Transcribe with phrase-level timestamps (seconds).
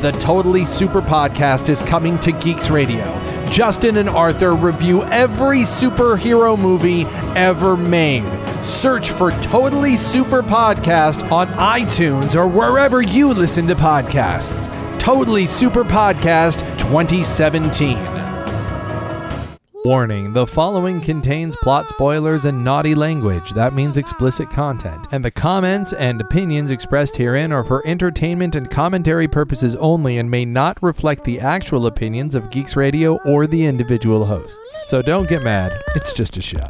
[0.00, 3.04] The Totally Super Podcast is coming to Geeks Radio.
[3.50, 7.04] Justin and Arthur review every superhero movie
[7.36, 8.24] ever made.
[8.64, 14.68] Search for Totally Super Podcast on iTunes or wherever you listen to podcasts.
[14.98, 18.19] Totally Super Podcast 2017.
[19.86, 23.52] Warning the following contains plot spoilers and naughty language.
[23.52, 25.06] That means explicit content.
[25.10, 30.30] And the comments and opinions expressed herein are for entertainment and commentary purposes only and
[30.30, 34.90] may not reflect the actual opinions of Geeks Radio or the individual hosts.
[34.90, 36.68] So don't get mad, it's just a show.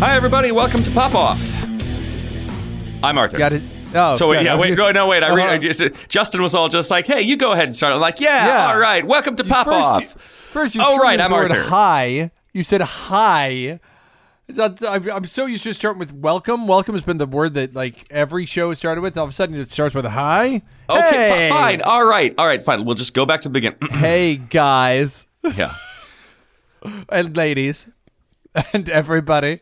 [0.00, 0.52] Hi, everybody.
[0.52, 1.38] Welcome to Pop Off.
[3.04, 3.36] I'm Arthur.
[3.36, 3.62] Got it.
[3.94, 4.44] Oh, So wait, good.
[4.46, 5.22] Yeah, wait, go, no, wait.
[5.22, 5.52] I, re- Uh-huh.
[5.52, 8.20] I just, Justin was all just like, "Hey, you go ahead and start." I'm like,
[8.20, 8.66] "Yeah, Yeah.
[8.72, 9.04] all right.
[9.04, 11.68] Welcome to Pop first Off." You, first, you Oh, right, the I'm word Arthur.
[11.68, 12.30] hi.
[12.52, 13.78] You said hi.
[14.58, 16.66] I'm so used to starting with welcome.
[16.66, 19.16] Welcome has been the word that like every show has started with.
[19.16, 20.60] All of a sudden, it starts with a hi.
[20.90, 21.82] okay, hey, fi- fine.
[21.82, 22.84] All right, all right, fine.
[22.84, 23.78] We'll just go back to the beginning.
[23.92, 25.76] Hey guys yeah.
[27.08, 27.88] and ladies
[28.74, 29.60] and everybody.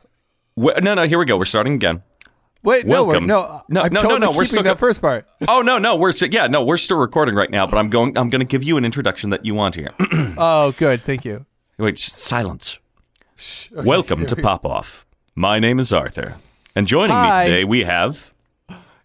[0.56, 1.04] Well, no, no.
[1.06, 1.36] Here we go.
[1.38, 2.02] We're starting again.
[2.64, 3.26] Wait, no, Welcome.
[3.26, 5.26] no, No, I'm no, no, totally no, we're still that first part.
[5.48, 5.96] Oh no, no.
[5.96, 6.62] We're yeah, no.
[6.64, 8.16] We're still recording right now, but I'm going.
[8.16, 9.90] I'm going to give you an introduction that you want here.
[10.38, 11.44] oh, good, thank you.
[11.78, 12.78] Wait, silence.
[13.72, 15.04] Welcome to Pop Off.
[15.34, 16.36] My name is Arthur,
[16.76, 17.44] and joining Hi.
[17.44, 18.32] me today we have.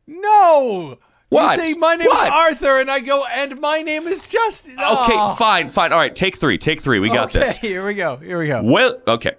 [0.06, 1.58] No, What?
[1.58, 2.28] you say my name What?
[2.28, 4.74] is Arthur, and I go, and my name is Justin.
[4.74, 4.82] Okay,
[5.16, 5.36] Oh.
[5.38, 5.92] fine, fine.
[5.92, 6.58] All right, take three.
[6.60, 7.00] Take three.
[7.00, 7.58] We got okay, this.
[7.58, 8.18] Here we go.
[8.18, 8.62] Here we go.
[8.64, 9.34] Well, okay.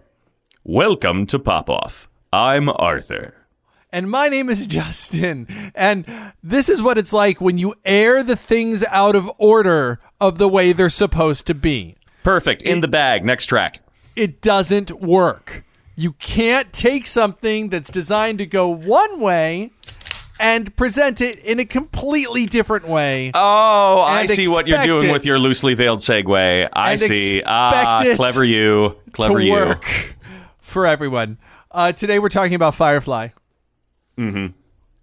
[0.65, 2.09] Welcome to Pop Off.
[2.33, 3.35] I'm Arthur.
[3.93, 5.73] And my name is Justin.
[5.75, 6.05] And
[6.43, 10.49] this is what it's like when you air the things out of order of the
[10.49, 11.97] way they're supposed to be.
[12.23, 12.63] Perfect.
[12.63, 13.25] In the bag.
[13.25, 13.81] Next track.
[14.17, 15.65] It doesn't work.
[15.97, 19.73] You can't take something that's designed to go one way
[20.39, 23.33] and present it in a completely different way.
[23.35, 25.13] Oh, I see what you're doing it.
[25.13, 26.69] with your loosely veiled segue.
[26.73, 27.43] I see.
[27.45, 28.97] Ah, it clever you.
[29.13, 29.53] Clever to you.
[29.53, 30.15] work
[30.59, 31.39] for everyone.
[31.71, 33.29] Uh, today we're talking about Firefly.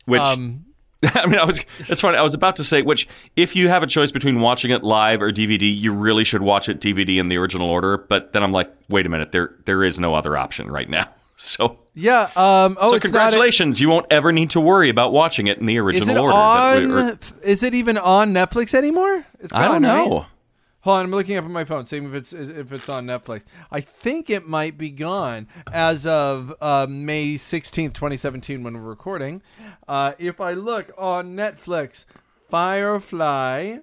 [0.05, 0.65] Which Um,
[1.03, 1.63] I mean, I was.
[1.79, 2.17] It's funny.
[2.17, 5.21] I was about to say, which if you have a choice between watching it live
[5.21, 7.97] or DVD, you really should watch it DVD in the original order.
[7.97, 11.07] But then I'm like, wait a minute, there there is no other option right now.
[11.37, 12.29] So, yeah.
[12.37, 15.47] Um, oh, so it's not a- congratulations, you won't ever need to worry about watching
[15.47, 16.33] it in the Is original it order.
[16.33, 17.09] we- on?
[17.09, 19.25] or- is it even on Netflix anymore?
[19.41, 20.19] It's I don't know.
[20.19, 20.25] right?
[20.85, 23.43] Hold on, I'm looking up on my phone, seeing if it's if it's on Netflix.
[23.71, 29.41] I think it might be gone as of uh, May 16th, 2017, when we're recording.
[29.87, 32.05] Uh, if I look on Netflix,
[32.51, 33.77] Firefly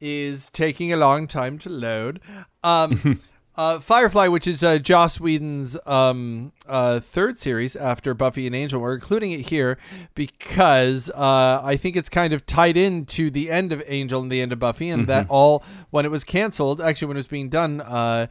[0.00, 2.20] is taking a long time to load.
[2.64, 3.20] Um,
[3.56, 8.80] uh, Firefly, which is uh, Joss Whedon's um, uh, third series after Buffy and Angel,
[8.80, 9.78] we're including it here
[10.14, 14.40] because uh, I think it's kind of tied into the end of Angel and the
[14.40, 17.48] end of Buffy, and that all when it was canceled, actually when it was being
[17.48, 18.26] done, uh,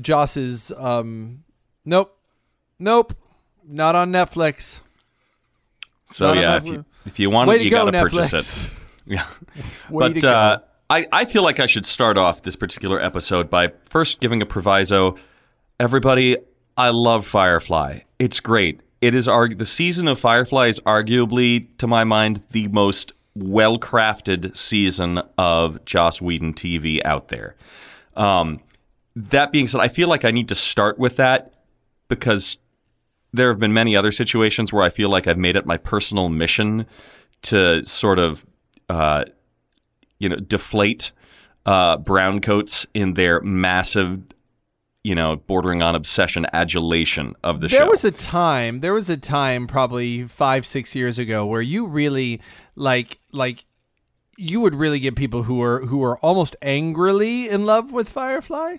[0.00, 1.42] Joss's um,
[1.84, 2.16] nope,
[2.78, 3.12] nope,
[3.66, 4.80] not on Netflix.
[6.06, 8.70] So Not yeah, if you if you want it, to you go, gotta purchase it.
[9.06, 9.26] Yeah,
[9.90, 10.58] but uh.
[10.90, 14.46] I I feel like I should start off this particular episode by first giving a
[14.46, 15.16] proviso.
[15.78, 16.36] Everybody,
[16.76, 18.00] I love Firefly.
[18.18, 18.82] It's great.
[19.00, 24.54] It is the season of Firefly is arguably, to my mind, the most well crafted
[24.56, 27.56] season of Joss Whedon TV out there.
[28.14, 28.60] Um,
[29.16, 31.54] that being said, I feel like I need to start with that
[32.08, 32.58] because
[33.32, 36.28] there have been many other situations where I feel like I've made it my personal
[36.28, 36.84] mission
[37.42, 38.44] to sort of,
[38.88, 39.24] uh,
[40.20, 41.10] you know, deflate
[41.66, 44.20] uh, brown coats in their massive,
[45.02, 47.78] you know, bordering on obsession adulation of the There show.
[47.78, 48.80] There was a time.
[48.80, 52.40] There was a time, probably five, six years ago, where you really
[52.76, 53.64] like, like,
[54.36, 58.76] you would really get people who were who were almost angrily in love with Firefly.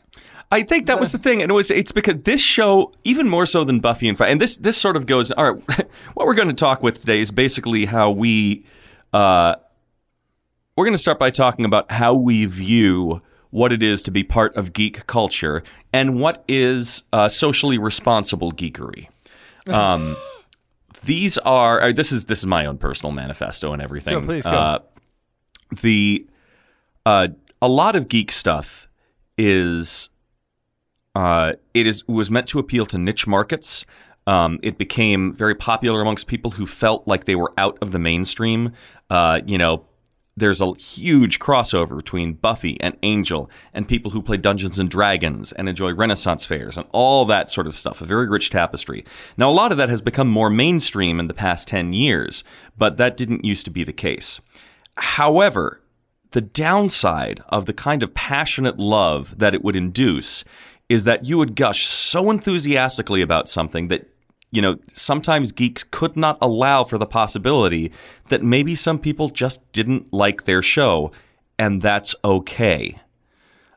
[0.51, 3.45] I think that was the thing, and it was it's because this show, even more
[3.45, 5.31] so than Buffy and Fry, and this this sort of goes.
[5.31, 5.63] All right,
[6.15, 8.65] what we're going to talk with today is basically how we,
[9.13, 9.55] uh,
[10.75, 14.23] we're going to start by talking about how we view what it is to be
[14.23, 19.07] part of geek culture and what is uh, socially responsible geekery.
[19.67, 20.17] Um,
[21.03, 24.15] these are uh, this is this is my own personal manifesto and everything.
[24.15, 24.49] So please go.
[24.49, 24.79] Uh,
[25.83, 26.25] the
[27.05, 27.27] uh,
[27.61, 28.87] a lot of geek stuff
[29.37, 30.09] is
[31.13, 33.85] uh, it is was meant to appeal to niche markets.
[34.25, 37.99] Um, it became very popular amongst people who felt like they were out of the
[37.99, 38.73] mainstream.
[39.11, 39.85] Uh, you know,
[40.41, 45.51] there's a huge crossover between Buffy and Angel and people who play Dungeons and Dragons
[45.51, 48.01] and enjoy Renaissance fairs and all that sort of stuff.
[48.01, 49.05] A very rich tapestry.
[49.37, 52.43] Now, a lot of that has become more mainstream in the past 10 years,
[52.77, 54.41] but that didn't used to be the case.
[54.97, 55.81] However,
[56.31, 60.43] the downside of the kind of passionate love that it would induce
[60.89, 64.09] is that you would gush so enthusiastically about something that
[64.51, 67.91] you know, sometimes geeks could not allow for the possibility
[68.29, 71.11] that maybe some people just didn't like their show,
[71.57, 72.99] and that's okay.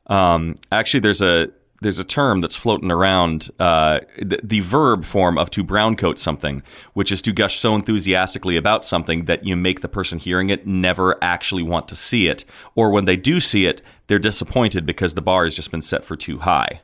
[0.09, 1.51] Um, actually, there's a
[1.81, 6.63] there's a term that's floating around uh, the, the, verb form of to browncoat something,
[6.95, 10.67] which is to gush so enthusiastically about something that you make the person hearing it
[10.67, 12.45] never actually want to see it,
[12.75, 16.05] or when they do see it, they're disappointed because the bar has just been set
[16.05, 16.81] for too high.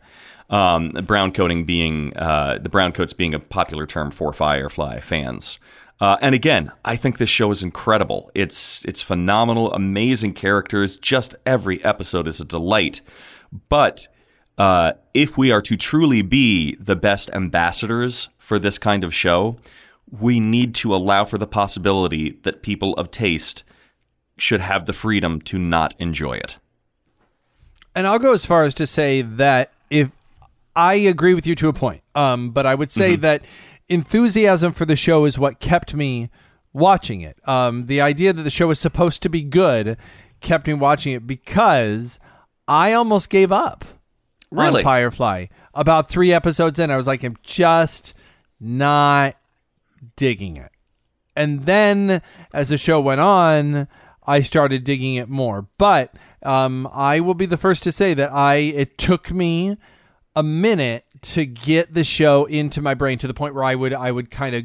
[0.51, 5.59] Um, brown coating being uh, the brown coats being a popular term for Firefly fans.
[6.01, 8.31] Uh, and again, I think this show is incredible.
[8.35, 10.97] It's it's phenomenal, amazing characters.
[10.97, 13.01] Just every episode is a delight.
[13.69, 14.09] But
[14.59, 19.57] uh, if we are to truly be the best ambassadors for this kind of show,
[20.11, 23.63] we need to allow for the possibility that people of taste
[24.37, 26.59] should have the freedom to not enjoy it.
[27.95, 30.11] And I'll go as far as to say that if
[30.75, 32.03] I agree with you to a point.
[32.15, 33.23] Um, but I would say mm-hmm.
[33.23, 33.43] that
[33.89, 36.31] enthusiasm for the show is what kept me
[36.73, 37.37] watching it.
[37.49, 39.97] Um, the idea that the show was supposed to be good
[40.41, 42.19] kept me watching it because
[42.67, 43.85] I almost gave up
[44.51, 44.79] really?
[44.79, 45.47] on Firefly.
[45.75, 48.15] About three episodes in, I was like, I'm just
[48.59, 49.37] not
[50.17, 50.71] digging it.
[51.37, 53.89] And then as the show went on,
[54.27, 55.67] I started digging it more.
[55.79, 59.77] But um, I will be the first to say that I it took me
[60.37, 63.93] a minute to get the show into my brain to the point where I would
[63.93, 64.65] I would kind of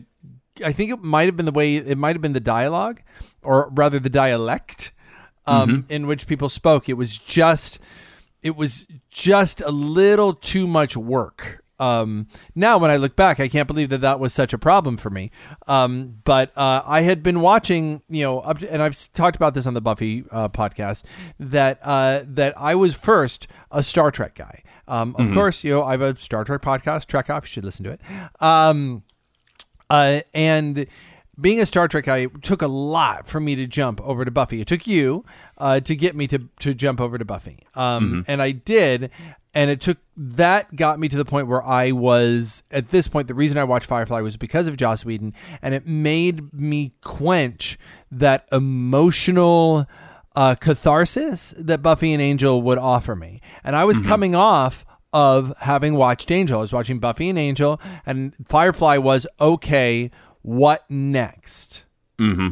[0.63, 3.01] I think it might have been the way it might have been the dialogue
[3.41, 4.93] or rather the dialect
[5.45, 5.91] um, mm-hmm.
[5.91, 6.87] in which people spoke.
[6.89, 7.79] It was just
[8.41, 11.63] it was just a little too much work.
[11.79, 14.97] Um, now, when I look back, I can't believe that that was such a problem
[14.97, 15.31] for me.
[15.67, 19.53] Um, but uh, I had been watching, you know, up to, and I've talked about
[19.53, 21.03] this on the Buffy uh, podcast
[21.39, 24.63] that uh, that I was first a Star Trek guy.
[24.87, 25.33] Um, of mm-hmm.
[25.33, 27.43] course, you know, I have a Star Trek podcast, Trek Off.
[27.43, 28.01] You should listen to it.
[28.39, 29.03] Um,
[29.89, 30.87] uh, and
[31.39, 34.31] being a Star Trek guy, it took a lot for me to jump over to
[34.31, 34.61] Buffy.
[34.61, 35.25] It took you
[35.57, 38.31] uh, to get me to to jump over to Buffy, um, mm-hmm.
[38.31, 39.11] and I did.
[39.55, 43.29] And it took that got me to the point where I was at this point.
[43.29, 47.79] The reason I watched Firefly was because of Joss Whedon, and it made me quench
[48.11, 49.87] that emotional
[50.35, 53.41] uh, catharsis that Buffy and Angel would offer me.
[53.63, 54.09] And I was mm-hmm.
[54.09, 56.59] coming off of having watched Angel.
[56.59, 60.11] I was watching Buffy and Angel, and Firefly was okay.
[60.41, 61.83] What next?
[62.19, 62.49] Mm-hmm.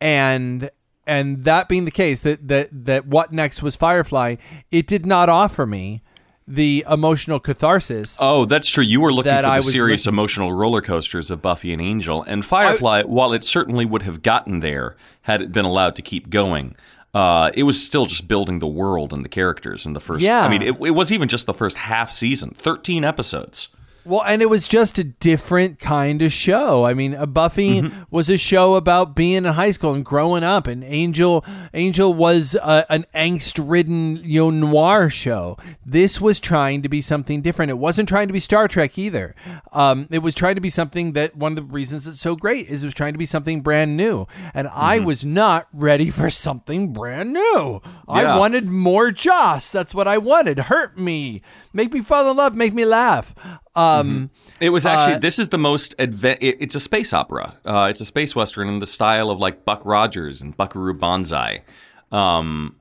[0.00, 0.70] And
[1.06, 4.36] and that being the case, that that that what next was Firefly.
[4.70, 6.02] It did not offer me
[6.48, 8.18] the emotional catharsis.
[8.20, 8.84] Oh, that's true.
[8.84, 12.44] You were looking for the serious looking- emotional roller coasters of Buffy and Angel, and
[12.44, 13.00] Firefly.
[13.00, 16.76] I, while it certainly would have gotten there had it been allowed to keep going,
[17.14, 20.22] uh, it was still just building the world and the characters in the first.
[20.22, 23.68] Yeah, I mean, it, it was even just the first half season, thirteen episodes.
[24.06, 26.84] Well, and it was just a different kind of show.
[26.84, 28.02] I mean, Buffy mm-hmm.
[28.10, 31.44] was a show about being in high school and growing up, and Angel
[31.74, 35.56] Angel was a, an angst-ridden you know noir show.
[35.84, 37.70] This was trying to be something different.
[37.70, 39.34] It wasn't trying to be Star Trek either.
[39.72, 42.66] Um, it was trying to be something that one of the reasons it's so great
[42.68, 44.80] is it was trying to be something brand new, and mm-hmm.
[44.80, 47.80] I was not ready for something brand new.
[47.82, 48.34] Yeah.
[48.34, 49.72] I wanted more Joss.
[49.72, 50.58] That's what I wanted.
[50.58, 51.42] Hurt me,
[51.72, 53.34] make me fall in love, make me laugh.
[53.76, 54.54] Um, mm-hmm.
[54.58, 57.56] It was actually uh, this is the most adva- it, it's a space opera.
[57.64, 61.62] Uh, it's a space western in the style of like Buck Rogers and Buckaroo Banzai.
[62.10, 62.76] Um,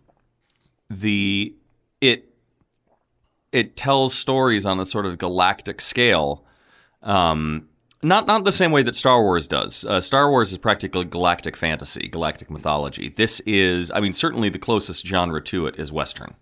[0.89, 1.53] the
[1.99, 2.29] it
[3.51, 6.45] it tells stories on a sort of galactic scale.
[7.03, 7.67] Um,
[8.01, 9.83] not not the same way that Star Wars does.
[9.83, 13.09] Uh, Star Wars is practically galactic fantasy, galactic mythology.
[13.09, 16.35] This is, I mean, certainly the closest genre to it is Western.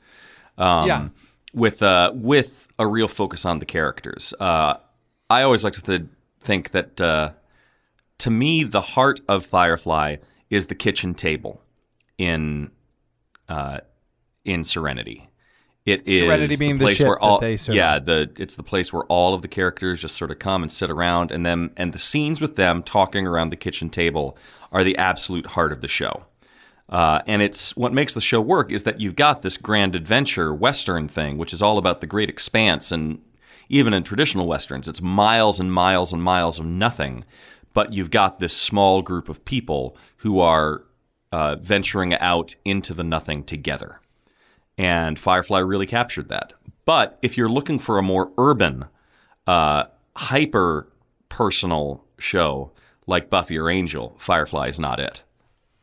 [0.57, 1.09] Um, yeah.
[1.53, 4.33] With uh, with a real focus on the characters.
[4.39, 4.75] Uh,
[5.29, 7.33] I always like to th- think that uh,
[8.19, 10.17] to me, the heart of Firefly
[10.49, 11.61] is the kitchen table
[12.17, 12.71] in
[13.49, 13.79] uh,
[14.45, 15.29] in Serenity.
[15.85, 19.03] It Serenity is being the place the where all yeah the it's the place where
[19.03, 21.99] all of the characters just sort of come and sit around and them and the
[21.99, 24.37] scenes with them talking around the kitchen table
[24.71, 26.25] are the absolute heart of the show.
[26.89, 30.53] Uh, and it's what makes the show work is that you've got this grand adventure
[30.53, 32.91] western thing, which is all about the great expanse.
[32.91, 33.21] And
[33.69, 37.25] even in traditional westerns, it's miles and miles and miles of nothing.
[37.73, 40.83] But you've got this small group of people who are
[41.31, 43.99] uh, venturing out into the nothing together.
[44.77, 46.53] And Firefly really captured that.
[46.85, 48.85] But if you're looking for a more urban,
[49.47, 49.85] uh,
[50.15, 50.87] hyper
[51.29, 52.71] personal show
[53.07, 55.23] like Buffy or Angel, Firefly is not it.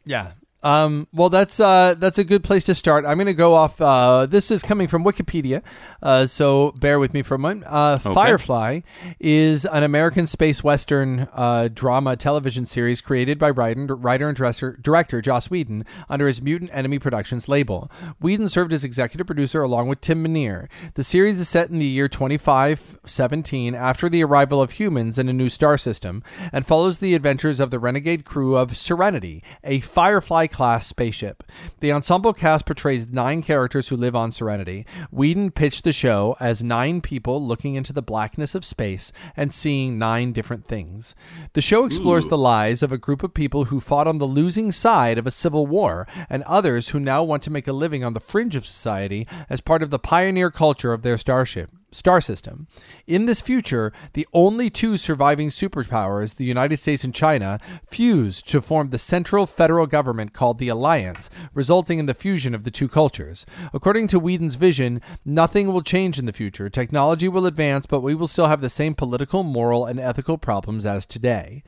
[0.04, 0.32] Yeah.
[0.62, 3.06] Um, well, that's uh, that's a good place to start.
[3.06, 3.80] I'm going to go off.
[3.80, 5.62] Uh, this is coming from Wikipedia,
[6.02, 7.64] uh, so bear with me for a moment.
[7.66, 8.80] Uh, Firefly
[9.18, 14.76] is an American space western uh, drama television series created by writer, writer and director,
[14.80, 17.90] director Joss Whedon under his Mutant Enemy Productions label.
[18.20, 20.68] Whedon served as executive producer along with Tim Minear.
[20.94, 25.32] The series is set in the year 2517 after the arrival of humans in a
[25.32, 30.48] new star system and follows the adventures of the renegade crew of Serenity, a Firefly
[30.50, 31.42] class spaceship.
[31.80, 34.86] The ensemble cast portrays nine characters who live on Serenity.
[35.10, 39.98] Whedon pitched the show as nine people looking into the blackness of space and seeing
[39.98, 41.14] nine different things.
[41.52, 44.72] The show explores the lives of a group of people who fought on the losing
[44.72, 48.14] side of a civil war and others who now want to make a living on
[48.14, 52.66] the fringe of society as part of the pioneer culture of their starship star system.
[53.06, 58.60] In this future, the only two surviving superpowers, the United States and China, fused to
[58.60, 62.88] form the central federal government called the Alliance, resulting in the fusion of the two
[62.88, 63.46] cultures.
[63.72, 66.68] According to Whedon's vision, nothing will change in the future.
[66.68, 70.86] Technology will advance, but we will still have the same political, moral, and ethical problems
[70.86, 71.62] as today.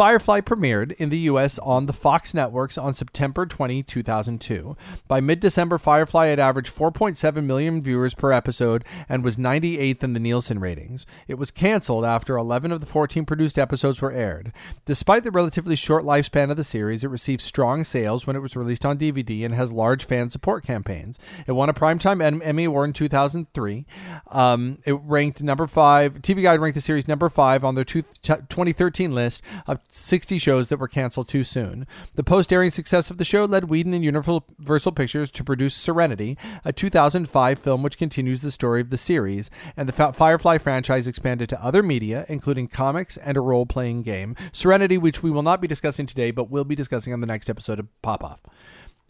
[0.00, 4.74] Firefly premiered in the US on the Fox networks on September 20, 2002.
[5.06, 10.14] By mid December, Firefly had averaged 4.7 million viewers per episode and was 98th in
[10.14, 11.04] the Nielsen ratings.
[11.28, 14.54] It was canceled after 11 of the 14 produced episodes were aired.
[14.86, 18.56] Despite the relatively short lifespan of the series, it received strong sales when it was
[18.56, 21.18] released on DVD and has large fan support campaigns.
[21.46, 23.84] It won a Primetime Emmy Award in 2003.
[24.28, 28.00] Um, it ranked number five, TV Guide ranked the series number five on their two,
[28.22, 31.86] 2013 list of 60 shows that were canceled too soon.
[32.14, 36.36] The post airing success of the show led Whedon and Universal Pictures to produce Serenity,
[36.64, 41.48] a 2005 film which continues the story of the series, and the Firefly franchise expanded
[41.48, 44.36] to other media, including comics and a role playing game.
[44.52, 47.50] Serenity, which we will not be discussing today, but will be discussing on the next
[47.50, 48.42] episode of Pop Off.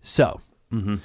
[0.03, 0.41] So,
[0.73, 0.97] mm-hmm.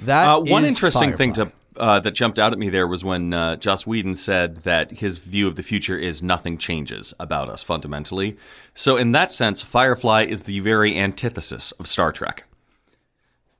[0.00, 1.16] that uh, one interesting Firefly.
[1.16, 4.58] thing to uh, that jumped out at me there was when uh, Joss Whedon said
[4.58, 8.36] that his view of the future is nothing changes about us fundamentally.
[8.74, 12.44] So, in that sense, Firefly is the very antithesis of Star Trek.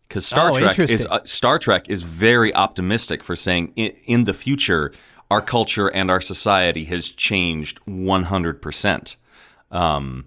[0.07, 4.25] Because Star Oh, Trek is uh, Star Trek is very optimistic for saying in, in
[4.25, 4.93] the future
[5.31, 9.17] our culture and our society has changed one hundred percent.
[9.71, 10.27] Um,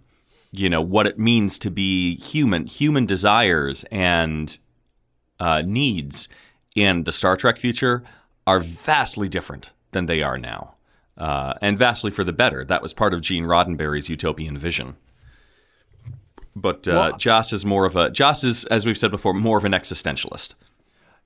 [0.53, 4.57] you know what it means to be human, human desires and
[5.39, 6.29] uh, needs
[6.75, 8.03] in the Star Trek future
[8.45, 10.73] are vastly different than they are now,
[11.17, 12.65] uh, and vastly for the better.
[12.65, 14.95] That was part of Gene Roddenberry's utopian vision.
[16.55, 19.57] But uh, Well- Joss is more of a Joss is, as we've said before, more
[19.57, 20.55] of an existentialist.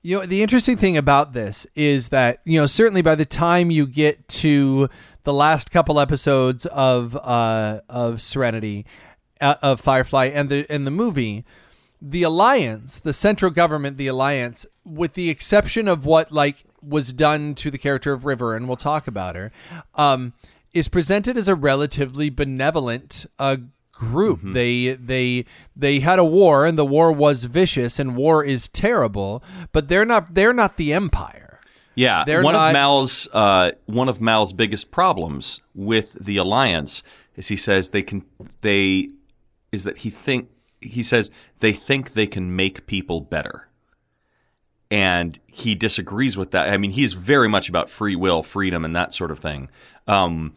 [0.00, 3.72] You know, the interesting thing about this is that, you know, certainly by the time
[3.72, 4.88] you get to
[5.24, 8.86] the last couple episodes of uh, of Serenity,
[9.40, 11.44] uh, of Firefly and the and the movie,
[12.00, 17.54] the alliance, the central government, the alliance, with the exception of what like was done
[17.56, 19.52] to the character of River, and we'll talk about her,
[19.94, 20.32] um,
[20.72, 23.56] is presented as a relatively benevolent uh,
[23.92, 24.40] group.
[24.42, 25.44] They they
[25.76, 29.42] they had a war, and the war was vicious, and war is terrible.
[29.72, 31.60] But they're not they're not the empire.
[31.94, 37.02] Yeah, They're one not- of Mal's uh, one of Mal's biggest problems with the alliance
[37.34, 38.24] is he says they can
[38.60, 39.08] they
[39.72, 40.48] is that he think
[40.80, 43.67] he says they think they can make people better,
[44.90, 46.68] and he disagrees with that.
[46.68, 49.68] I mean, he's very much about free will, freedom, and that sort of thing.
[50.06, 50.54] Um,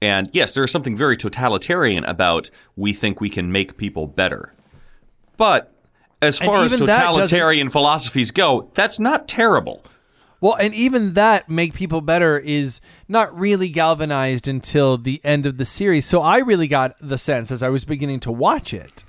[0.00, 4.54] and yes, there is something very totalitarian about we think we can make people better,
[5.36, 5.72] but
[6.20, 9.84] as far as even that doesn't- totalitarian philosophies go, that's not terrible.
[10.40, 15.58] Well, and even that make people better is not really galvanized until the end of
[15.58, 16.06] the series.
[16.06, 19.04] So I really got the sense as I was beginning to watch it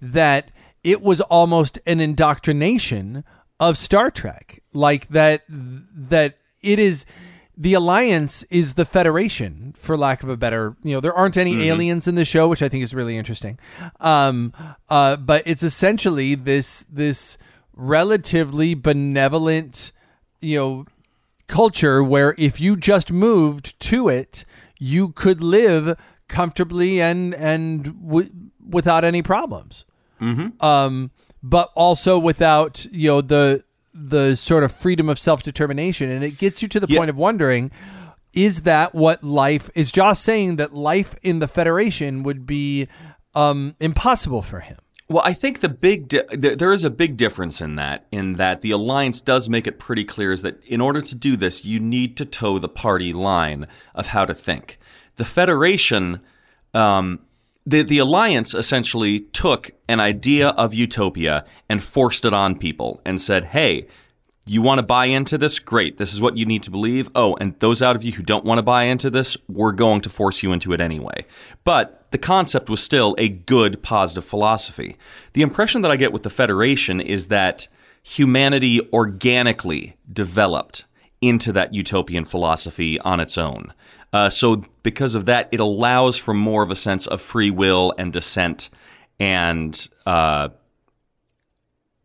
[0.00, 0.50] that
[0.82, 3.22] it was almost an indoctrination
[3.68, 4.62] of Star Trek.
[4.72, 7.04] Like that that it is
[7.56, 11.68] the alliance is the federation for lack of a better you know there aren't any
[11.68, 13.58] aliens in the show which i think is really interesting.
[14.00, 14.52] Um
[14.88, 17.36] uh but it's essentially this this
[17.74, 19.92] relatively benevolent
[20.40, 20.86] you know
[21.46, 24.44] culture where if you just moved to it
[24.78, 28.30] you could live comfortably and and w-
[28.66, 29.84] without any problems.
[30.60, 31.10] Um
[31.42, 36.62] but also without you know the the sort of freedom of self-determination and it gets
[36.62, 36.98] you to the Yeah.
[36.98, 37.70] point of wondering
[38.32, 42.88] is that what life is Joss saying that life in the federation would be
[43.34, 44.76] um impossible for him
[45.08, 48.06] Well, I think the big di- th- there is a big difference in that.
[48.10, 51.36] In that the alliance does make it pretty clear is that in order to do
[51.36, 54.78] this, you need to toe the party line of how to think.
[55.16, 56.20] The Federation,
[56.72, 57.18] um,
[57.64, 63.20] the the alliance essentially took an idea of utopia and forced it on people and
[63.20, 63.86] said, "Hey."
[64.44, 65.60] You want to buy into this?
[65.60, 65.98] Great.
[65.98, 67.08] This is what you need to believe.
[67.14, 70.00] Oh, and those out of you who don't want to buy into this, we're going
[70.00, 71.26] to force you into it anyway.
[71.62, 74.96] But the concept was still a good, positive philosophy.
[75.34, 77.68] The impression that I get with the Federation is that
[78.02, 80.86] humanity organically developed
[81.20, 83.72] into that utopian philosophy on its own.
[84.12, 87.94] Uh, so, because of that, it allows for more of a sense of free will
[87.96, 88.68] and dissent.
[89.18, 90.50] And uh,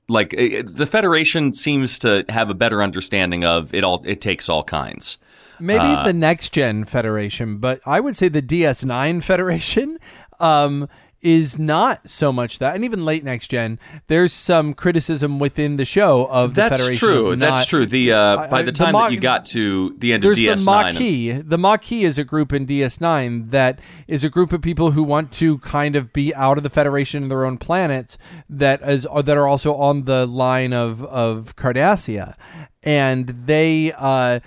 [0.07, 4.49] like it, the federation seems to have a better understanding of it all it takes
[4.49, 5.17] all kinds.
[5.59, 9.97] Maybe the next gen Federation, but I would say the DS9 Federation.
[10.39, 10.87] Um,
[11.21, 12.75] is not so much that.
[12.75, 17.07] And even late next gen, there's some criticism within the show of the that's Federation.
[17.07, 19.95] true of that's true the uh, by the the time Mach- that you got to
[19.97, 21.43] the end of There's ds9 the Maquis.
[21.43, 25.31] The Maquis is a group in DS9 that is a group of people who want
[25.33, 28.17] to kind of be out of the Federation and their own planets
[28.49, 32.35] that is or that are also on the line of of Cardassia,
[32.83, 33.91] and they.
[33.97, 34.39] Uh,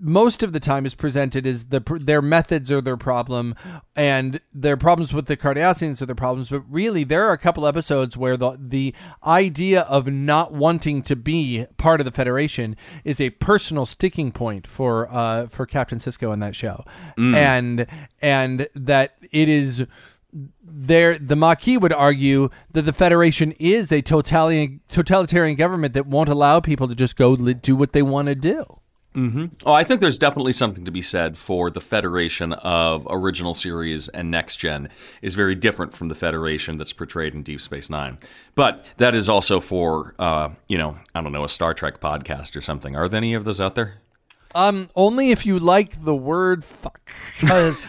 [0.00, 3.54] most of the time is presented as the their methods are their problem
[3.94, 7.66] and their problems with the Cardassians are their problems but really there are a couple
[7.66, 8.94] episodes where the the
[9.26, 14.66] idea of not wanting to be part of the Federation is a personal sticking point
[14.66, 16.84] for uh for Captain Sisko in that show
[17.34, 17.86] and
[18.22, 19.86] and that it is
[20.62, 26.28] there the Maquis would argue that the Federation is a totalitarian totalitarian government that won't
[26.28, 28.79] allow people to just go do what they want to do.
[29.66, 34.08] Oh i think there's definitely something to be said for the federation of original series
[34.08, 34.88] and next gen
[35.20, 38.18] is very different from the federation that's portrayed in deep space nine.
[38.54, 42.56] But that is also for uh, you know i don't know a star trek podcast
[42.56, 42.94] or something.
[42.94, 44.00] Are there any of those out there
[44.54, 47.00] Um, only if you like the word fuck,
[47.40, 47.80] because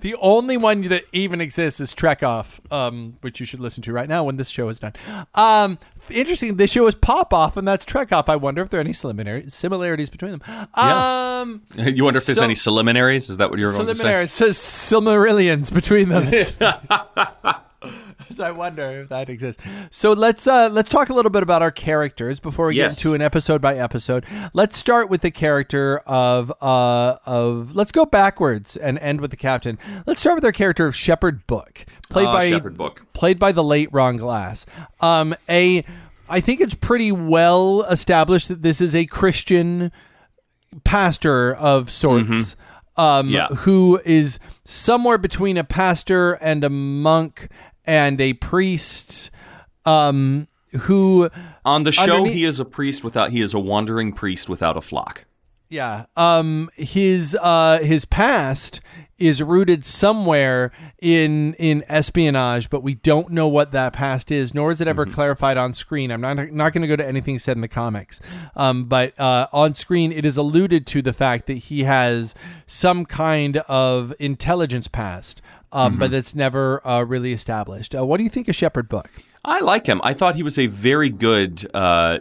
[0.00, 3.92] the only one that even exists is Trek Off, um, which you should listen to
[3.92, 4.94] right now when this show is done.
[5.34, 6.56] Um, interesting.
[6.56, 8.28] This show is Pop Off, and that's Trek Off.
[8.28, 10.42] I wonder if there are any similar- similarities between them.
[10.48, 11.40] Yeah.
[11.42, 14.22] Um, you wonder if there's So- any preliminaries is that what you're going to say.
[14.24, 16.30] It says Silmarillions between them.
[18.30, 19.62] so I wonder if that exists.
[19.90, 22.96] So let's uh, let's talk a little bit about our characters before we Yes.
[22.96, 24.24] get into an episode by episode.
[24.52, 29.36] Let's start with the character of uh, of let's go backwards and end with the
[29.36, 29.78] captain.
[30.06, 33.02] Let's start with our character of Shepherd Book, played Ah, by Shepherd Book.
[33.12, 34.66] played by the late Ron Glass.
[35.00, 35.84] Um, a
[36.28, 39.92] I think it's pretty well established that this is a Christian
[40.84, 42.56] pastor of sorts.
[42.94, 43.46] Um, Yeah.
[43.48, 47.48] who is somewhere between a pastor and a monk
[47.84, 49.30] and a priest
[49.84, 50.48] um,
[50.82, 51.28] who
[51.64, 53.30] On the show, Underneath- he is a priest without.
[53.30, 55.24] He is a wandering priest without a flock.
[55.68, 56.04] Yeah.
[56.18, 58.82] Um his uh his past
[59.16, 64.70] is rooted somewhere in in espionage, but we don't know what that past is, nor
[64.72, 66.10] is it ever clarified on screen.
[66.10, 68.20] I'm not not going to go to anything said in the comics.
[68.54, 72.34] Um but uh on screen it is alluded to the fact that he has
[72.66, 75.40] some kind of intelligence past.
[75.72, 77.94] Um, but it's never uh, really established.
[77.94, 79.10] Uh, what do you think of Shepherd Book?
[79.44, 80.00] I like him.
[80.04, 81.68] I thought he was a very good.
[81.74, 82.18] Uh,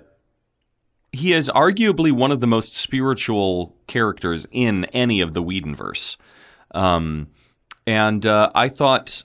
[1.12, 6.16] he is arguably one of the most spiritual characters in any of the Whedonverse,
[6.74, 7.28] um,
[7.86, 9.24] and uh, I thought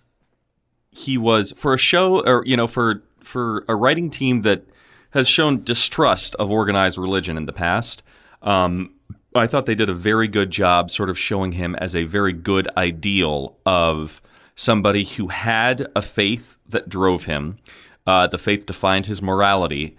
[0.91, 4.65] he was for a show, or you know, for for a writing team that
[5.11, 8.03] has shown distrust of organized religion in the past.
[8.43, 8.96] Um,
[9.38, 12.33] I thought they did a very good job, sort of showing him as a very
[12.33, 14.20] good ideal of
[14.55, 17.59] somebody who had a faith that drove him.
[18.07, 19.96] Uh, the faith defined his morality,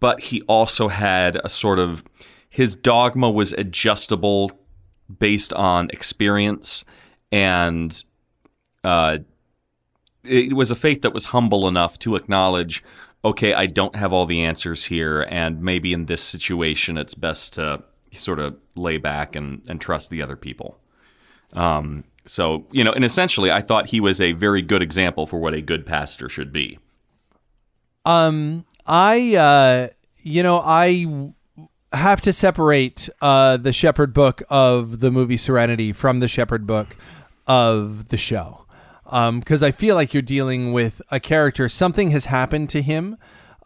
[0.00, 2.04] but he also had a sort of
[2.48, 4.50] his dogma was adjustable
[5.18, 6.84] based on experience
[7.30, 8.04] and
[8.82, 9.18] uh,
[10.24, 12.82] it was a faith that was humble enough to acknowledge
[13.24, 17.52] okay i don't have all the answers here and maybe in this situation it's best
[17.52, 17.82] to
[18.16, 20.78] sort of lay back and, and trust the other people
[21.54, 25.38] um, so you know and essentially i thought he was a very good example for
[25.38, 26.78] what a good pastor should be
[28.04, 29.88] Um, I, uh,
[30.22, 31.32] you know, I
[31.92, 36.96] have to separate uh, the Shepherd book of the movie Serenity from the Shepherd book
[37.46, 38.66] of the show.
[39.04, 43.16] Because I feel like you're dealing with a character, something has happened to him.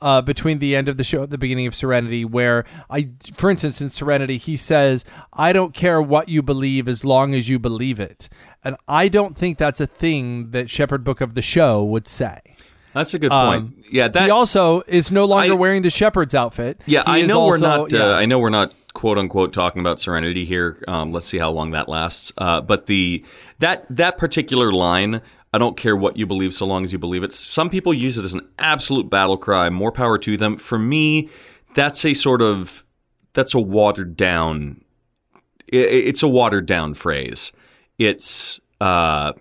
[0.00, 3.50] Uh, between the end of the show at the beginning of Serenity, where I, for
[3.50, 7.58] instance, in Serenity, he says, "I don't care what you believe as long as you
[7.58, 8.28] believe it,"
[8.64, 12.38] and I don't think that's a thing that Shepherd Book of the show would say.
[12.92, 13.62] That's a good point.
[13.62, 16.80] Um, yeah, that he also is no longer I- wearing the shepherd's outfit.
[16.86, 17.92] Yeah, He I know we're not.
[17.92, 18.06] yeah.
[18.06, 20.82] Uh, I know we're not quote unquote talking about Serenity here.
[20.88, 22.32] Um, let's see how long that lasts.
[22.36, 23.24] Uh, but the
[23.60, 25.20] that that particular line,
[25.52, 27.32] I don't care what you believe, so long as you believe it.
[27.32, 29.68] Some people use it as an absolute battle cry.
[29.70, 30.56] More power to them.
[30.56, 31.28] For me,
[31.74, 32.84] that's a sort of
[33.32, 34.84] that's a watered down.
[35.66, 37.52] It's a watered down phrase.
[37.98, 38.60] It's.
[38.80, 39.32] Uh,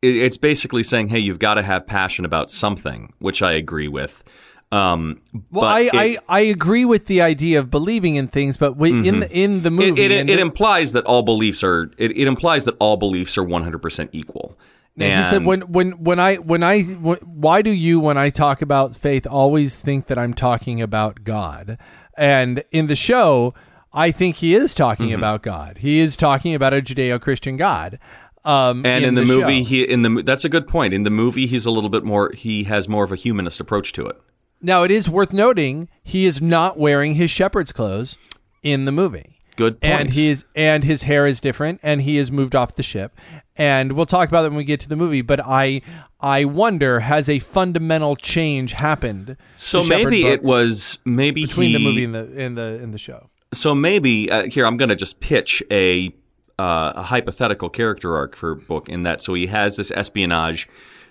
[0.00, 4.22] it's basically saying, "Hey, you've got to have passion about something," which I agree with.
[4.70, 8.74] Um, Well, I, it- I, I agree with the idea of believing in things, but
[8.74, 11.90] wi- in the in the movie, it, it, it the- implies that all beliefs are
[11.98, 14.56] it, it implies that all beliefs are 100% equal
[15.00, 18.30] And he said, "When when when I when I wh- why do you when I
[18.30, 21.78] talk about faith always think that I'm talking about God?"
[22.16, 23.54] And in the show,
[23.92, 25.18] I think he is talking Mm-hmm.
[25.18, 25.78] about God.
[25.78, 27.98] He is talking about a Judeo-Christian God.
[28.44, 29.68] Um, and in, the, movie show.
[29.68, 32.30] he in the that's a good point in the movie he's a little bit more
[32.32, 34.16] he has more of a humanist approach to it
[34.62, 38.16] now it is worth noting he is not wearing his shepherd's clothes
[38.62, 39.37] in the movie.
[39.58, 42.76] Good point and he is and his hair is different and he has moved off
[42.76, 43.14] the ship.
[43.56, 45.82] And we'll talk about that when we get to the movie but i
[46.20, 52.04] i wonder has a fundamental change happened so maybe it was maybe between the movie
[52.04, 53.28] and the in the in the show?
[53.52, 56.14] So maybe uh, here I'm going to just pitch a
[56.58, 60.68] uh, a hypothetical character arc for book in that so he has this espionage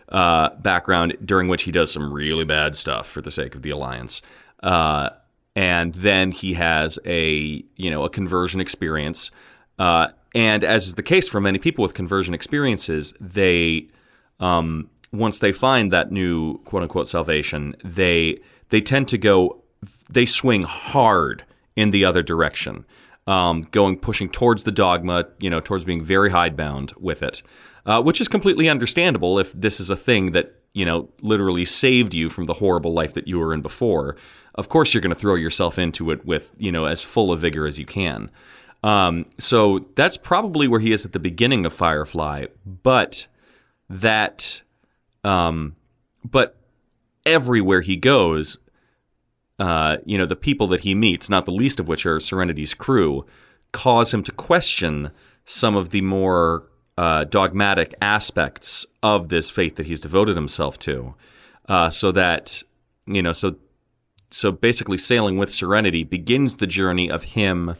[0.10, 3.70] uh, background during which he does some really bad stuff for the sake of the
[3.70, 4.22] alliance,
[4.64, 5.10] uh,
[5.58, 9.32] and then he has a you know a conversion experience,
[9.80, 13.88] uh, and as is the case for many people with conversion experiences, they
[14.40, 18.40] um, once they find that new quote unquote salvation, they
[18.70, 19.64] they tend to go
[20.10, 21.44] they swing hard
[21.76, 22.86] in the other direction,
[23.26, 27.42] um, going pushing towards the dogma, you know, towards being very hidebound with it,
[27.88, 32.14] uh, which is completely understandable if this is a thing that you know literally saved
[32.14, 34.16] you from the horrible life that you were in before.
[34.58, 37.40] Of course, you're going to throw yourself into it with you know as full of
[37.40, 38.30] vigor as you can.
[38.84, 43.28] Um, so that's probably where he is at the beginning of Firefly, but
[43.90, 44.62] that
[45.24, 45.76] um,
[46.24, 46.56] but
[47.26, 48.58] everywhere he goes
[49.60, 52.74] uh, you know the people that he meets not the least of which are serenity's
[52.74, 53.26] crew
[53.72, 55.12] cause him to question
[55.46, 56.68] some of the more
[56.98, 61.16] uh, dogmatic aspects of this faith that he's devoted himself to
[61.70, 62.62] uh, so that
[63.06, 63.56] you know so
[64.30, 67.76] so basically sailing with serenity begins the journey of him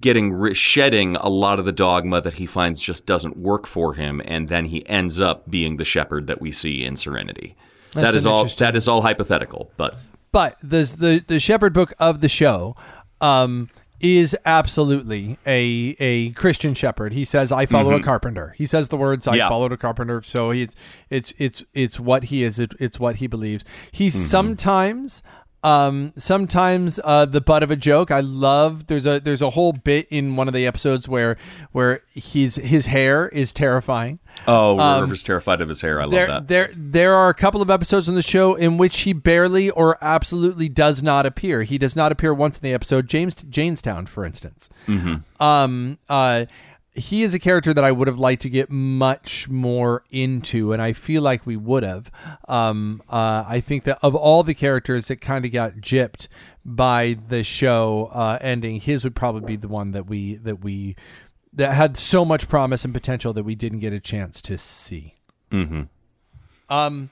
[0.00, 4.20] getting shedding a lot of the dogma that he finds just doesn't work for him
[4.24, 7.54] and then he ends up being the shepherd that we see in serenity.
[7.92, 9.96] That That's all that is all hypothetical but
[10.32, 12.74] but the the the shepherd book of the show
[13.20, 13.70] um
[14.04, 17.14] is absolutely a a Christian shepherd.
[17.14, 19.38] He says, "I follow a carpenter." He says the words, "I Mm-hmm.
[19.38, 19.48] Yeah.
[19.48, 20.76] followed a carpenter." So he's
[21.08, 22.58] it's it's it's what he is.
[22.58, 23.64] It, it's what he believes.
[23.92, 24.18] He Mm-hmm.
[24.18, 25.22] sometimes
[25.64, 28.10] um sometimes uh the butt of a joke.
[28.10, 31.36] I love there's a there's a whole bit in one of the episodes where
[31.72, 34.18] where he's his hair is terrifying.
[34.46, 37.70] oh river's terrified of his hair i love that there, there are a couple of
[37.70, 41.62] episodes on the show in which he barely or absolutely does not appear.
[41.62, 43.08] He does not appear once in the episode.
[43.08, 44.68] James Jaynestown, for instance.
[45.40, 46.46] Um, uh,
[46.94, 50.80] he is a character that I would have liked to get much more into, and
[50.80, 52.10] I feel like we would have.
[52.48, 56.28] Um, uh, I think that of all the characters that kind of got gypped
[56.64, 60.94] by the show uh, ending, his would probably be the one that we that we
[61.52, 65.14] that had so much promise and potential that we didn't get a chance to see.
[66.68, 67.10] Um,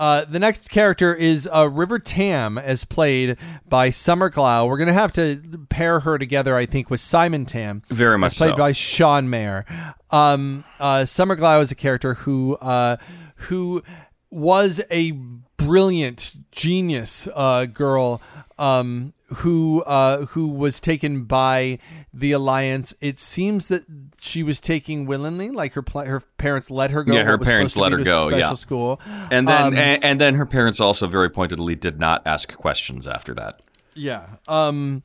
[0.00, 3.36] uh, the next character is uh, River Tam, as played
[3.68, 4.66] by Summer Glau.
[4.66, 8.52] We're gonna have to pair her together, I think, with Simon Tam, Very much played
[8.52, 8.56] so.
[8.56, 9.66] by Sean Maher.
[10.10, 12.96] Um, uh, Summer Glau is a character who uh,
[13.36, 13.82] who
[14.30, 15.10] was a
[15.58, 18.22] brilliant genius uh, girl
[18.60, 21.78] um, who uh, who was taken by
[22.12, 22.92] the alliance.
[23.00, 23.82] It seems that
[24.20, 27.14] she was taking willingly, like her pla- her parents let her go.
[27.14, 28.54] Yeah, her parents let her go, Special yeah.
[28.54, 32.54] school, and then Um, and, and then her parents also very pointedly did not ask
[32.56, 33.60] questions after that
[33.94, 34.26] Yeah.
[34.46, 35.02] Um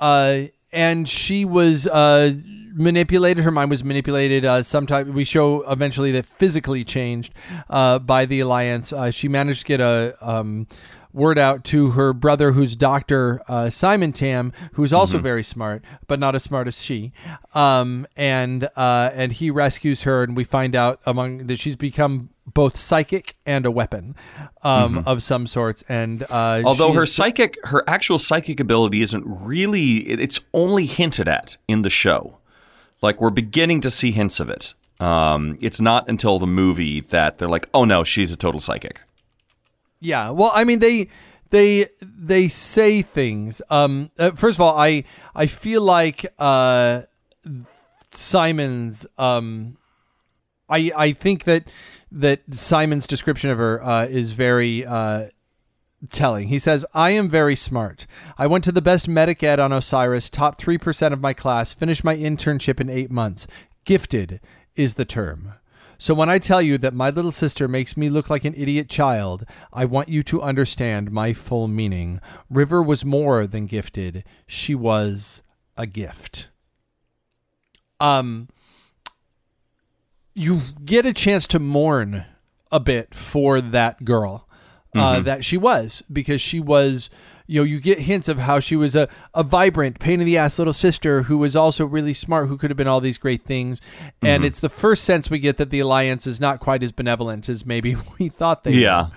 [0.00, 2.32] uh and she was uh
[2.74, 7.32] manipulated her mind was manipulated uh sometime we show eventually that physically changed
[7.70, 10.66] uh by the alliance uh she managed to get a um
[11.12, 16.18] word out to her brother, who's Doctor uh, Simon Tam, who's also very smart, but
[16.18, 17.12] not as smart as she.
[17.54, 22.30] Um, and uh, and he rescues her, and we find out among that she's become
[22.54, 24.14] both psychic and a weapon
[24.62, 25.82] um, of some sorts.
[25.88, 31.56] And uh, Although her psychic, her actual psychic ability isn't really, it's only hinted at
[31.66, 32.38] in the show.
[33.02, 34.74] Like we're beginning to see hints of it.
[34.98, 39.00] Um, it's not until the movie that they're like, oh no, she's a total psychic.
[40.00, 40.30] Yeah.
[40.30, 41.08] Well, I mean, they
[41.50, 43.62] they they say things.
[43.70, 47.02] Um, uh, first of all, I I feel like uh,
[48.12, 49.06] Simon's.
[49.16, 49.78] Um,
[50.68, 51.68] I I think that
[52.12, 54.84] that Simon's description of her uh, is very.
[54.84, 55.28] Uh,
[56.10, 56.48] telling.
[56.48, 58.06] He says, I am very smart.
[58.36, 62.04] I went to the best medic ed on Osiris, top 3% of my class, finished
[62.04, 63.46] my internship in eight months.
[63.84, 64.40] Gifted
[64.76, 65.54] is the term.
[65.98, 68.88] So when I tell you that my little sister makes me look like an idiot
[68.88, 72.20] child, I want you to understand my full meaning.
[72.48, 74.24] River was more than gifted.
[74.46, 75.42] She was
[75.76, 76.48] a gift.
[78.00, 78.48] Um
[80.34, 82.24] you get a chance to mourn
[82.70, 84.48] a bit for that girl
[84.94, 87.10] uh, that she was because she was
[87.48, 90.36] you know you get hints of how she was a, a vibrant pain in the
[90.36, 93.42] ass little sister who was also really smart who could have been all these great
[93.42, 93.80] things.
[94.22, 97.48] And it's the first sense we get that the alliance is not quite as benevolent
[97.48, 98.78] as maybe we thought they were.
[98.78, 99.08] Yeah.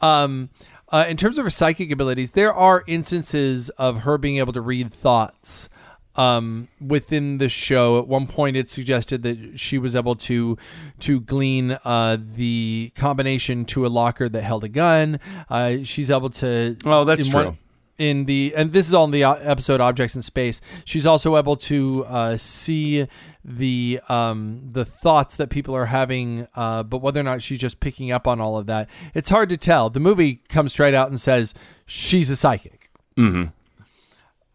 [0.00, 0.48] um,
[0.90, 4.60] uh, in terms of her psychic abilities, there are instances of her being able to
[4.60, 5.68] read thoughts
[6.16, 7.98] um, within the show.
[7.98, 10.56] At one point, it suggested that she was able to
[11.00, 15.20] to glean uh, the combination to a locker that held a gun.
[15.50, 16.76] Uh, she's able to.
[16.84, 17.56] Oh, that's in true.
[17.98, 21.34] in the and this is all in the uh, episode objects in space she's also
[21.38, 23.06] able to uh, see
[23.42, 27.80] the um, the thoughts that people are having uh, but whether or not she's just
[27.80, 31.08] picking up on all of that it's hard to tell the movie comes straight out
[31.08, 31.54] and says
[31.86, 33.44] she's a psychic Mm-hmm.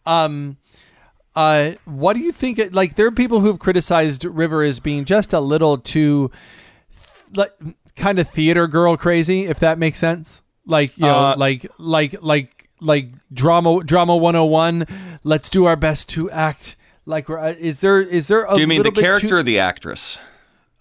[0.06, 0.58] um
[1.36, 5.32] uh what do you think like there are people who've criticized river as being just
[5.34, 6.30] a little too
[7.36, 7.52] like
[7.96, 10.42] kind of theater girl crazy if that makes sense?
[10.66, 14.86] Like you know Uh, like like like like drama drama 101
[15.24, 18.62] let's do our best to act like we're uh, is there is there a Do
[18.62, 20.20] you mean the character too- or the actress?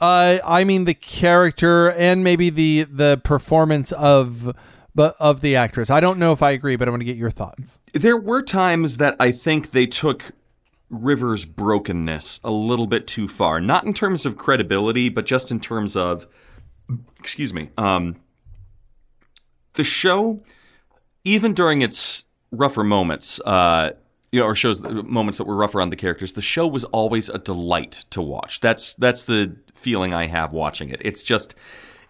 [0.01, 4.55] uh i mean the character and maybe the the performance of
[4.95, 5.89] but of the actress.
[5.89, 7.79] I don't know if i agree but i want to get your thoughts.
[7.93, 10.33] There were times that I think they took
[10.91, 13.61] River's brokenness a little bit too far.
[13.61, 16.27] Not in terms of credibility, but just in terms of,
[17.19, 18.17] excuse me, um,
[19.75, 20.43] the show,
[21.25, 23.93] even during its rougher moments, uh,
[24.33, 27.29] you know, or shows moments that were rougher on the characters, the show was always
[27.29, 28.61] a delight to watch.
[28.61, 31.01] That's that's the feeling I have watching it.
[31.05, 31.55] It's just,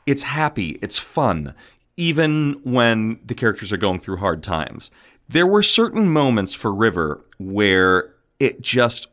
[0.06, 1.54] it's happy, it's fun,
[1.96, 4.90] even when the characters are going through hard times.
[5.28, 9.06] There were certain moments for River where it just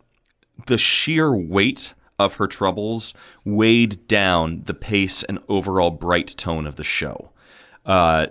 [0.65, 3.13] the sheer weight of her troubles
[3.45, 7.29] weighed down the pace and overall bright tone of the show.
[7.85, 8.27] Uh,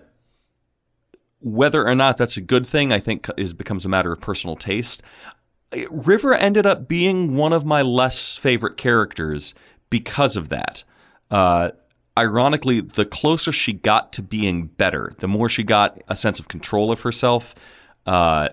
[1.40, 4.56] whether or not that's a good thing, I think, is becomes a matter of personal
[4.56, 5.02] taste.
[5.90, 9.54] River ended up being one of my less favorite characters
[9.90, 10.82] because of that.
[11.30, 11.70] Uh,
[12.18, 16.48] ironically, the closer she got to being better, the more she got a sense of
[16.48, 17.54] control of herself.
[18.06, 18.48] Uh,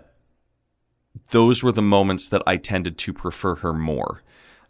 [1.32, 4.22] those were the moments that I tended to prefer her more.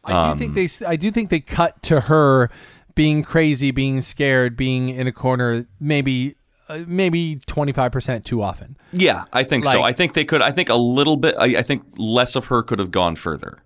[0.06, 2.50] I do think they I do think they cut to her
[2.96, 6.36] being crazy, being scared, being in a corner maybe
[6.70, 8.78] uh, maybe 25% too often.
[8.92, 9.82] Yeah, I think so.
[9.82, 10.42] I think they could.
[10.42, 11.36] I think a little bit.
[11.38, 13.60] I, I think less of her could have gone further.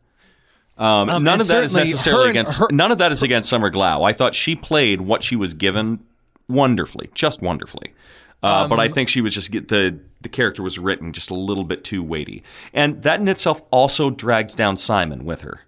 [0.78, 2.60] Um, Um, none of that is necessarily her against.
[2.60, 4.08] her- none of that is against Summer Glau.
[4.08, 6.00] I thought she played what she was given
[6.48, 7.94] wonderfully, just wonderfully.
[8.43, 11.30] Uh, but Um, I think she was just get the the character was written just
[11.30, 15.62] a little bit too weighty, and that in itself also drags down Simon with her.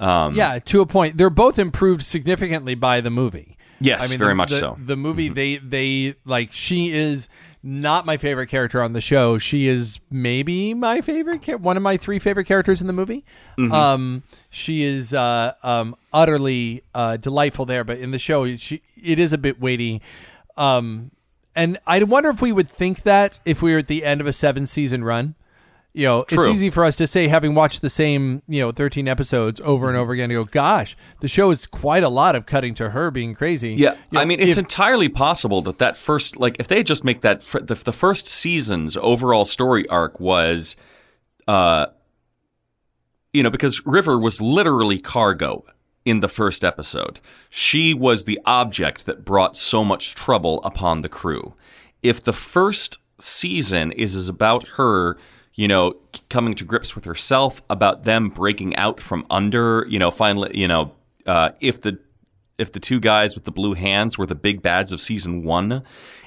[0.00, 1.16] Um, yeah, to a point.
[1.18, 3.56] They're both improved significantly by the movie.
[3.80, 4.78] Yes, I mean, very the, much the- so.
[4.82, 7.28] The movie they they like she is
[7.62, 9.36] not my favorite character on the show.
[9.38, 13.24] She is maybe my favorite one of my three favorite characters in the movie.
[13.58, 13.72] Mm-hmm.
[13.72, 19.18] Um she is uh um utterly uh delightful there, but in the show she it
[19.18, 20.00] is a bit weighty.
[20.56, 21.10] Um
[21.56, 24.26] and I wonder if we would think that if we were at the end of
[24.28, 25.34] a seven season run.
[25.94, 26.44] You know, True.
[26.44, 29.88] it's easy for us to say, having watched the same, you know, 13 episodes over
[29.88, 32.90] and over again, to go, gosh, the show is quite a lot of cutting to
[32.90, 33.72] her being crazy.
[33.72, 36.82] Yeah, You know, I mean, it's if- entirely possible that that first, like, if they
[36.82, 40.76] just make that fir- the, the first season's overall story arc was,
[41.48, 41.86] uh,
[43.32, 45.64] you know, because River was literally cargo
[46.06, 47.20] in the first episode.
[47.50, 51.54] She was the object that brought so much trouble upon the crew.
[52.02, 55.18] If the first season is about her,
[55.54, 55.96] you know,
[56.28, 60.68] coming to grips with herself, about them breaking out from under, you know, finally, you
[60.68, 60.92] know,
[61.26, 61.98] uh, if the
[62.56, 65.82] if the two guys with the blue hands were the big bads of season one,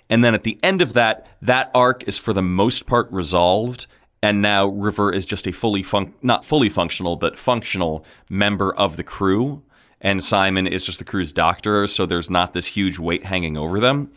[0.10, 3.88] and then at the end of that, that arc is for the most part resolved.
[4.22, 8.98] And now River is just a fully fun- not fully functional, but functional member of
[8.98, 9.63] the crew.
[10.02, 13.80] And Simon is just the crew's doctor, so there's not this huge weight hanging over
[13.80, 14.12] them.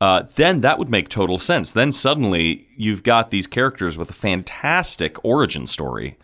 [0.00, 1.72] Uh, then that would make total sense.
[1.72, 6.18] Then suddenly you've got these characters with a fantastic origin story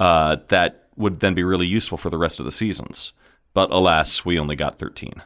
[0.00, 3.12] uh, that would then be really useful for the rest of the seasons.
[3.52, 5.22] But alas, we only got 13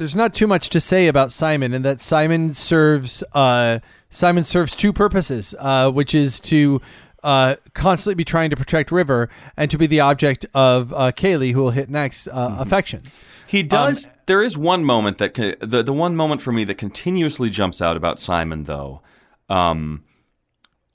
[0.00, 4.74] there's not too much to say about Simon, and that Simon serves uh, Simon serves
[4.74, 6.80] two purposes, uh, which is to
[7.22, 11.52] uh, constantly be trying to protect River and to be the object of uh, Kaylee,
[11.52, 12.60] who will hit next, uh, mm-hmm.
[12.60, 13.20] affections.
[13.46, 14.06] He does.
[14.06, 17.80] Um, there is one moment that the the one moment for me that continuously jumps
[17.82, 19.02] out about Simon, though,
[19.48, 20.04] um,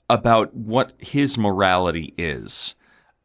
[0.08, 2.74] about what his morality is.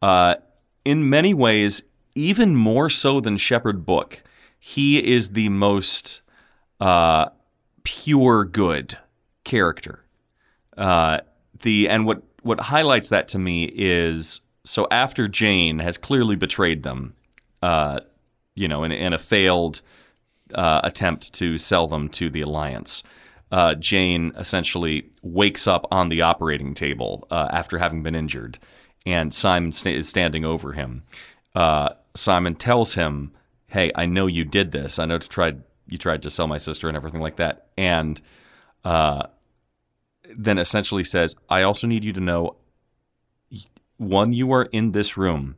[0.01, 0.35] Uh,
[0.83, 1.83] in many ways,
[2.15, 4.23] even more so than Shepherd Book
[4.63, 6.21] he is the most
[6.79, 7.29] uh,
[7.83, 8.95] pure good
[9.43, 10.05] character.
[10.77, 11.21] Uh,
[11.63, 16.83] the and what what highlights that to me is so after Jayne has clearly betrayed
[16.83, 17.15] them,
[17.61, 17.99] uh,
[18.55, 19.81] you know, in, in a failed
[20.53, 23.03] uh, attempt to sell them to the Alliance.
[23.51, 28.59] Uh, Jayne essentially wakes up on the operating table uh, after having been injured,
[29.05, 31.03] and Simon is standing over him.
[32.13, 33.31] Simon tells him
[33.71, 34.99] hey, I know you did this.
[34.99, 35.53] I know to try
[35.87, 37.67] you tried to sell my sister and everything like that.
[37.77, 38.21] And
[38.85, 39.27] uh,
[40.37, 42.55] then essentially says, I also need you to know
[43.97, 45.55] one, you are in this room.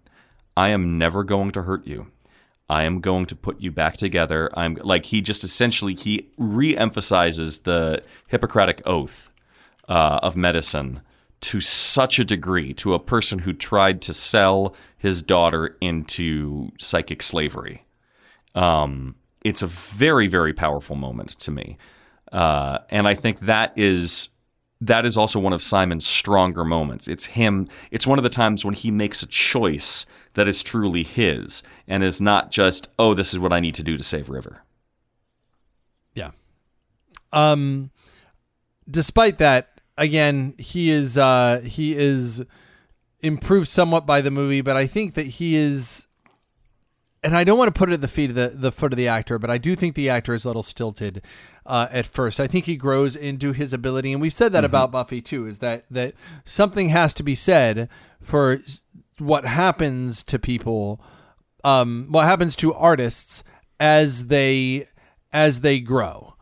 [0.57, 2.07] I am never going to hurt you.
[2.69, 4.49] I am going to put you back together.
[4.53, 9.29] I'm like he just essentially he re-emphasizes the Hippocratic oath
[9.87, 11.01] uh, of medicine
[11.41, 17.21] to such a degree to a person who tried to sell his daughter into psychic
[17.21, 17.85] slavery.
[18.55, 21.77] Um, it's a very, very powerful moment to me.
[22.31, 24.29] Uh, and I think that is
[24.87, 27.07] that is also one of Simon's stronger moments.
[27.07, 27.67] It's him.
[27.89, 32.03] It's one of the times when he makes a choice that is truly his and
[32.03, 34.63] is not just, oh, this is what I need to do to save River.
[36.13, 36.31] Yeah.
[37.31, 37.91] Um.
[38.89, 42.43] Despite that, again, he is uh he is
[43.21, 46.07] improved somewhat by the movie, but I think that he is
[47.23, 48.97] and I don't want to put it at the feet of the, the foot of
[48.97, 51.21] the actor, but I do think the actor is a little stilted
[51.65, 52.39] uh, at first.
[52.39, 54.65] I think he grows into his ability, and we've said that mm-hmm.
[54.65, 55.45] about Buffy too.
[55.45, 56.13] Is that that
[56.45, 58.59] something has to be said for
[59.17, 61.01] what happens to people,
[61.63, 63.43] um, what happens to artists
[63.79, 64.87] as they
[65.31, 66.35] as they grow.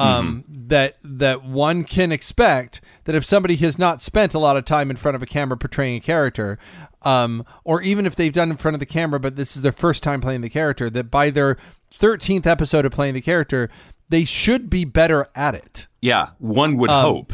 [0.00, 0.68] Um, mm-hmm.
[0.68, 4.90] That that one can expect that if somebody has not spent a lot of time
[4.90, 6.56] in front of a camera portraying a character,
[7.02, 9.72] um, or even if they've done in front of the camera, but this is their
[9.72, 11.56] first time playing the character, that by their
[11.92, 13.68] 13th episode of playing the character,
[14.08, 15.86] they should be better at it.
[16.00, 17.32] Yeah, one would um, hope.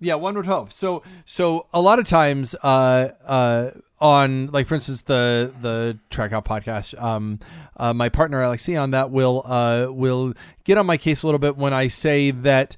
[0.00, 0.72] Yeah, one would hope.
[0.72, 6.32] So, so a lot of times, uh, uh, on like for instance the the track
[6.32, 7.40] out podcast, um,
[7.76, 10.34] uh, my partner Alexi on that will uh will
[10.64, 12.76] get on my case a little bit when I say that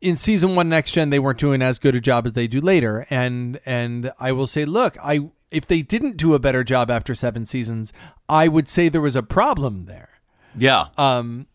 [0.00, 2.60] in season one next gen they weren't doing as good a job as they do
[2.60, 5.18] later and and i will say look i
[5.54, 7.92] if they didn't do a better job after seven seasons,
[8.28, 10.20] I would say there was a problem there.
[10.56, 10.86] Yeah.
[10.98, 11.46] Um,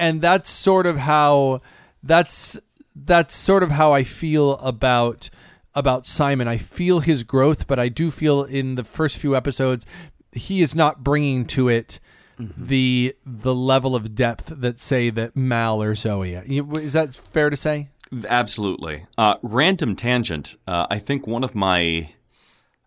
[0.00, 1.60] and that's sort of how
[2.02, 2.58] that's
[2.96, 5.30] that's sort of how I feel about
[5.74, 6.48] about Simon.
[6.48, 9.86] I feel his growth, but I do feel in the first few episodes
[10.32, 12.00] he is not bringing to it
[12.38, 12.64] mm-hmm.
[12.64, 16.34] the the level of depth that say that Mal or Zoe.
[16.34, 17.88] Is that fair to say?
[18.28, 19.06] Absolutely.
[19.16, 20.56] Uh, random tangent.
[20.66, 22.10] Uh, I think one of my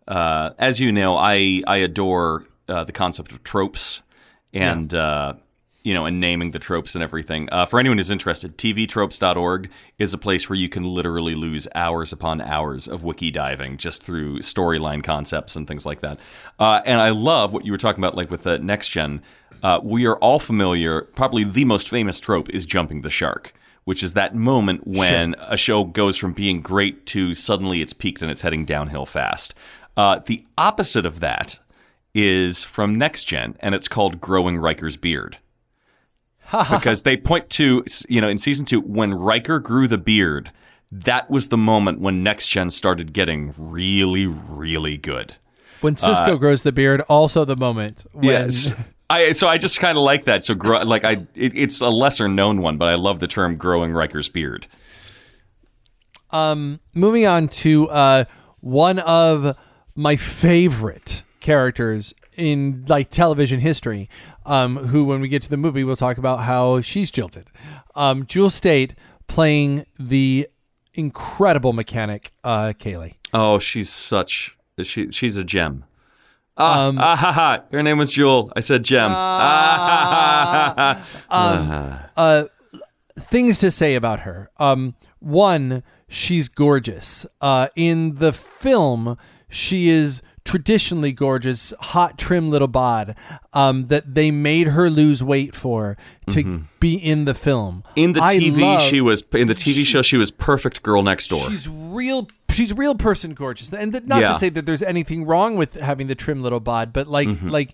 [0.08, 4.02] uh, as you know, I I adore uh, the concept of tropes
[4.54, 5.34] and yeah.
[5.84, 7.50] You know and naming the tropes and everything.
[7.52, 12.12] Uh, for anyone who's interested, tvtropes.org is a place where you can literally lose hours
[12.12, 16.19] upon hours of wiki diving just through storyline concepts and things like that.
[16.60, 19.22] Uh, and I love what you were talking about, like with the next gen.
[19.62, 21.02] Uh, we are all familiar.
[21.02, 23.54] Probably the most famous trope is jumping the shark
[23.86, 25.46] which is that moment when sure.
[25.50, 29.54] a show goes from being great to suddenly it's peaked and it's heading downhill fast.
[29.96, 31.60] Uh, the opposite of that
[32.15, 35.38] is from Next Gen, and it's called Growing Riker's Beard.
[36.69, 40.51] because they point to, you know, in season two, when Riker grew the beard,
[40.91, 45.37] that was the moment when Next Gen started getting really, really good.
[45.81, 48.25] When Sisko uh, grows the beard, also the moment when.
[48.25, 48.71] Yes.
[49.10, 50.44] I, so I just kind of like that.
[50.44, 53.58] So, grow, like, I, it, it's a lesser known one, but I love the term
[53.58, 54.65] "growing Riker's beard."
[56.31, 58.25] Um, moving on to uh,
[58.62, 59.58] one of
[59.96, 64.10] my favorite characters in like television history.
[64.46, 67.48] Um, who, when we get to the movie, we'll talk about how she's jilted.
[67.96, 68.96] Um, Jewel Staite
[69.27, 70.48] playing the
[70.94, 73.15] incredible mechanic uh, Kaylee.
[73.34, 75.86] Oh, she's such she she's a gem.
[76.58, 77.63] Ah, um, ah, ha, ha.
[77.71, 78.52] Her name was Jewel.
[78.56, 79.12] I said gem.
[79.12, 82.44] Uh, ah, um, uh,
[83.17, 84.50] things to say about her.
[84.58, 87.25] Um, one, she's gorgeous.
[87.42, 89.17] Uh, in the film,
[89.50, 93.15] she is traditionally gorgeous, hot, trim little bod
[93.54, 95.98] um, that they made her lose weight for
[96.29, 96.63] to mm-hmm.
[96.79, 97.83] be in the film.
[97.96, 100.02] In the TV, love, she was in the TV she, show.
[100.02, 101.50] She was perfect girl next door.
[101.50, 102.27] She's real.
[102.50, 104.33] She's real person gorgeous, and not yeah.
[104.33, 107.50] to say that there's anything wrong with having the trim little bod, but like mm-hmm.
[107.50, 107.73] like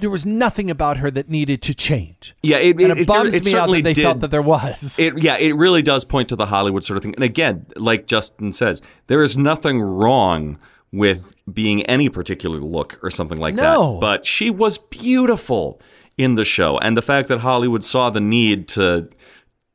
[0.00, 2.34] there was nothing about her that needed to change.
[2.42, 4.02] Yeah, it, and it, it bums it, me out that they did.
[4.02, 4.98] felt that there was.
[4.98, 7.14] It, yeah, it really does point to the Hollywood sort of thing.
[7.14, 10.58] And again, like Justin says, there is nothing wrong
[10.92, 13.94] with being any particular look or something like no.
[13.94, 14.00] that.
[14.00, 15.80] But she was beautiful
[16.18, 19.08] in the show, and the fact that Hollywood saw the need to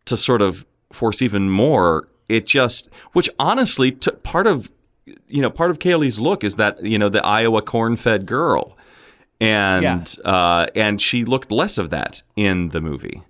[0.06, 4.70] to sort of force even more, it just which honestly took part of
[5.28, 8.78] you know part of Kaylee's look is that you know the Iowa corn-fed girl.
[9.40, 10.32] And yeah.
[10.32, 13.22] uh, and she looked less of that in the movie.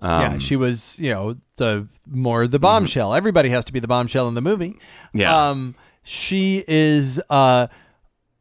[0.00, 3.10] Um, yeah, she was, you know, the more the bombshell.
[3.10, 3.18] Mm-hmm.
[3.18, 4.76] Everybody has to be the bombshell in the movie.
[5.12, 5.48] Yeah.
[5.48, 7.66] Um, she is uh,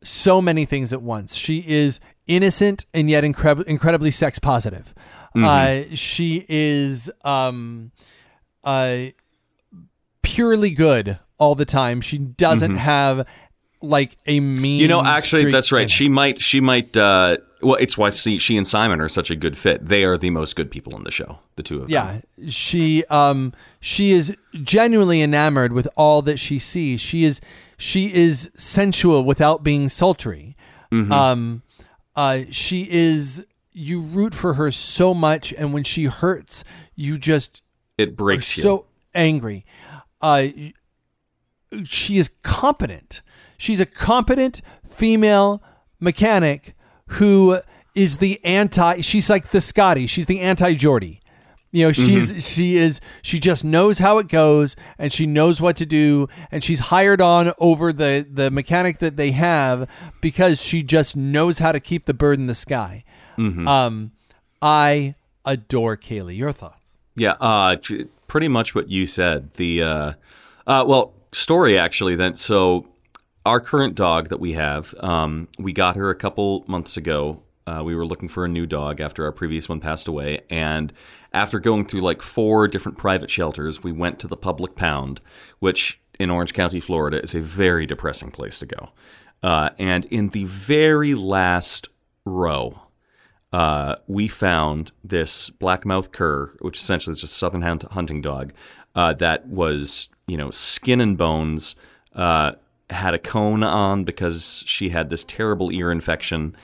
[0.03, 1.35] so many things at once.
[1.35, 4.93] She is innocent and yet incre- incredibly sex positive.
[5.35, 5.91] Mm-hmm.
[5.91, 7.91] Uh, she is um,
[8.63, 8.97] uh,
[10.21, 12.01] purely good all the time.
[12.01, 12.79] She doesn't mm-hmm.
[12.79, 13.27] have
[13.83, 14.79] like a mean.
[14.79, 15.89] You know, actually, that's right.
[15.89, 16.39] She might.
[16.39, 16.95] She might.
[16.95, 19.85] Uh, well, it's why she, she and Simon are such a good fit.
[19.85, 21.39] They are the most good people in the show.
[21.55, 21.91] The two of them.
[21.91, 23.03] Yeah, she.
[23.05, 27.01] Um, she is genuinely enamored with all that she sees.
[27.01, 27.41] She is.
[27.77, 30.55] She is sensual without being sultry.
[30.91, 31.11] Mm-hmm.
[31.11, 31.61] Um,
[32.15, 33.45] uh, she is.
[33.75, 36.63] You root for her so much, and when she hurts,
[36.95, 37.61] you just.
[37.97, 38.63] It breaks you.
[38.63, 39.65] So angry.
[40.21, 40.47] Uh,
[41.83, 43.21] she is competent
[43.57, 45.61] She's a competent female
[45.99, 46.75] mechanic
[47.07, 47.59] who
[47.95, 49.01] is the anti.
[49.01, 50.07] She's like the Scotty.
[50.07, 51.19] She's the anti Geordi.
[51.73, 52.39] You know, she's mm-hmm.
[52.39, 56.63] she is she just knows how it goes and she knows what to do and
[56.63, 59.89] she's hired on over the the mechanic that they have
[60.21, 63.03] because she just knows how to keep the bird in the sky.
[63.39, 63.67] Mm-hmm.
[63.67, 64.11] Um,
[64.61, 66.37] I adore Kaylee.
[66.37, 66.97] Your thoughts?
[67.15, 67.77] Yeah, uh,
[68.27, 69.51] pretty much what you said.
[69.55, 70.13] The uh,
[70.67, 72.15] uh, well, story actually.
[72.15, 72.87] Then so
[73.45, 77.41] our current dog that we have, um, we got her a couple months ago.
[77.65, 80.41] Uh, we were looking for a new dog after our previous one passed away.
[80.49, 80.93] And
[81.33, 85.21] after going through like four different private shelters, we went to the public pound,
[85.59, 88.89] which in Orange County, Florida, is a very depressing place to go.
[89.41, 91.89] Uh, and in the very last
[92.25, 92.79] row,
[93.51, 98.53] uh, we found this blackmouth cur, which essentially is just a southern hunting dog,
[98.95, 101.75] uh, that was, you know, skin and bones,
[102.15, 102.53] uh,
[102.89, 106.55] had a cone on because she had this terrible ear infection.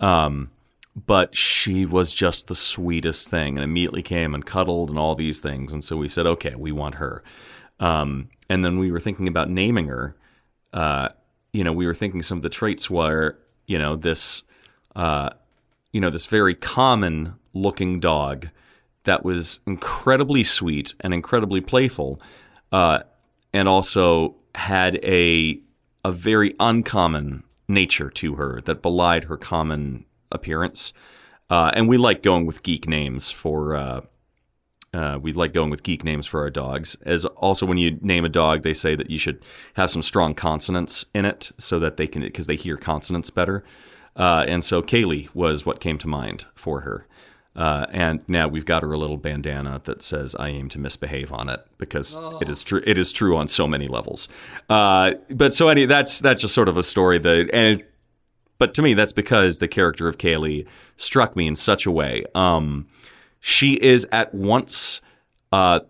[0.00, 0.50] Um,
[1.06, 5.40] but she was just the sweetest thing and immediately came and cuddled and all these
[5.40, 5.72] things.
[5.72, 7.22] And so we said, okay, we want her.
[7.78, 10.16] Um, and then we were thinking about naming her.
[10.72, 11.10] Uh,
[11.52, 14.42] you know, we were thinking some of the traits were, you know, this,
[14.96, 15.30] uh,
[15.92, 18.48] you know, this very common looking dog
[19.04, 22.20] that was incredibly sweet and incredibly playful,
[22.72, 23.00] uh,
[23.52, 25.60] and also had a
[26.04, 30.92] a very uncommon nature to her that belied her common appearance.
[31.50, 33.74] Uh, and we like going with geek names for.
[33.74, 34.00] Uh,
[34.92, 36.96] uh, we like going with geek names for our dogs.
[37.02, 39.40] As also, when you name a dog, they say that you should
[39.74, 43.62] have some strong consonants in it so that they can because they hear consonants better.
[44.16, 47.06] Uh, and so Kaylee was what came to mind for her.
[47.56, 51.32] Uh, and now we've got her a little bandana that says "I aim to misbehave"
[51.32, 52.38] on it because oh.
[52.40, 52.82] it is true.
[52.86, 54.28] It is true on so many levels.
[54.68, 57.84] Uh, but so any that's that's just sort of a story that and
[58.58, 62.24] but to me that's because the character of Kaylee struck me in such a way.
[62.34, 62.86] Um,
[63.40, 65.00] she is at once
[65.52, 65.80] uh,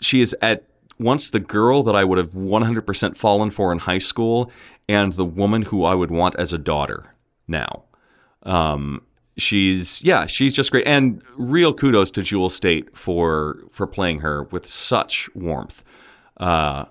[0.00, 0.64] she is at
[0.98, 4.50] once the girl that I would have 100% fallen for in high school
[4.88, 7.14] and the woman who I would want as a daughter
[7.46, 7.84] now.
[8.42, 9.02] Um,
[9.40, 10.86] she's yeah, she's just great.
[10.86, 15.82] And real kudos to Jewel Staite for for playing her with such warmth.
[16.36, 16.86] Uh,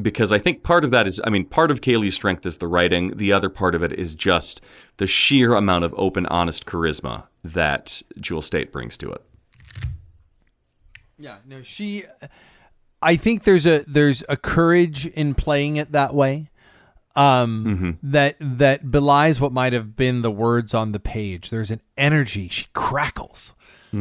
[0.00, 2.66] because I think part of that is, I mean, part of Kaylee's strength is the
[2.66, 3.16] writing.
[3.16, 4.60] The other part of it is just
[4.96, 9.22] the sheer amount of open, honest charisma that Jewel Staite brings to it.
[11.16, 12.04] Yeah, no, she.
[13.00, 16.50] I think there's a there's a courage in playing it that way.
[17.16, 18.10] Um, Mm-hmm.
[18.10, 21.50] that that belies what might have been the words on the page.
[21.50, 22.48] There's an energy.
[22.48, 23.54] She crackles.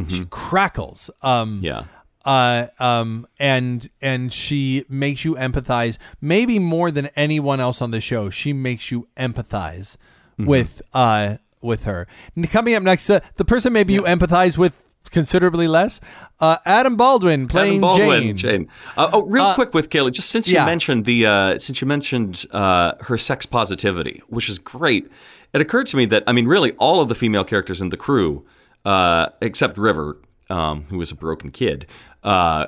[0.07, 1.09] She crackles.
[1.22, 1.66] Um, Mm-hmm.
[1.66, 1.84] Yeah.
[2.26, 8.01] uh, um, and and she makes you empathize, maybe more than anyone else on the
[8.01, 8.30] show.
[8.32, 9.97] She makes you empathize
[10.39, 10.45] Mm-hmm.
[10.45, 12.07] with uh with her.
[12.36, 15.99] And coming up next, uh, the person maybe you empathize with considerably less,
[16.39, 18.68] uh, Adam Baldwin playing Adam Baldwin, Jayne.
[18.97, 20.66] Uh, oh, real quick with Kaylee, just since you yeah.
[20.66, 25.10] mentioned the uh, since you mentioned uh, her sex positivity, which is great,
[25.54, 27.97] it occurred to me that I mean, really, all of the female characters in the
[27.97, 28.45] crew,
[28.86, 30.18] uh, except River,
[30.49, 31.86] um, who is a broken kid,
[32.24, 32.68] uh,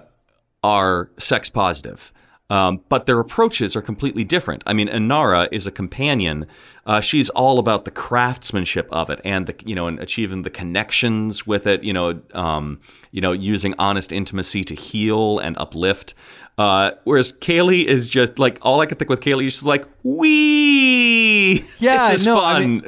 [0.63, 2.11] are sex positive.
[2.49, 4.61] Um, but their approaches are completely different.
[4.67, 6.45] I mean, Inara is a companion.
[6.85, 10.51] Uh, she's all about the craftsmanship of it and the you know and achieving the
[10.51, 11.83] connections with it.
[11.83, 12.79] You know, um,
[13.11, 16.13] you know, using honest intimacy to heal and uplift.
[16.59, 19.85] Uh, whereas Kaylee is just like all I can think with Kaylee is just like
[20.03, 21.63] wee.
[21.79, 22.83] Yeah, it's just no, I mean-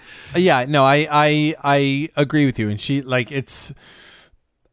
[0.36, 2.68] yeah, no, I, I I agree with you.
[2.68, 3.72] And she like it's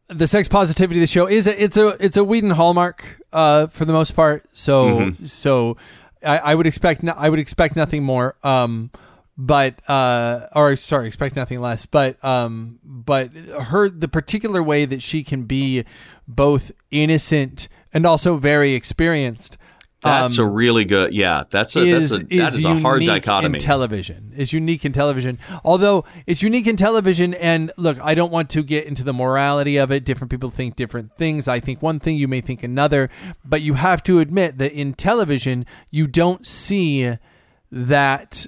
[0.10, 3.68] the sex positivity of the show is a, it's a it's a Whedon hallmark uh,
[3.68, 4.46] for the most part.
[4.54, 5.26] So Mm-hmm.
[5.26, 5.78] so
[6.26, 8.36] I, I would expect no, I would expect nothing more.
[8.44, 8.92] Um,
[9.38, 11.86] but uh, or sorry, expect nothing less.
[11.86, 15.84] But um, but her the particular way that she can be
[16.28, 19.58] both innocent and also very experienced.
[20.04, 21.14] That's a really good.
[21.14, 23.58] Yeah, that's a um, is, that's a that is is a hard dichotomy.
[23.58, 24.34] in television.
[24.36, 25.40] Is unique in television.
[25.64, 29.78] Although it's unique in television, and look, I don't want to get into the morality
[29.78, 30.06] of it.
[30.06, 31.48] Different people think different things.
[31.48, 33.10] I think one thing, you may think another,
[33.44, 37.18] but you have to admit that in television, you don't see
[37.72, 38.46] that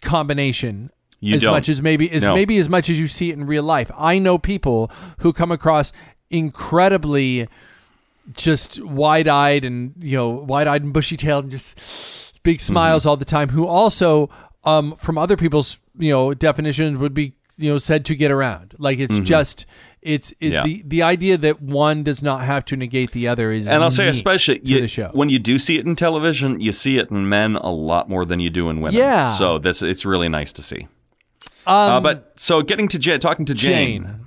[0.00, 0.90] combination
[1.20, 1.52] You as don't.
[1.52, 2.34] much as maybe as No.
[2.34, 3.90] maybe as much as you see it in real life.
[3.96, 5.92] I know people who come across
[6.30, 7.48] incredibly
[8.36, 11.78] just wide-eyed and you know wide-eyed and bushy-tailed and just
[12.42, 12.72] big Mm-hmm.
[12.72, 14.28] smiles all the time who also
[14.64, 18.74] um from other people's you know definitions would be you know said to get around
[18.78, 19.66] like it's just
[20.00, 20.52] it's it, Mm-hmm.
[20.54, 20.62] Yeah.
[20.64, 23.90] the the idea that one does not have to negate the other is And I'll
[23.90, 27.10] say, especially you- the show when you do see it in television, you see it
[27.10, 28.98] in men a lot more than you do in women.
[28.98, 29.28] Yeah.
[29.28, 30.88] So this it's really nice to see.
[31.66, 34.02] uh, but so getting to Jayne, talking to Jayne.
[34.02, 34.21] Jayne.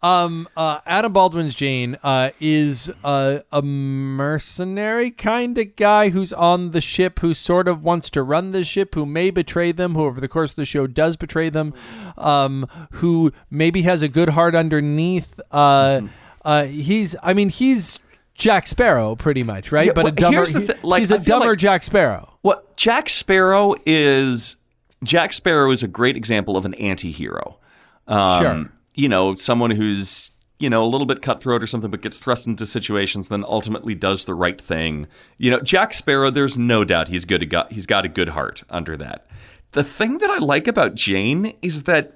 [0.00, 6.70] Um, uh, Adam Baldwin's Jayne uh, is a, a mercenary kind of guy who's on
[6.70, 10.04] the ship, who sort of wants to run the ship, who may betray them, who
[10.04, 11.74] over the course of the show does betray them,
[12.16, 15.40] um, who maybe has a good heart underneath.
[15.50, 16.02] Uh,
[16.44, 17.98] uh, he's, I mean, he's
[18.34, 19.86] Jack Sparrow pretty much, right?
[19.88, 22.38] Yeah, but a well, dumber, here's thi- like, he's I a dumber like- Jack Sparrow.
[22.42, 24.56] What Jack Sparrow is
[25.02, 27.58] Jack Sparrow is a great example of an anti-hero.
[28.06, 28.72] Um, Sure.
[28.98, 32.48] You know, someone who's you know a little bit cutthroat or something, but gets thrust
[32.48, 35.06] into situations, then ultimately does the right thing.
[35.36, 36.30] You know, Jack Sparrow.
[36.30, 37.54] There's no doubt he's good.
[37.70, 39.28] He's got a good heart under that.
[39.70, 42.12] The thing that I like about Jayne is that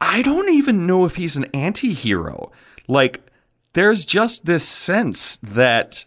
[0.00, 2.52] I don't even know if he's an anti-hero.
[2.86, 3.20] Like,
[3.74, 6.06] there's just this sense that,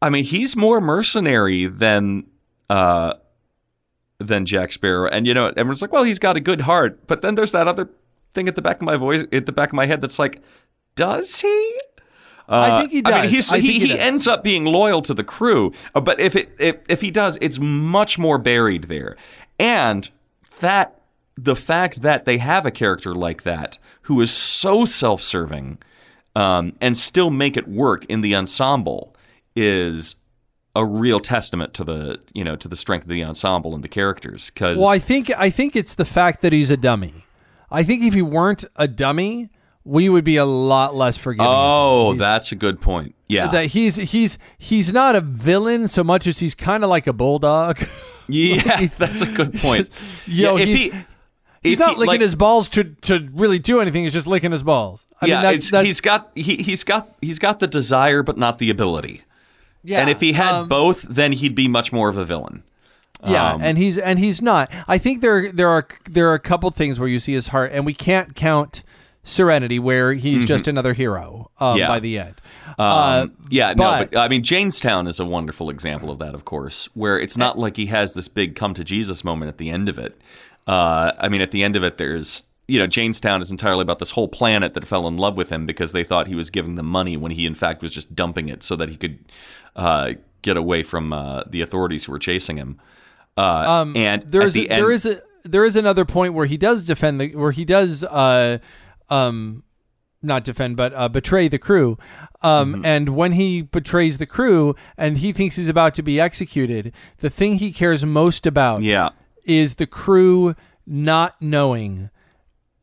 [0.00, 2.26] I mean, he's more mercenary than
[2.70, 3.14] uh,
[4.18, 7.20] than Jack Sparrow, and you know, everyone's like, well, he's got a good heart, but
[7.20, 7.90] then there's that other
[8.34, 10.42] thing at the back of my voice, at the back of my head, that's like,
[10.96, 11.80] does he?
[12.46, 13.14] I think he does.
[13.14, 16.00] I mean, he's, I he, he, he ends up being loyal to the crew, uh,
[16.00, 19.16] but if it if, if he does, it's much more buried there,
[19.58, 20.10] and
[20.60, 21.00] that
[21.36, 25.78] the fact that they have a character like that who is so self-serving
[26.36, 29.16] um, and still make it work in the ensemble
[29.56, 30.16] is
[30.76, 33.88] a real testament to the you know to the strength of the ensemble and the
[33.88, 37.23] characters because Well, I think I think it's the fact that he's a dummy.
[37.70, 39.50] I think if he weren't a dummy,
[39.84, 41.46] we would be a lot less forgiving.
[41.48, 46.26] oh that's a good point yeah that he's he's he's not a villain so much
[46.26, 47.78] as he's kind of like a bulldog.
[48.28, 49.90] yeah that's a good point
[50.26, 51.04] Yo, yeah, he's- he
[51.62, 54.04] He's not he, licking like- his balls to to really do anything.
[54.04, 55.06] He's just licking his balls.
[55.22, 58.36] I yeah mean, that's, that's he's got he, he's got he's got the desire but
[58.36, 59.22] not the ability
[59.82, 60.00] yeah.
[60.00, 62.62] and if he had um, both then he'd be much more of a villain
[63.26, 64.70] Yeah, Um, and he's and he's not.
[64.88, 67.70] I think there there are there are a couple things where you see his heart,
[67.72, 68.82] and we can't count
[69.26, 71.78] Serenity, where he's just another hero um, Mm-hmm.
[71.78, 71.88] Yeah.
[71.88, 72.34] by the end.
[72.66, 76.34] Um, uh, yeah, no, but- but I mean, Jaynestown is a wonderful example of that,
[76.34, 79.56] of course, where it's not like he has this big come to Jesus moment at
[79.58, 80.20] the end of it.
[80.66, 83.98] Uh, I mean, at the end of it, there's, you know, Jaynestown is entirely about
[83.98, 86.74] this whole planet that fell in love with him because they thought he was giving
[86.74, 89.18] them money when he, in fact, was just dumping it so that he could
[89.76, 90.12] uh,
[90.42, 92.78] get away from uh, the authorities who were chasing him.
[93.36, 96.32] Uh, and Um, there at is the end, there is a there is another point
[96.34, 98.58] where he does defend the where he does uh
[99.10, 99.62] um
[100.22, 101.98] not defend, but uh, betray the crew.
[102.42, 102.84] Um, Mm-hmm.
[102.86, 107.28] And when he betrays the crew and he thinks he's about to be executed, the
[107.28, 109.10] thing he cares most about Yeah.
[109.44, 110.54] is the crew
[110.86, 112.08] not knowing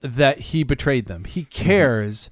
[0.02, 1.24] that he betrayed them.
[1.24, 2.30] He Mm-hmm.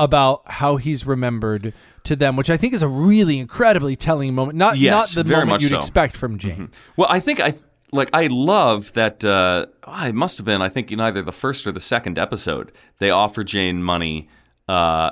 [0.00, 1.72] About how he's remembered
[2.04, 4.56] to them, which I think is a really incredibly telling moment.
[4.56, 5.74] Not Yes, not the moment you'd so.
[5.74, 5.80] Mm-hmm.
[5.80, 6.70] expect from Jayne.
[6.96, 7.52] Well, I think I
[7.92, 9.24] like I love that.
[9.24, 12.72] Uh, it must have been I think in either the first or the second episode
[12.98, 14.28] they offer Jayne money
[14.68, 15.10] uh,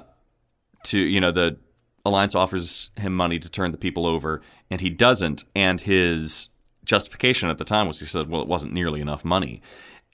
[0.84, 1.58] to you know the
[2.04, 5.44] alliance offers him money to turn the people over, and he doesn't.
[5.54, 6.48] And his
[6.84, 9.60] justification at the time was he said, "Well, it wasn't nearly enough money,"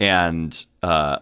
[0.01, 1.19] and uh,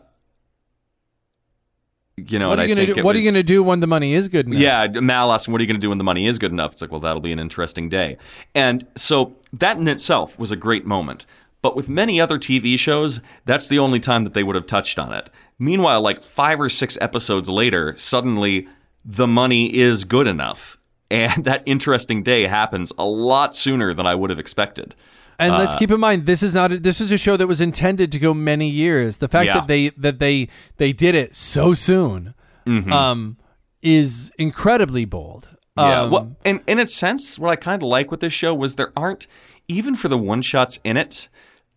[2.29, 3.03] you know, What are you gonna think do?
[3.03, 4.61] What are you gonna do when the money is good enough?
[4.61, 6.53] yeah, Mal asked him, "What are you going to do when the money is good
[6.53, 8.17] enough?" It's like, well, that'll be an interesting day.
[8.55, 11.27] And so that in itself was a great moment.
[11.63, 14.99] But with many other TV shows, that's the only time that they would have touched
[14.99, 15.31] on it.
[15.59, 18.67] Meanwhile, like five or six episodes later, suddenly
[19.05, 20.77] the money is good enough,
[21.11, 24.95] and that interesting day happens a lot sooner than I would have expected.
[25.39, 27.47] And Uh, let's keep in mind this is not a, this is a show that
[27.47, 29.17] was intended to go many years.
[29.17, 29.55] The fact Yeah.
[29.55, 32.35] that they that they they did it so soon
[32.67, 32.93] Mm-hmm.
[32.93, 33.37] um,
[33.83, 35.49] is incredibly bold.
[35.77, 36.03] Yeah.
[36.03, 38.77] Um, well, and in its sense, what I kind of like with this show was
[38.77, 39.27] there aren't
[39.69, 41.29] even for the one shots in it.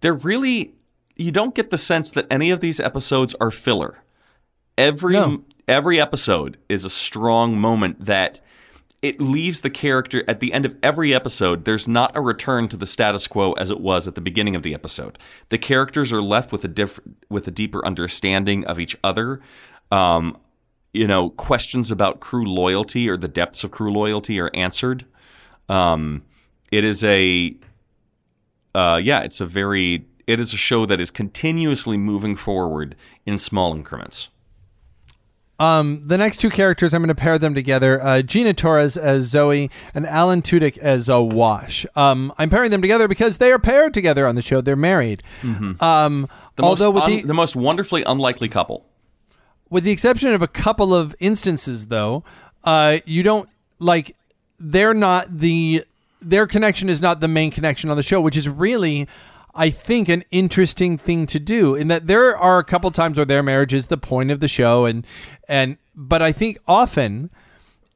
[0.01, 0.73] They're really
[1.15, 4.03] you don't get the sense that any of these episodes are filler.
[4.77, 5.43] Every No.
[5.67, 8.41] every episode is a strong moment that
[9.05, 12.75] it leaves the character at the end of every episode there's not a return to
[12.75, 15.19] the status quo as it was at the beginning of the episode.
[15.49, 16.99] The characters are left with a diff-
[17.29, 19.41] with a deeper understanding of each other.
[19.91, 20.39] Um,
[20.91, 25.05] you know questions about crew loyalty or the depths of crew loyalty are answered.
[25.69, 26.23] Um,
[26.71, 27.55] it is a
[28.73, 33.37] uh, yeah it's a very it is a show that is continuously moving forward in
[33.37, 34.29] small increments
[35.57, 38.01] Um, the next two characters, I'm going to pair them together.
[38.03, 41.85] Uh, Gina Torres as Zoe and Alan Tudyk as a Wash.
[41.95, 44.59] Um, I'm pairing them together because they are paired together on the show.
[44.61, 45.23] They're married.
[45.43, 46.25] Um, Mm-hmm.
[46.57, 48.85] the although most with un- the, the most wonderfully unlikely couple
[49.69, 52.23] with the exception of a couple of instances, though,
[52.65, 53.49] uh, you don't
[53.79, 54.15] like
[54.59, 55.83] they're not the
[56.21, 59.07] their connection is not the main connection on the show, which is really.
[59.55, 63.25] I think an interesting thing to do in that there are a couple times where
[63.25, 65.05] their marriage is the point of the show and
[65.47, 67.29] and but I think often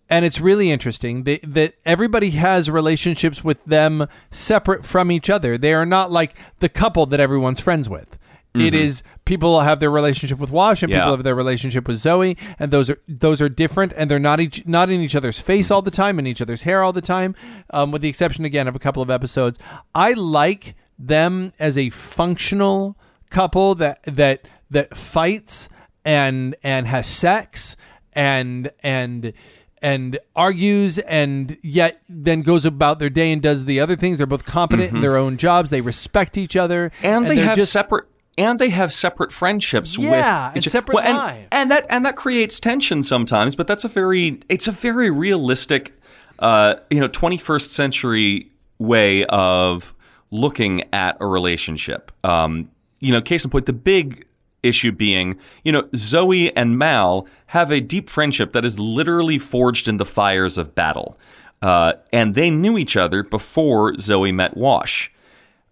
[0.09, 5.55] and it's really interesting that, that everybody has relationships with them separate from each other.
[5.57, 8.17] They are not like the couple that everyone's friends with.
[8.55, 11.01] It is people have their relationship with Wash and Yeah.
[11.01, 14.39] people have their relationship with Zoe, and those are those are different, and they're not
[14.39, 16.99] each not in each other's face all the time, in each other's hair all the
[16.99, 17.35] time,
[17.69, 19.59] um, with the exception again of a couple of episodes.
[19.93, 22.97] I like them as a functional
[23.29, 25.69] couple that that that fights
[26.05, 27.75] and and has sex
[28.13, 29.33] and and
[29.81, 34.17] and argues and yet then goes about their day and does the other things.
[34.17, 35.69] They're both competent in their own jobs.
[35.69, 38.05] They respect each other, and they they're have just, separate
[38.37, 41.47] and they have separate friendships Yeah, with and each- separate and, lives.
[41.51, 45.93] and that and that creates tension sometimes but that's a very it's a very realistic
[46.39, 49.93] uh, you know 21st century way of
[50.31, 52.11] looking at a relationship.
[52.23, 52.69] Um,
[52.99, 54.25] you know case in point the big
[54.61, 59.87] issue being you know zoe and mal have a deep friendship that is literally forged
[59.87, 61.17] in the fires of battle.
[61.61, 65.11] Uh, and they knew each other before zoe met wash.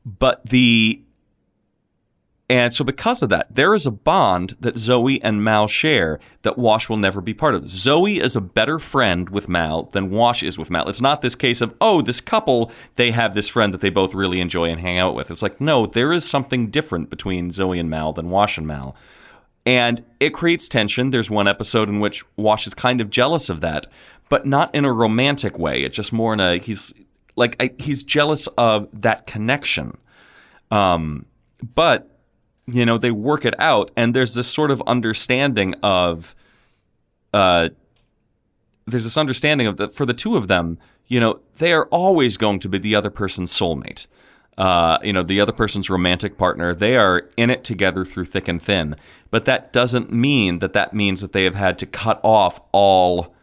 [0.05, 1.01] But the
[2.49, 6.57] and so, because of that, there is a bond that Zoe and Mal share that
[6.57, 7.67] Wash will never be part of.
[7.67, 10.87] Zoe is a better friend with Mal than Wash is with Mal.
[10.87, 14.13] It's not this case of, oh, this couple, they have this friend that they both
[14.13, 15.29] really enjoy and hang out with.
[15.29, 18.95] It's like, no, there is something different between Zoe and Mal than Wash and Mal.
[19.65, 21.09] And it creates tension.
[21.09, 23.87] There's one episode in which Wash is kind of jealous of that,
[24.29, 25.81] but not in a romantic way.
[25.83, 26.93] It's just more in a, he's
[27.35, 29.97] like, I, he's jealous of that connection.
[30.71, 31.25] Um,
[31.75, 32.16] but
[32.67, 36.35] you know they work it out and there's this sort of understanding of
[37.33, 37.69] uh
[38.85, 42.37] there's this understanding of that for the two of them you know they are always
[42.37, 44.07] going to be the other person's soulmate.
[44.57, 46.73] Uh, you know the other person's romantic partner.
[46.73, 48.95] They are in it together through thick and thin.
[49.29, 53.35] But that doesn't mean that that means that they have had to cut off all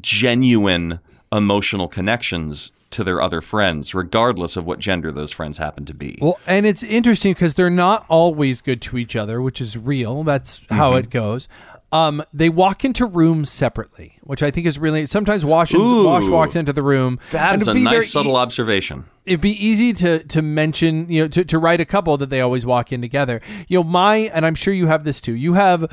[0.00, 1.00] genuine
[1.30, 6.18] emotional connections to their other friends regardless of what gender those friends happen to be
[6.20, 10.22] Well, and it's interesting because they're not always good to each other, which is real.
[10.24, 10.98] That's how Mm-hmm.
[10.98, 11.48] it goes.
[11.90, 16.04] Um, they walk into rooms separately, which I think is really sometimes Wash, Ooh.
[16.04, 17.18] Wash walks into the room.
[17.32, 19.04] and That's a very nice e- subtle observation.
[19.26, 22.40] it'd be easy to to mention, you know, to, to write a couple that they
[22.40, 23.42] always walk in together.
[23.68, 25.36] You know, my and I'm sure you have this too.
[25.36, 25.84] You have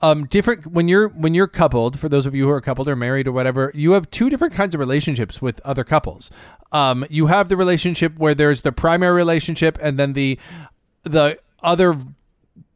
[0.00, 1.98] um, different when you're when you're coupled.
[1.98, 4.54] For those of you who are coupled or married or whatever, you have two different
[4.54, 6.30] kinds of relationships with other couples.
[6.72, 10.38] Um, you have the relationship where there's the primary relationship, and then the
[11.04, 11.96] the other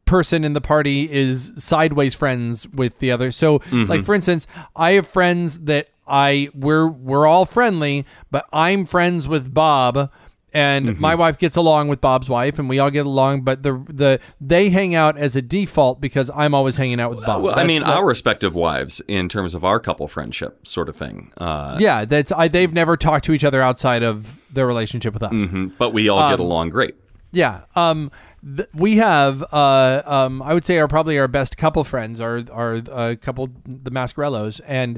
[0.05, 3.31] person in the party is sideways friends with the other.
[3.31, 8.85] So, like for instance, I have friends that I we're we're all friendly, but I'm
[8.85, 10.11] friends with Bob
[10.53, 13.73] and my wife gets along with Bob's wife and we all get along, but the
[13.87, 17.43] the they hang out as a default because I'm always hanging out with Bob.
[17.43, 21.31] Well, I mean, our respective wives in terms of our couple friendship sort of thing.
[21.37, 25.23] Uh, yeah, that's I they've never talked to each other outside of their relationship with
[25.23, 25.33] us.
[25.33, 26.95] mhm, but we all Um, get along great.
[27.31, 27.61] Yeah.
[27.75, 28.09] Um,
[28.55, 32.41] th- we have, uh, um, I would say, are probably our best couple friends are
[32.51, 34.97] are a couple, the Mascarellos, and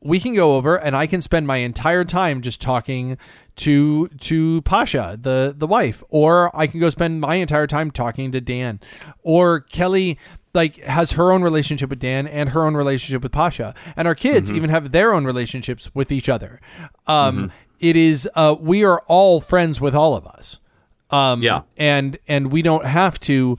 [0.00, 3.18] we can go over, and I can spend my entire time just talking
[3.56, 8.30] to to Pasha, the the wife, or I can go spend my entire time talking
[8.32, 8.80] to Dan,
[9.22, 10.18] or Kelly.
[10.54, 14.14] Like has her own relationship with Dan and her own relationship with Pasha, and our
[14.14, 16.58] kids even have their own relationships with each other.
[17.06, 20.58] Um, it is uh, we are all friends with all of us.
[21.10, 21.62] Um, Yeah.
[21.76, 23.58] and and we don't have to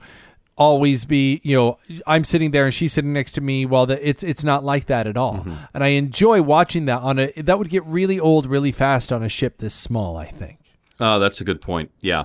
[0.60, 4.08] always be you know I'm sitting there and she's sitting next to me while the
[4.08, 5.44] it's it's not like that at all
[5.74, 9.22] and I enjoy watching that on a that would get really old really fast on
[9.22, 10.60] a ship this small I think
[11.00, 11.90] Oh, that's a good point.
[12.02, 12.24] Yeah.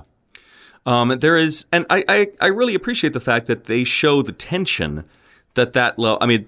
[0.84, 4.32] Um, there is, and I, I, I really appreciate the fact that they show the
[4.32, 5.04] tension
[5.54, 6.18] that that low.
[6.20, 6.46] I mean,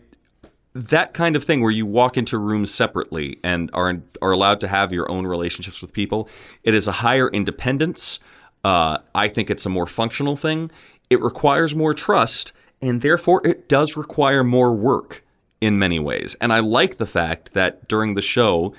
[0.75, 4.69] that kind of thing where you walk into rooms separately and are are allowed to
[4.69, 6.29] have your own relationships with people.
[6.63, 8.21] It is a higher independence.
[8.63, 10.71] Uh, I think it's a more functional thing.
[11.11, 15.25] It requires more trust, and therefore it does require more work
[15.61, 16.37] in many ways.
[16.41, 18.75] And I like the fact that during the show,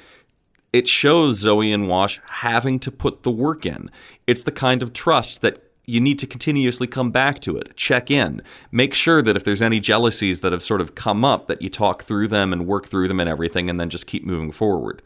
[0.71, 3.89] it shows Zoe and Wash having to put the work in.
[4.27, 8.11] It's the kind of trust that you need to continuously come back to it, check
[8.11, 11.63] in, make sure that if there's any jealousies that have sort of come up, that
[11.63, 14.51] you talk through them and work through them and everything, and then just keep moving
[14.51, 15.01] forward.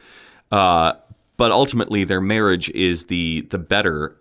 [0.51, 0.93] Uh,
[1.37, 4.17] but ultimately, their marriage is the the better.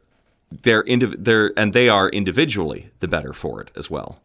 [0.62, 4.18] They're indiv- they're and they are individually the better for it as well.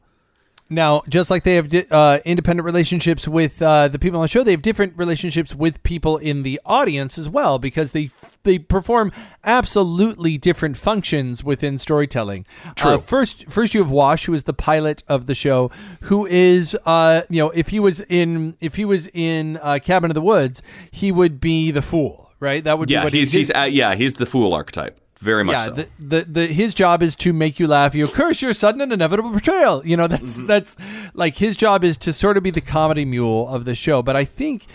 [0.70, 4.28] now just like they have di- uh, independent relationships with uh, the people on the
[4.28, 8.10] show they have different relationships with people in the audience as well because they
[8.44, 9.12] they perform
[9.46, 12.96] absolutely different functions within storytelling True.
[12.96, 15.72] Uh, first first you have Wash who is the pilot of the show
[16.02, 20.12] who is uh you know if he was in if he was in uh, Cabin
[20.12, 20.62] of the Woods
[20.92, 23.70] he would be the fool right that would be Yeah, what he's he, he's uh,
[23.72, 25.00] yeah he's the fool archetype.
[25.20, 25.72] Very much yeah, so.
[25.72, 27.96] the, the the his job is to make you laugh.
[27.96, 29.86] You curse your sudden and inevitable betrayal.
[29.86, 30.48] You know that's Mm-hmm.
[30.48, 30.78] that's
[31.14, 34.02] like his job is to sort of be the comedy mule of the show.
[34.04, 34.66] But I think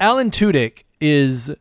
[0.00, 1.54] Alan Tudyk is.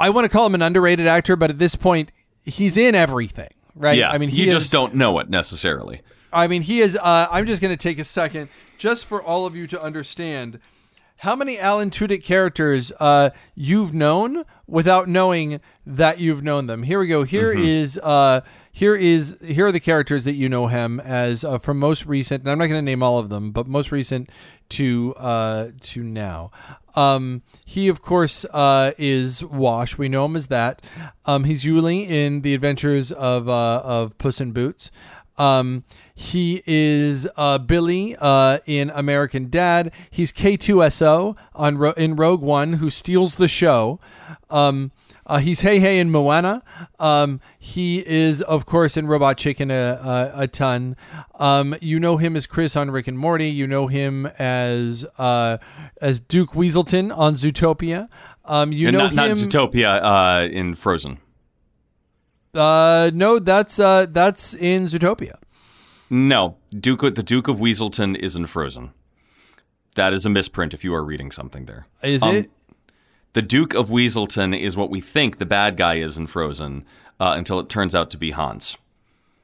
[0.00, 2.10] I want to call him an underrated actor, but at this point,
[2.44, 3.96] he's in everything, right?
[3.96, 6.00] yeah, I mean, he you is, just don't know it necessarily.
[6.32, 6.96] I mean, he is.
[6.96, 10.58] Uh, I'm just going to take a second just for all of you to understand
[11.24, 16.82] how many Alan Tudyk characters uh, you've known without knowing that you've known them.
[16.82, 17.24] Here we go.
[17.24, 17.98] Here is.
[17.98, 22.06] Uh, here is here are the characters that you know him as uh, from most
[22.06, 24.30] recent, and I'm not going to name all of them, but most recent
[24.70, 26.50] to uh, to now.
[26.96, 29.96] Um, he of course uh, is Wash.
[29.96, 30.82] We know him as that.
[31.24, 34.90] Um, he's Yuli in the Adventures of uh, of Puss in Boots.
[35.36, 39.92] Um, he is uh, Billy uh, in American Dad.
[40.10, 43.98] He's K2SO on Ro- in Rogue One, who steals the show.
[44.50, 44.92] Um,
[45.26, 46.62] uh, he's Heihei in Moana.
[47.00, 49.74] Um, he is, of course, in Robot Chicken a,
[50.36, 50.96] a, a ton.
[51.40, 53.48] Um, you know him as Chris on Rick and Morty.
[53.48, 55.56] You know him as uh,
[56.00, 58.08] as Duke Weaselton on Zootopia.
[58.44, 59.36] Um, you And know not, not him.
[59.36, 61.18] Zootopia uh, in Frozen.
[62.54, 65.34] Uh, no, that's uh, that's in Zootopia.
[66.10, 68.92] No, Duke the Duke of Weaselton is in Frozen.
[69.96, 71.86] That is a misprint if you are reading something there.
[72.02, 72.50] Is Um, it?
[73.32, 76.84] The Duke of Weaselton is what we think the bad guy is in Frozen
[77.18, 78.76] uh, until it turns out to be Hans.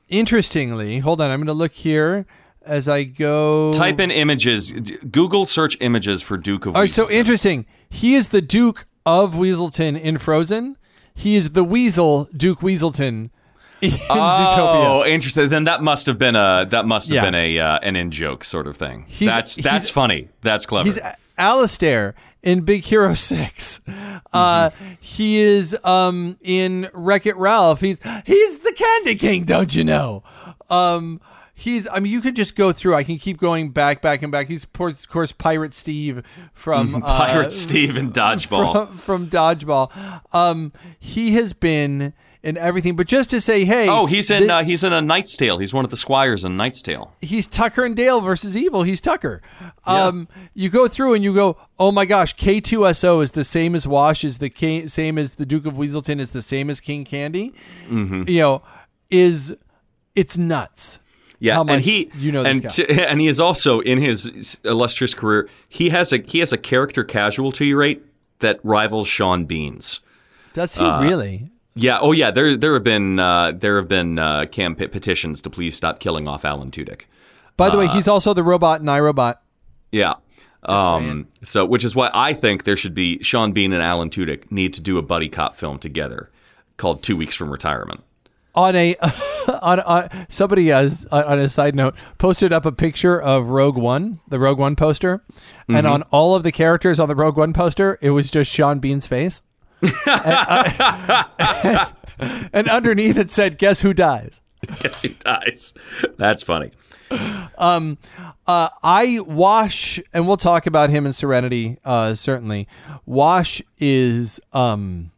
[0.08, 1.30] Interestingly, hold on.
[1.30, 2.26] I'm going to look here
[2.62, 3.72] as I go.
[3.72, 6.88] Type in images, Google search images for Duke of All Weaselton.
[6.90, 7.66] so interesting.
[7.88, 10.76] He is the Duke of Weaselton in Frozen.
[11.20, 13.30] He is the Weasel Duke Weaselton
[13.80, 15.08] in Oh, Zootopia.
[15.10, 15.48] interesting.
[15.48, 17.22] Then that must have been a that must have Yeah.
[17.24, 19.04] been a uh, an in joke sort of thing.
[19.08, 20.28] He's- that's that's funny.
[20.42, 20.86] That's clever.
[20.86, 20.98] He's
[21.38, 23.80] Alistair in Big Hero Six.
[24.32, 27.80] Uh, he is um, in Wreck It Ralph.
[27.80, 30.22] He's he's the Candy King, don't you know?
[30.68, 31.20] Um,
[31.60, 31.86] he's.
[31.88, 32.94] I mean, you could just go through.
[32.94, 34.48] I can keep going back, back, and back.
[34.48, 38.86] He's of course, Pirate Steve from uh, Pirate Steve and Dodgeball.
[38.88, 40.22] from, from Dodgeball.
[40.34, 42.96] Um, he has been in everything.
[42.96, 45.58] But just to say, hey, Oh, he's in thi- uh, he's in a Knight's Tale.
[45.58, 47.12] He's one of the squires in Knight's Tale.
[47.20, 48.82] he's Tucker and Dale versus Evil.
[48.82, 49.42] He's Tucker.
[49.84, 53.86] Um, you go through and you go, oh my gosh, K2SO is the same as
[53.86, 57.04] Wash, is the K- same as the Duke of Weaselton, is the same as King
[57.04, 57.52] Candy.
[57.88, 58.22] Mm-hmm.
[58.26, 58.62] You know,
[59.10, 59.54] is
[60.14, 60.98] it's nuts.
[61.40, 62.68] Yeah, how much and he you know this and guy.
[62.68, 65.48] t- and he is also in his illustrious career.
[65.68, 68.04] He has a he has a character casualty rate
[68.40, 70.00] that rivals Sean Bean's.
[70.52, 71.50] Does he uh, really?
[71.74, 71.98] Yeah.
[72.00, 72.30] Oh, yeah.
[72.30, 76.28] There there have been uh, there have been uh, camp petitions to please stop killing
[76.28, 77.02] off Alan Tudyk.
[77.56, 79.36] By the way, uh, he's also the robot in iRobot.
[79.92, 80.14] Yeah.
[80.62, 84.50] Um, so, which is why I think there should be Sean Bean and Alan Tudyk
[84.50, 86.30] need to do a buddy cop film together
[86.76, 88.02] called Two Weeks from Retirement.
[88.54, 88.96] On a
[89.62, 94.20] on, on somebody uh, on a side note posted up a picture of Rogue One,
[94.28, 95.22] the Rogue One poster,
[95.68, 95.86] and Mm-hmm.
[95.86, 99.06] on all of the characters on the Rogue One poster, it was just Sean Bean's
[99.06, 99.40] face,
[99.82, 101.86] and, uh,
[102.52, 104.40] and underneath it said, "Guess who dies."
[104.80, 105.72] Guess who dies?
[106.18, 106.70] That's funny.
[107.56, 107.96] Um,
[108.46, 111.78] uh, I Wash, and we'll talk about him in Serenity.
[111.84, 112.68] Uh, certainly,
[113.06, 115.09] Wash is um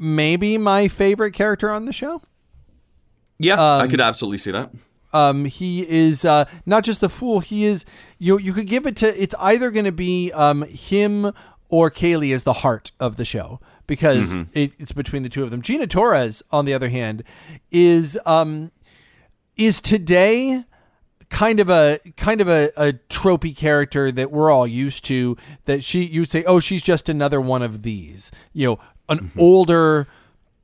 [0.00, 2.22] maybe my favorite character on the show.
[3.38, 4.70] Yeah, I could absolutely see that.
[5.12, 7.40] Um, he is uh, not just the fool.
[7.40, 7.84] He is
[8.18, 8.38] you.
[8.38, 9.22] You could give it to.
[9.22, 11.32] It's either going to be um, him
[11.68, 15.50] or Kaylee as the heart of the show because it, it's between the two of
[15.50, 15.62] them.
[15.62, 17.24] Gina Torres, on the other hand,
[17.70, 18.70] is um,
[19.56, 20.64] is today
[21.28, 25.36] kind of a kind of a, a tropey character that we're all used to.
[25.64, 28.30] That she you say, oh, she's just another one of these.
[28.52, 28.78] You know,
[29.10, 29.40] an mm-hmm.
[29.40, 30.08] older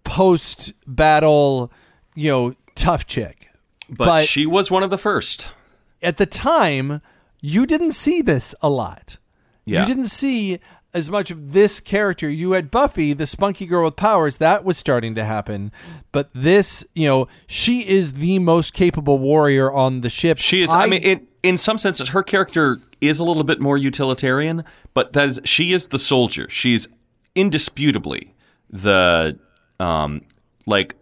[0.04, 1.70] post battle,
[2.14, 3.48] you know, tough chick.
[3.88, 5.50] But, but- she was one of the first.
[6.02, 7.02] at the time,
[7.40, 9.18] you didn't see this a lot.
[9.64, 9.80] Yeah.
[9.80, 10.60] You didn't see
[10.94, 12.28] as much of this character.
[12.28, 15.70] You had Buffy, the spunky girl with powers, that was starting to happen.
[16.12, 20.38] But this, you know, she is the most capable warrior on the ship.
[20.38, 20.72] She is.
[20.72, 25.12] I, mean, it, in some senses, her character is a little bit more utilitarian, but
[25.12, 26.48] that is she is the soldier.
[26.48, 26.88] She's
[27.34, 28.34] indisputably
[28.70, 29.38] the
[29.80, 30.22] um,
[30.66, 30.94] like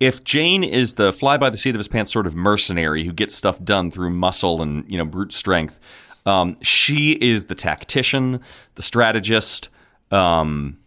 [0.00, 3.12] if Jayne is the fly by the seat of his pants sort of mercenary who
[3.12, 5.78] gets stuff done through muscle and you know brute strength,
[6.26, 8.40] um, she is the tactician,
[8.74, 9.68] the strategist.
[10.10, 10.78] Um,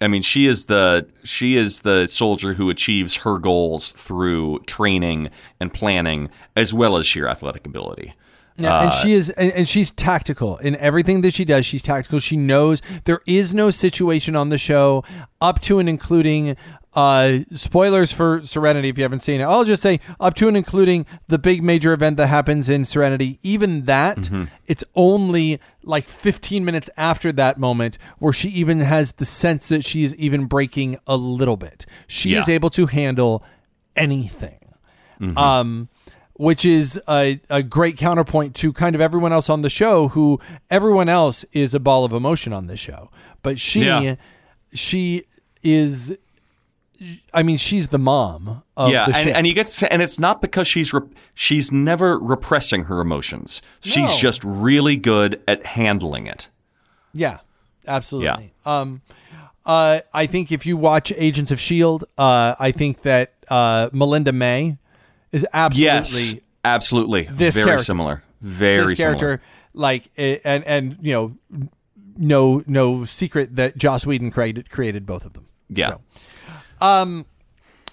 [0.00, 5.30] I mean, she is the she is the soldier who achieves her goals through training
[5.58, 8.14] and planning, as well as sheer athletic ability.
[8.58, 11.66] Yeah, and she is, and, and she's tactical in everything that she does.
[11.66, 12.18] She's tactical.
[12.18, 15.04] She knows there is no situation on the show
[15.40, 16.56] up to and including
[16.94, 19.44] uh, spoilers for Serenity if you haven't seen it.
[19.44, 23.38] I'll just say up to and including the big major event that happens in Serenity.
[23.42, 24.30] Even that,
[24.64, 29.84] it's only like 15 minutes after that moment where she even has the sense that
[29.84, 31.84] she is even breaking a little bit.
[32.06, 33.44] She is able to handle
[33.94, 34.58] anything
[35.36, 35.88] um,
[36.38, 40.38] which is a, a great counterpoint to kind of everyone else on the show who
[40.70, 43.10] everyone else is a ball of emotion on this show
[43.42, 44.16] but she Yeah.
[44.74, 45.22] she
[45.62, 46.16] is
[47.34, 50.18] i mean she's the mom of yeah, the and, and you get to, and it's
[50.18, 53.60] not because she's rep- she's never repressing her emotions.
[53.80, 54.16] She's No.
[54.18, 56.48] just really good at handling it.
[57.12, 57.38] yeah
[57.86, 58.80] absolutely Yeah.
[58.80, 59.02] um
[59.64, 64.32] uh, I think if you watch Agents of Shield, uh, I think that uh, Melinda
[64.32, 64.78] May
[65.36, 66.34] is absolutely Yes,
[66.64, 67.22] absolutely.
[67.30, 67.84] This Very character.
[67.84, 68.22] similar.
[68.40, 69.40] Very this character
[69.72, 71.60] like eh, and and you know
[72.16, 75.46] no no secret that Joss Whedon created created both of them.
[75.68, 75.96] Yeah.
[76.80, 77.24] So,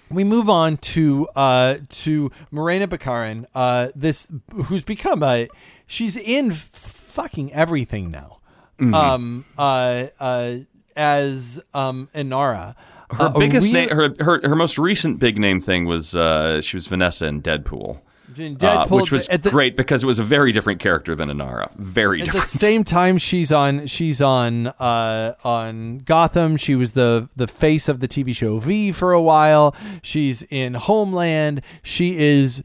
[0.09, 5.47] we move on to uh to Morena Baccarin, uh this who's become a
[5.87, 8.39] she's in fucking everything now.
[8.79, 8.93] Mm-hmm.
[8.93, 10.55] Um uh uh
[10.95, 12.75] as um Inara.
[13.13, 16.61] Her Uh, biggest real- name, her, her her most recent big name thing was uh,
[16.61, 17.99] she was Vanessa in Deadpool,
[18.37, 21.71] in uh, which was the, great because it was a very different character than Inara.
[21.75, 22.49] Very At the different.
[22.49, 26.57] same time, she's on she's on uh, on Gotham.
[26.57, 29.75] She was the the face of the TV show V for a while.
[30.01, 31.61] She's in Homeland.
[31.83, 32.63] She is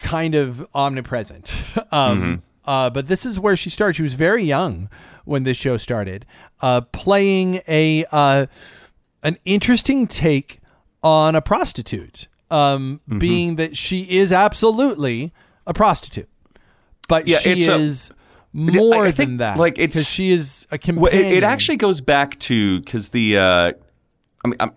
[0.00, 1.54] kind of omnipresent.
[1.92, 3.94] um, uh, but this is where she started.
[3.96, 4.88] She was very young
[5.26, 6.24] when this show started,
[6.60, 8.46] uh, playing a uh,
[9.24, 10.60] an interesting take
[11.02, 12.28] on a prostitute.
[12.50, 15.32] Um, Being that she is absolutely
[15.66, 16.28] a prostitute,
[17.08, 18.12] but Yeah, she it's a- is
[18.52, 19.58] more I think, than that.
[19.58, 21.02] like, it's- she is a companion.
[21.02, 23.72] Well, it, it actually goes back to because the uh,
[24.44, 24.70] I mean, I'm,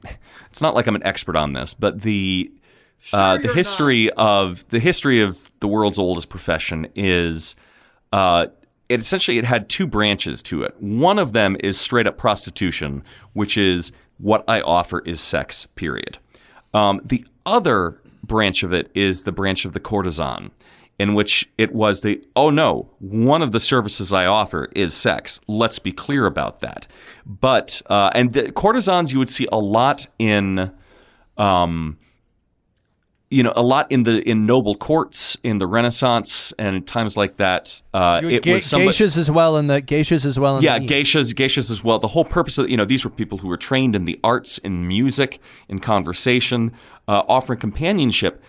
[0.50, 2.52] it's not like I'm an expert on this, but the
[3.14, 7.56] uh, the history of the history of the world's oldest profession is
[8.12, 8.48] uh,
[8.90, 10.74] it essentially it had two branches to it.
[10.82, 16.18] One of them is straight up prostitution, which is what I offer is sex, period.
[16.74, 20.52] Um, the other branch of it is the branch of the courtesan,
[21.00, 25.40] in which it was the, oh no, one of the services I offer is sex.
[25.48, 26.88] Let's be clear about that.
[27.26, 30.72] But, uh, and the courtesans you would see a lot in.
[31.38, 32.00] Um,
[33.30, 37.38] you know, a lot in the in noble courts in the Renaissance and times like
[37.38, 37.82] that.
[37.94, 40.58] Uh, it Ga- was somebody, geishas as well, and the geishas as well.
[40.58, 42.00] In yeah, geishas, geishas as well.
[42.00, 44.58] The whole purpose of you know these were people who were trained in the arts,
[44.60, 46.72] in music, in conversation,
[47.08, 48.42] uh, offering companionship,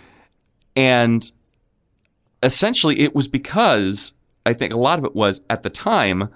[0.77, 1.31] and
[2.43, 4.13] essentially it was because
[4.47, 6.29] I think a lot of it was at the time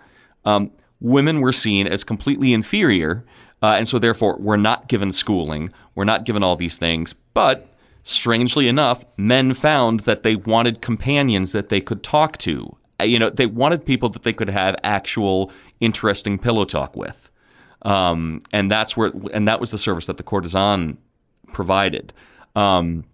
[0.44, 3.24] um, women were seen as completely inferior,
[3.62, 7.68] uh, and so therefore were not given schooling, were not given all these things, but
[8.02, 12.76] strangely enough, men found that they wanted companions that they could talk to.
[13.00, 15.50] Uh, You know, they wanted people that they could have actual
[15.80, 17.30] interesting pillow talk with,
[17.82, 20.98] um, and that's where and that was the service that the courtesan
[21.52, 22.12] provided.
[22.54, 23.04] Um,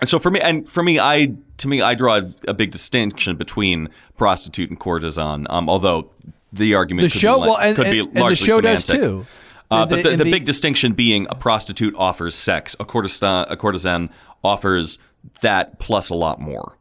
[0.00, 3.36] and so for me, and for me, I to me, I draw a, big distinction
[3.36, 5.46] between prostitute and courtesan.
[5.50, 6.10] Um, although
[6.52, 8.60] the argument the could show, be, well, and, could and, be and the largely show
[8.60, 9.26] does too.
[9.70, 13.56] Uh, but the, and the, big distinction being a prostitute offers sex, a courtesan, a
[13.56, 14.08] courtesan
[14.42, 14.98] offers
[15.42, 16.76] that plus a lot more.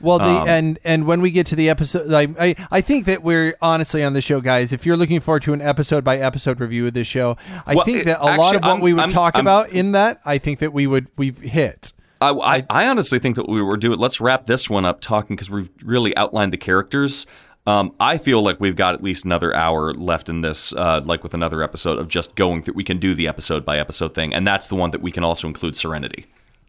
[0.00, 3.06] Well, the Um, and and when we get to the episode, I, I I think
[3.06, 4.70] that we're honestly on the show, guys.
[4.70, 7.84] If you're looking forward to an episode by episode review of this show, I Well,
[7.86, 10.18] think that a lot of what I'm- we would I'm- talk I'm- about in that,
[10.26, 11.94] I think that we would we've hit.
[12.20, 13.98] I, I, I honestly think that we were doing.
[13.98, 17.26] Let's wrap this one up talking because we've really outlined the characters.
[17.66, 21.22] Um, I feel like we've got at least another hour left in this, uh, like
[21.24, 22.74] with another episode of just going through.
[22.74, 25.24] We can do the episode by episode thing, and that's the one that we can
[25.24, 26.26] also include Serenity.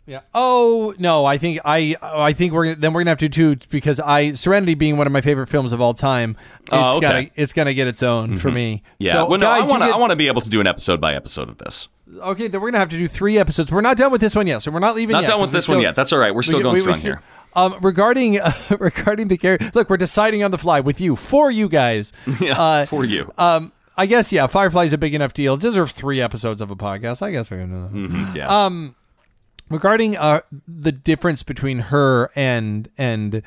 [0.07, 0.21] Yeah.
[0.33, 3.67] Oh no, I think I I think we're then we're gonna have to do two
[3.69, 6.37] because I Serenity being one of my favorite films of all time.
[6.61, 6.99] It's Oh, okay.
[7.01, 8.83] gotta it's gonna get its own for me.
[8.99, 9.11] Yeah.
[9.13, 9.89] So, well, no, guys, I want to.
[9.89, 11.89] I want to be able to do an episode by episode of this.
[12.21, 13.69] Okay, then we're gonna have to do three episodes.
[13.69, 15.11] We're not done with this one yet, so we're not leaving.
[15.11, 15.93] Not yet, done with we this one yet.
[15.93, 16.33] That's all right.
[16.33, 17.21] We're still we- going we- we strong still- here.
[17.57, 21.49] Um, regarding uh, regarding the character, look, we're deciding on the fly with you for
[21.51, 22.13] you guys.
[22.39, 23.31] Yeah, Uh, for you.
[23.37, 25.55] Um, I guess yeah, Firefly's a big enough deal.
[25.55, 27.21] It deserves three episodes of a podcast.
[27.23, 27.89] I guess we're gonna.
[27.91, 28.47] Mhm, yeah.
[28.65, 28.95] Um,
[29.69, 33.41] regarding uh, the difference between her and and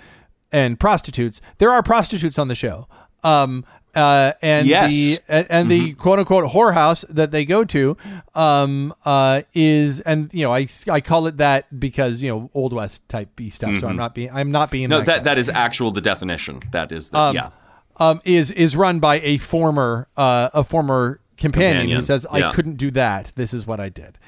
[0.50, 2.88] and prostitutes, there are prostitutes on the show.
[3.22, 3.64] Um,
[3.94, 4.92] uh, and Yes.
[4.92, 5.18] the
[5.52, 7.96] and, the quote unquote whorehouse that they go to,
[8.34, 12.72] um, uh, is and you know I, I call it that because you know old
[12.72, 13.78] west type B stuff.
[13.80, 16.60] So I'm not being I'm not being no, that, that that is actual the definition.
[16.72, 17.50] That is the Um, yeah.
[17.98, 22.52] um, is is run by a former uh, a former companion, who says, "I yeah.
[22.52, 23.32] couldn't do that.
[23.34, 24.18] This is what I did."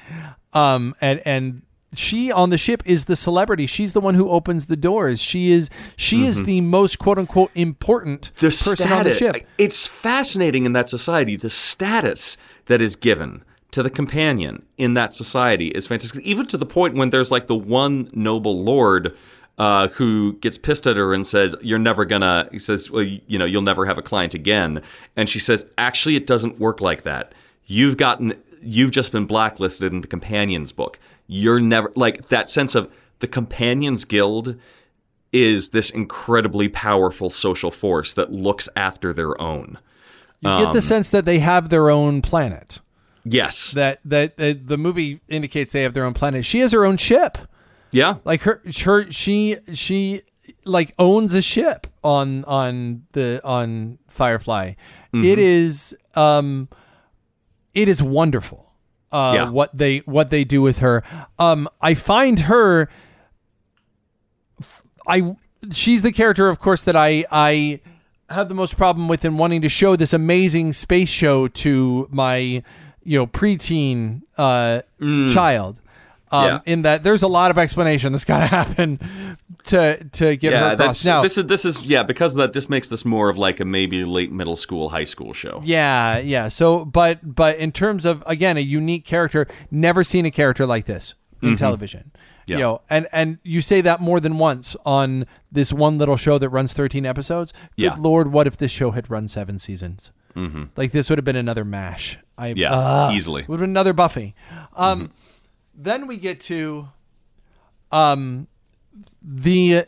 [0.53, 1.61] Um, and and
[1.95, 3.67] she on the ship is the celebrity.
[3.67, 5.21] She's the one who opens the doors.
[5.21, 8.45] She is she is the most quote unquote important Mm-hmm.
[8.45, 9.47] the person status, on the ship.
[9.57, 11.35] It's fascinating in that society.
[11.35, 16.23] The status that is given to the companion in that society is fantastic.
[16.23, 19.15] Even to the point when there's like the one noble lord
[19.57, 23.37] uh, who gets pissed at her and says, "You're never gonna." He says, "Well, you
[23.37, 24.81] know, you'll never have a client again."
[25.15, 27.33] And she says, "Actually, it doesn't work like that.
[27.65, 28.33] You've gotten."
[28.65, 30.97] You've just been blacklisted in the companions book.
[31.27, 34.55] You're never like that sense of the companions guild
[35.31, 39.79] is this incredibly powerful social force that looks after their own.
[40.41, 42.79] You um, get the sense that they have their own planet.
[43.23, 43.71] Yes.
[43.71, 46.45] That that uh, the movie indicates they have their own planet.
[46.45, 47.37] She has her own ship.
[47.91, 48.15] yeah.
[48.25, 50.21] like her her she she
[50.65, 54.73] like owns a ship on on the on firefly
[55.13, 55.25] Mm-hmm.
[55.25, 56.67] It is um
[57.75, 58.62] it is wonderful
[59.13, 59.49] uh Yeah.
[59.51, 61.03] what they what they do with her.
[61.39, 62.89] Um i find her
[65.07, 65.35] i
[65.71, 67.79] she's the character of course that i i
[68.29, 72.63] have the most problem with in wanting to show this amazing space show to my
[73.03, 74.81] you know preteen uh
[75.29, 75.79] child
[76.33, 76.45] um.
[76.45, 76.59] Yeah.
[76.65, 78.99] in that there's a lot of explanation that's got to happen
[79.65, 81.05] to to get her Yeah, across.
[81.05, 83.59] Now, this is this is yeah because of that this makes this more of like
[83.59, 85.61] a maybe late middle school high school show.
[85.63, 86.47] yeah, yeah.
[86.49, 90.85] So, but but in terms of again a unique character, never seen a character like
[90.85, 92.11] this in television.
[92.13, 92.19] Mm-hmm.
[92.47, 92.55] Yeah.
[92.57, 96.37] You know, and and you say that more than once on this one little show
[96.37, 97.53] that runs 13 episodes.
[97.77, 97.95] Good Yeah.
[97.97, 100.11] lord, what if this show had run seven seasons?
[100.35, 100.63] Mm-hmm.
[100.75, 102.17] Like this would have been another Mash.
[102.37, 103.45] I Yeah, uh, easily.
[103.47, 104.35] would have been another Buffy.
[104.75, 105.11] Um,
[105.73, 106.89] Then we get to
[107.91, 108.47] um
[109.21, 109.85] the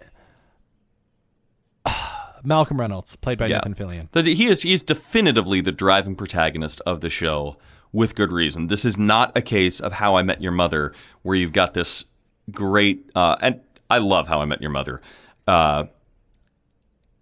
[2.43, 3.57] Malcolm Reynolds, played by Yeah.
[3.65, 4.11] Nathan Fillion.
[4.11, 7.57] That he is he's definitively the driving protagonist of the show
[7.91, 8.67] with good reason.
[8.67, 12.05] This is not a case of How I Met Your Mother where you've got this
[12.51, 15.01] great uh, and I love How I Met Your Mother.
[15.47, 15.85] Uh,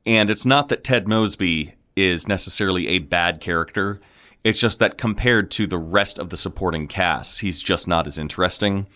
[0.06, 4.00] and it's not that Ted Mosby is necessarily a bad character.
[4.44, 8.18] It's just that compared to the rest of the supporting cast, he's just not as
[8.18, 8.88] interesting.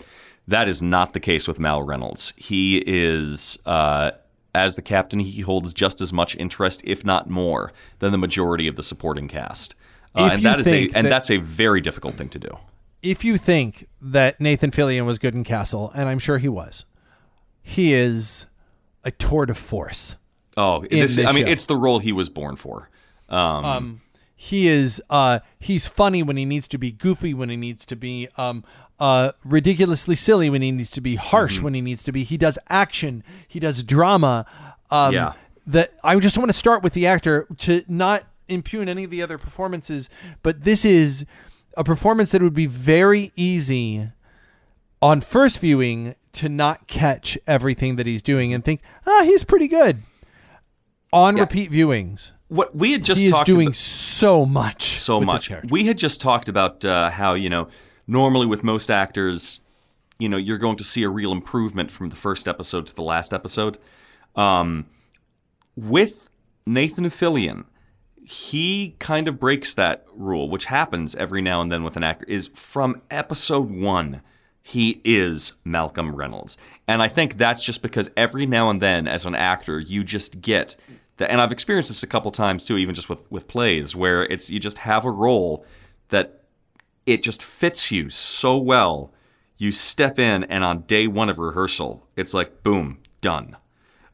[0.48, 2.34] That is not the case with Mal Reynolds.
[2.36, 4.12] He is, uh,
[4.54, 8.68] as the captain, he holds just as much interest, if not more, than the majority
[8.68, 9.74] of the supporting cast.
[10.16, 12.50] Uh, and that is a and that- that's a very difficult thing to do.
[13.04, 16.86] if you think that Nathan Fillion was good in Castle, and I'm sure he was,
[17.62, 18.48] he is
[19.04, 20.18] a tour de force.
[20.58, 21.52] Oh, this, this I mean, show.
[21.52, 22.90] it's the role he was born for.
[23.30, 24.02] Um,
[24.40, 27.96] He is uh he's funny when he needs to be goofy when he needs to
[27.96, 28.64] be um
[29.00, 31.64] uh ridiculously silly when he needs to be harsh Mm-hmm.
[31.66, 34.46] when he needs to be he does action he does drama
[34.92, 35.34] um Yeah.
[35.66, 39.24] that I just want to start with the actor to not impugn any of the
[39.24, 40.08] other performances
[40.44, 41.26] but this is
[41.76, 44.10] a performance that would be very easy
[45.02, 49.68] on first viewing to not catch everything that he's doing and think ah he's pretty
[49.68, 49.98] good
[51.12, 51.42] on Yeah.
[51.44, 55.52] repeat viewings what we had just he is talked doing about, so much so much.
[55.70, 57.68] We had just talked about uh, how you know
[58.08, 59.60] normally with most actors,
[60.20, 63.04] you know, you're going to see a real improvement from the first episode to the
[63.04, 63.78] last episode.
[64.36, 64.86] Um,
[65.76, 66.30] with
[66.66, 67.66] Nathan Fillion,
[68.24, 72.26] he kind of breaks that rule, which happens every now and then with an actor.
[72.28, 74.22] Is from episode one.
[74.62, 76.58] He is Malcolm Reynolds.
[76.90, 80.42] And I think that's just because every now and then, as an actor, you just
[80.42, 80.76] get
[81.18, 81.30] that.
[81.32, 84.50] And I've experienced this a couple times too, even just with, with plays, where it's
[84.50, 85.66] you just have a role
[86.10, 86.44] that
[87.06, 89.14] it just fits you so well.
[89.58, 93.58] You step in, and on day one of rehearsal, it's like, boom, done.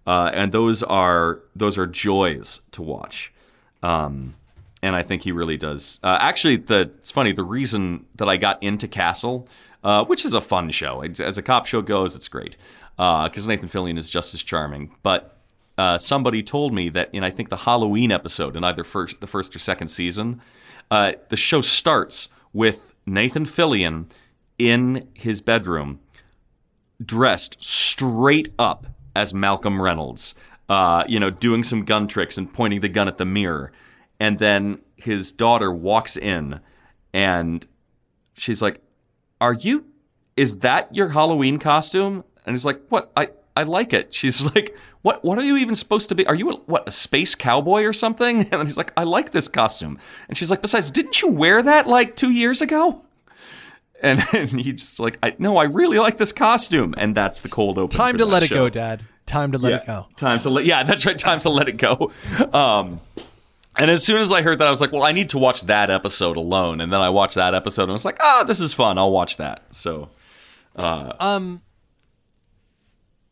[0.05, 3.33] Uh, and those are those are joys to watch.
[3.81, 4.35] Um,
[4.81, 5.99] and I think he really does.
[6.03, 7.31] Uh, actually, the it's funny.
[7.31, 9.47] The reason that I got into Castle,
[9.83, 12.57] uh, which is a fun show, as a cop show goes, it's great
[12.95, 14.95] because Nathan Fillion is just as charming.
[15.03, 15.32] But
[15.77, 19.27] uh, somebody told me that in I think the Halloween episode in either first the
[19.27, 20.41] first or second season,
[20.91, 24.05] uh, the show starts with Nathan Fillion
[24.59, 25.99] in his bedroom
[27.03, 30.35] dressed straight up as Malcolm Reynolds,
[30.69, 33.71] uh, you know, doing some gun tricks and pointing the gun at the mirror.
[34.19, 36.59] And then his daughter walks in
[37.13, 37.65] and
[38.35, 38.81] she's like,
[39.41, 39.85] Are you,
[40.37, 42.23] is that your Halloween costume?
[42.45, 43.11] And he's like, What?
[43.17, 44.13] I, I like it.
[44.13, 46.25] She's like, What, what are you even supposed to be?
[46.27, 48.37] Are you, a, what, a space cowboy or something?
[48.51, 49.97] And then he's like, I like this costume.
[50.27, 53.05] And she's like, Besides, didn't you wear that like two years ago?
[54.03, 57.47] And then he just like, I no, I really like this costume, and that's the
[57.47, 57.97] cold open.
[57.97, 59.05] Time to let it go, Dad.
[59.25, 60.07] Time to let it go.
[60.17, 60.65] Time to let.
[60.65, 61.17] Yeah, that's right.
[61.17, 62.11] Time to let it go.
[62.51, 62.99] Um,
[63.77, 65.61] and as soon as I heard that, I was like, well, I need to watch
[65.67, 66.81] that episode alone.
[66.81, 68.97] And then I watched that episode, and I was like, ah, this is fun.
[68.97, 69.73] I'll watch that.
[69.73, 70.09] So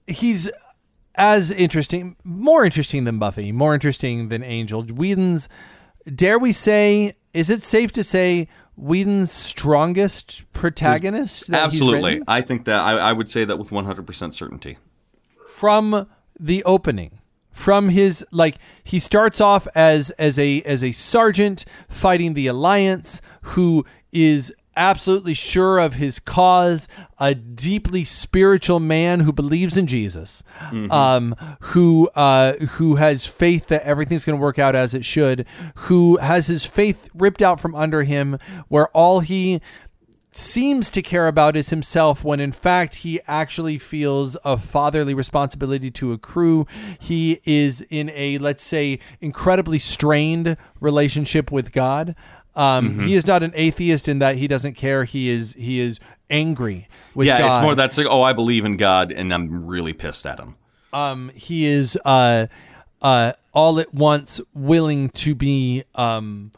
[0.07, 0.51] He's
[1.15, 4.81] as interesting, more interesting than Buffy, more interesting than Angel.
[4.83, 5.49] Whedon's,
[6.13, 8.47] dare we say, is it safe to say
[8.77, 11.47] Whedon's strongest protagonist?
[11.47, 12.21] that he's absolutely?
[12.27, 14.77] I think that I, I would say that with 100% certainty.
[15.47, 16.07] from
[16.39, 17.19] the opening
[17.51, 23.21] from his like he starts off as as a as a sergeant fighting the alliance
[23.41, 26.87] who is absolutely sure of his cause
[27.19, 30.43] a deeply spiritual man who believes in Jesus
[30.91, 31.35] um
[31.71, 36.17] who uh who has faith that everything's going to work out as it should who
[36.17, 38.37] has his faith ripped out from under him
[38.69, 39.61] where all he
[40.33, 45.91] seems to care about is himself when in fact he actually feels a fatherly responsibility
[45.91, 46.65] to a crew.
[46.99, 52.15] He is in a, let's say, incredibly strained relationship with God.
[52.55, 53.05] Um, Mm-hmm.
[53.07, 55.03] He is not an atheist in that he doesn't care.
[55.05, 55.99] He is he is
[56.29, 57.47] angry with Yeah, God.
[57.55, 60.55] it's more that's like, oh, I believe in God, and I'm really pissed at him.
[60.93, 62.47] um, he is uh,
[63.01, 66.51] uh, all at once willing to be um,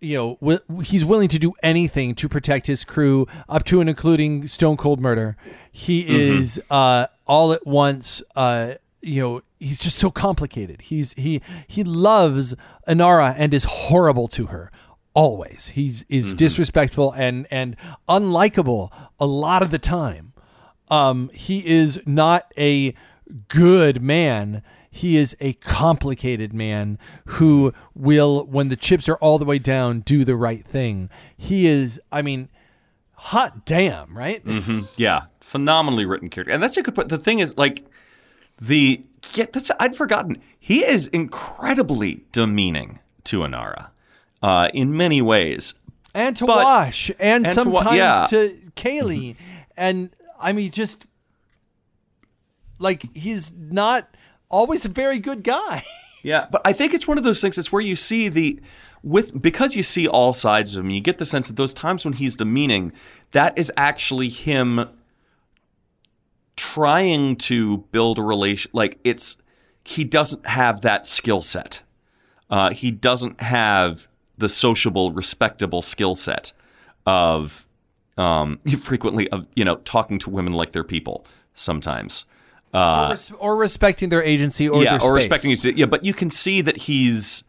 [0.00, 3.88] you know wi- he's willing to do anything to protect his crew up to and
[3.90, 5.36] including stone cold murder
[5.72, 11.40] he is uh, all at once uh, you know he's just so complicated he's he
[11.66, 12.54] he loves
[12.86, 14.70] Inara and is horrible to her
[15.16, 17.74] always he's is disrespectful and and
[18.08, 20.34] unlikable a lot of the time
[20.88, 22.94] um, he is not a
[23.48, 24.62] good man.
[24.90, 30.00] He is a complicated man who will, when the chips are all the way down,
[30.00, 31.10] do the right thing.
[31.36, 32.48] He is, I mean,
[33.14, 34.42] hot damn, right?
[34.96, 37.08] Yeah, phenomenally written character, and that's a good point.
[37.08, 37.84] The thing is, like,
[38.60, 39.02] the
[39.34, 40.40] yeah, that's I'd forgotten.
[40.58, 43.88] He is incredibly demeaning to Inara,
[44.42, 45.74] uh, in many ways.
[46.14, 48.26] And to But- Wash, and, and to sometimes yeah.
[48.30, 49.36] to Kaylee.
[49.76, 50.10] And
[50.40, 51.06] I mean, just
[52.78, 54.08] like he's not
[54.48, 55.84] always a very good guy.
[56.22, 57.56] Yeah, but I think it's one of those things.
[57.56, 58.60] It's where you see the
[59.04, 60.90] with because you see all sides of him.
[60.90, 62.90] You get the sense that those times when he's demeaning,
[63.30, 64.88] that is actually him
[66.56, 68.72] trying to build a relation.
[68.74, 69.36] Like it's
[69.84, 71.84] he doesn't have that skill set.
[72.50, 74.08] Uh, he doesn't have
[74.38, 76.52] the sociable, respectable skill set
[77.06, 77.66] of
[78.16, 82.24] um, frequently of you know talking to women like they're people sometimes.
[83.06, 86.28] or, res- or respecting their agency or yeah, their or respecting yeah, but you can
[86.28, 87.44] see that he's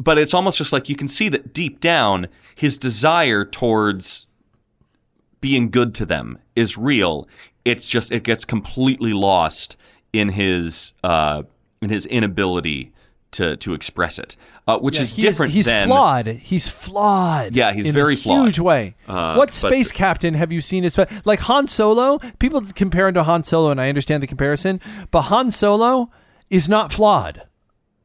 [0.00, 4.26] but it's almost just like you can see that deep down his desire towards
[5.40, 7.28] being good to them is real.
[7.64, 9.76] It's just it gets completely lost
[10.12, 11.42] in his uh,
[11.82, 12.92] in his inability
[13.32, 14.36] to to express it,
[14.66, 15.52] uh, which is He different.
[15.52, 16.26] he's than, flawed.
[16.26, 17.54] He's flawed.
[17.54, 18.46] Yeah, he's in very a flawed.
[18.46, 18.94] Huge way.
[19.06, 20.84] Uh, what but- space captain have you seen?
[20.84, 22.18] Is like Han Solo?
[22.38, 24.80] People compare him to Han Solo, and I understand the comparison,
[25.10, 26.10] but Han Solo
[26.48, 27.42] is not flawed.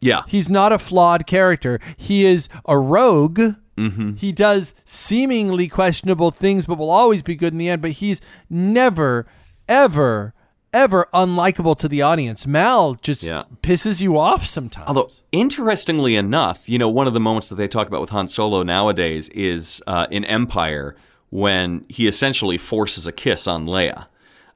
[0.01, 1.79] Yeah, He's not a flawed character.
[1.97, 3.39] He is a rogue.
[3.75, 4.13] Mm-hmm.
[4.17, 7.81] He does seemingly questionable things, but will always be good in the end.
[7.81, 9.25] But he's never,
[9.67, 10.34] ever,
[10.75, 12.45] ever unlikable to the audience.
[12.45, 13.43] Mal just Yeah.
[13.63, 14.87] pisses you off sometimes.
[14.87, 18.27] Although, interestingly enough, you know, one of the moments that they talk about with Han
[18.27, 20.95] Solo nowadays is uh, in Empire
[21.29, 24.05] when he essentially forces a kiss on Leia.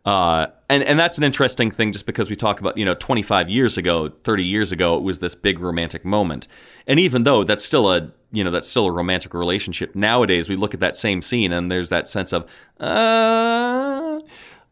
[0.06, 3.50] Uh, and, and that's an interesting thing just because we talk about, you know, 25
[3.50, 6.48] years ago, 30 years ago, it was this big romantic moment.
[6.88, 10.56] And even though that's still a, you know, that's still a romantic relationship, nowadays we
[10.56, 14.20] look at that same scene and there's that sense of, uh,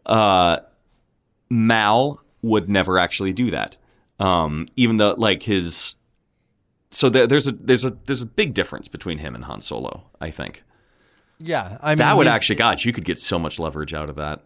[0.06, 0.60] uh,
[1.50, 3.78] Mal would never actually do that.
[4.20, 5.96] Um, even though like his
[6.92, 10.04] so there, there's a there's a there's a big difference between him and Han Solo,
[10.22, 10.64] I think.
[11.40, 14.16] yeah, I mean, That would actually gosh, you could get so much leverage out of
[14.16, 14.42] that.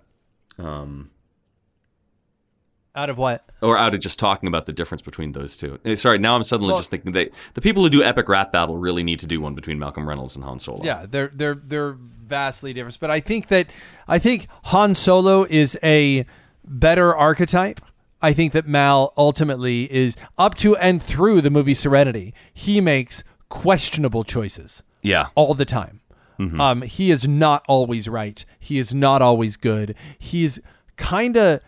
[2.93, 3.49] out of what?
[3.61, 5.79] Or out of just talking about the difference between those two.
[5.85, 8.51] Eh, Sorry, now I'm suddenly Well- just thinking that the people who do epic rap
[8.51, 10.81] battle really need to do one between Malcolm Reynolds and Han Solo.
[10.83, 12.99] Yeah, they're they're they're vastly different.
[12.99, 13.67] But I think that
[14.07, 16.25] I think Han Solo is a
[16.63, 17.79] better archetype.
[18.21, 22.33] I think that Mal ultimately is up to and through the movie Serenity.
[22.53, 25.27] He makes questionable choices Yeah.
[25.35, 25.99] all the time.
[26.59, 28.43] Um, he is not always right.
[28.59, 29.93] He is not always good.
[30.17, 30.59] He's
[30.97, 31.59] kind of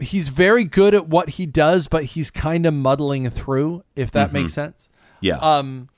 [0.00, 3.84] he's very good at what he does, but he's kind of muddling through.
[3.94, 4.88] If that makes sense.
[5.20, 5.36] Yeah.
[5.36, 5.90] Um,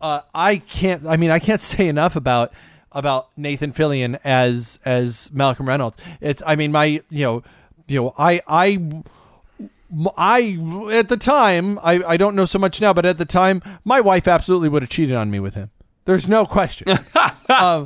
[0.00, 1.04] uh, I can't.
[1.06, 2.52] I mean, I can't say enough about
[2.92, 5.96] about Nathan Fillion as as Malcolm Reynolds.
[6.20, 6.44] It's.
[6.46, 7.42] I mean, my you know,
[7.90, 9.02] you know, I I.
[10.16, 10.56] I
[10.92, 14.00] at the time I, I don't know so much now, but at the time my
[14.00, 15.70] wife absolutely would have cheated on me with him.
[16.04, 16.86] There's no question.
[17.48, 17.84] um,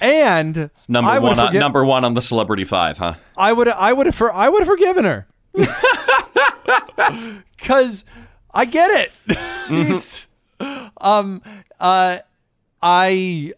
[0.00, 3.14] and number I one on, forgi- number one on the Celebrity Five, huh?
[3.36, 5.26] I would I would have for I would have forgiven her.
[7.58, 8.04] Cuz
[8.54, 9.38] I get it.
[9.68, 10.26] He's-
[11.00, 11.42] um
[11.80, 12.18] uh
[12.80, 13.52] I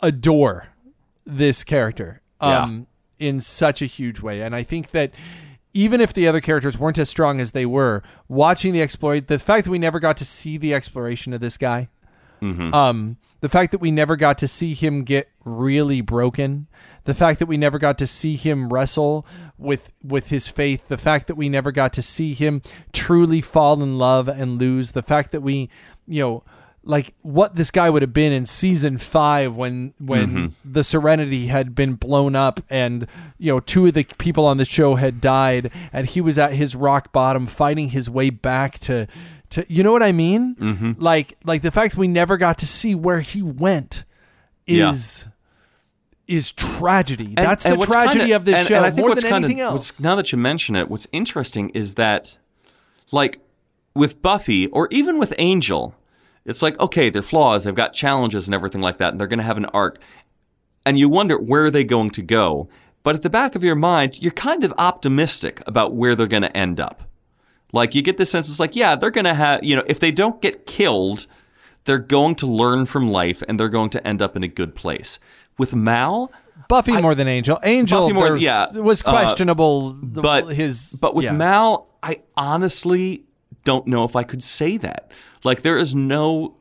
[0.00, 0.68] adore
[1.26, 2.86] this character um
[3.18, 4.42] in such a huge way.
[4.42, 5.12] And I think that
[5.72, 9.38] even if the other characters weren't as strong as they were, watching the exploit, the
[9.38, 11.88] fact that we never got to see the exploration of this guy,
[12.74, 16.66] um, the fact that we never got to see him get really broken,
[17.04, 19.26] the fact that we never got to see him wrestle
[19.58, 22.60] with with his faith, the fact that we never got to see him
[22.92, 25.70] truly fall in love and lose, the fact that we,
[26.06, 26.44] you know,
[26.86, 31.74] like what this guy would have been in season five when when the Serenity had
[31.74, 33.06] been blown up and
[33.38, 36.52] you know two of the people on the show had died and he was at
[36.52, 39.06] his rock bottom fighting his way back to
[39.50, 40.56] to you know what I mean?
[40.56, 40.92] Mm-hmm.
[40.98, 44.04] Like like the fact we never got to see where he went
[44.66, 44.90] Yeah.
[44.90, 45.24] is
[46.26, 47.26] is tragedy.
[47.36, 49.22] And- That's and the tragedy kinda- of this and- show and I think more than
[49.24, 50.00] kinda- anything what's- else.
[50.00, 52.38] now that you mention it, what's interesting is that,
[53.12, 53.40] like,
[53.94, 55.94] with Buffy or even with Angel,
[56.46, 59.38] it's like okay, they're flaws, they've got challenges and everything like that, and they're going
[59.38, 59.98] to have an arc,
[60.86, 62.68] and you wonder where are they going to go.
[63.02, 66.42] But at the back of your mind, you're kind of optimistic about where they're going
[66.42, 67.02] to end up.
[67.70, 70.00] Like you get the sense it's like, yeah, they're going to have, you know, if
[70.00, 71.26] they don't get killed,
[71.84, 74.74] they're going to learn from life and they're going to end up in a good
[74.74, 75.18] place.
[75.58, 76.32] With Mal,
[76.68, 77.58] Buffy more than Angel.
[77.62, 78.72] Angel more- yeah.
[78.72, 79.90] was Uh, questionable.
[80.00, 81.32] the- but his but with yeah.
[81.32, 83.24] Mal, I honestly
[83.64, 85.10] don't know if I could say that.
[85.42, 86.56] Like there is no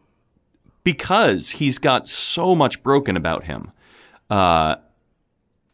[0.84, 3.72] because he's got so much broken about him.
[4.30, 4.76] Uh,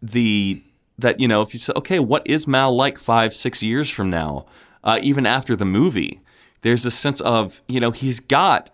[0.02, 0.64] the
[0.98, 4.10] that you know if you say okay, what is Mal like five six years from
[4.10, 4.46] now?
[4.84, 6.22] Uh, even after the movie,
[6.62, 8.72] there's a sense of you know he's got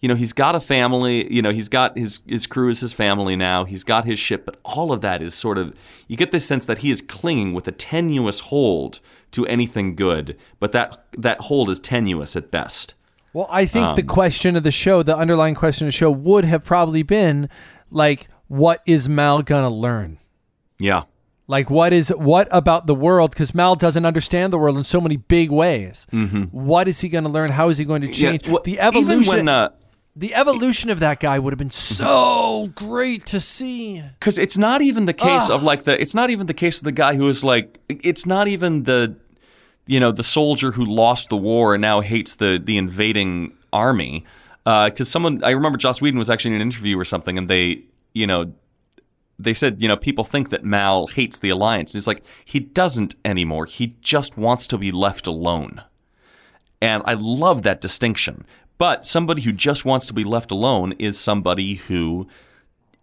[0.00, 2.92] you know, he's got a family, you know, he's got his his crew is his
[2.92, 3.64] family now.
[3.64, 5.74] He's got his ship, but all of that is sort of
[6.08, 9.00] you get this sense that he is clinging with a tenuous hold
[9.32, 12.94] to anything good, but that that hold is tenuous at best.
[13.32, 16.10] Well, I think Um, the question of the show, the underlying question of the show,
[16.10, 17.48] would have probably been
[17.90, 20.18] like, what is Mal gonna learn?
[20.80, 21.02] Yeah.
[21.46, 23.32] Like, what is what about the world?
[23.32, 26.06] Because Mal doesn't understand the world in so many big ways.
[26.52, 27.50] What is he going to learn?
[27.50, 28.42] How is he going to change?
[28.44, 28.52] Mm-hmm.
[28.52, 29.70] well, the even evolution, when, uh,
[30.16, 34.02] the evolution of that guy would have been so great to see.
[34.18, 35.66] because it's not even the case of ah.
[35.66, 38.48] like the it's not even the case of the guy who is like it's not
[38.48, 39.16] even the
[39.86, 44.24] you know the soldier who lost the war and now hates the the invading army.
[44.66, 47.48] Uh, because someone i remember joss whedon was actually in an interview or something and
[47.48, 47.82] they
[48.12, 48.52] you know
[49.42, 51.94] they said you know people think that mal hates the alliance.
[51.94, 53.66] And it's like he doesn't anymore.
[53.66, 55.82] He just wants to be left alone.
[56.82, 58.44] And I love that distinction.
[58.80, 62.26] But somebody who just wants to be left alone is somebody who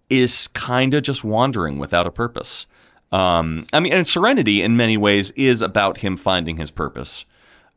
[0.09, 2.65] is kind of just wandering without a purpose.
[3.11, 7.25] Um, I mean, and Serenity in many ways is about him finding his purpose.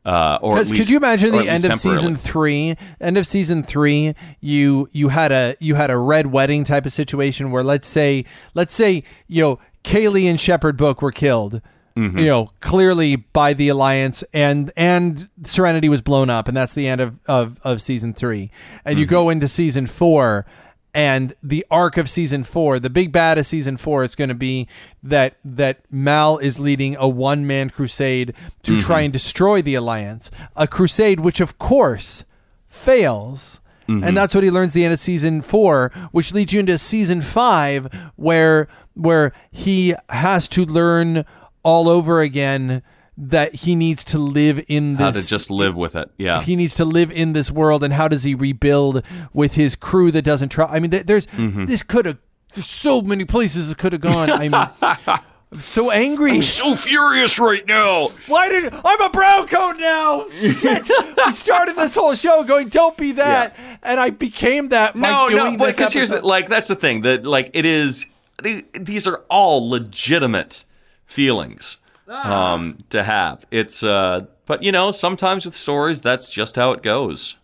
[0.03, 2.75] Uh, or least, could you imagine the end of season three?
[2.99, 6.91] End of season three, you you had a you had a red wedding type of
[6.91, 8.25] situation where let's say
[8.55, 11.61] let's say you know Kaylee and Shepherd Book were killed.
[11.95, 12.17] Mm-hmm.
[12.19, 16.87] You know, clearly by the alliance, and and Serenity was blown up, and that's the
[16.87, 18.49] end of of, of season three.
[18.85, 18.99] And Mm-hmm.
[18.99, 20.45] you go into season four,
[20.93, 24.35] and the arc of season four, the big bad of season four is going to
[24.35, 24.67] be
[25.03, 30.31] that that Mal is leading a one man crusade to try and destroy the alliance,
[30.55, 32.23] a crusade which of course
[32.65, 33.59] fails.
[33.87, 36.77] And that's what he learns at the end of season four, which leads you into
[36.77, 41.25] season five, where where he has to learn
[41.63, 42.81] all over again
[43.17, 46.09] that he needs to live in this How to just live with it.
[46.17, 46.41] Yeah.
[46.41, 50.11] he needs to live in this world and how does he rebuild with his crew
[50.11, 51.65] that doesn't try i mean there's Mm-hmm.
[51.65, 52.17] this could have
[52.55, 54.53] there's so many places it could have gone i'm
[55.53, 56.31] I'm so angry.
[56.31, 58.07] I'm so furious right now.
[58.29, 60.25] Why did I'm a brown coat now?
[60.29, 60.89] Shit!
[61.27, 65.57] we started this whole show going, "Don't be that," and I became that No, no,
[65.57, 68.05] because here's the, like that's the thing that like it is.
[68.41, 70.63] the- These are all legitimate
[71.11, 71.77] feelings
[72.09, 72.53] Ah.
[72.53, 73.45] um, to have.
[73.51, 77.37] It's uh, but you know sometimes with stories that's just how it goes.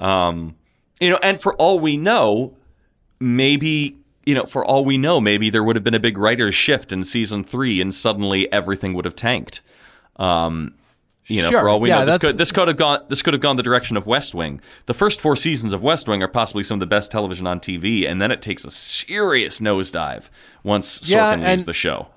[0.00, 0.56] Um,
[1.00, 2.56] you know, and for all we know,
[3.20, 6.54] maybe you know, for all we know, maybe there would have been a big writer's
[6.54, 9.60] shift in season three, and suddenly everything would have tanked.
[10.16, 10.74] Um,
[11.26, 13.20] you know, Sure, for all we yeah, know, this could this could have gone this
[13.22, 14.60] could have gone the direction of West Wing.
[14.86, 17.58] The first four seasons of West Wing are possibly some of the best television on
[17.60, 20.28] TV, and then it takes a serious nosedive
[20.62, 22.08] once Sorkin Yeah, leaves the show.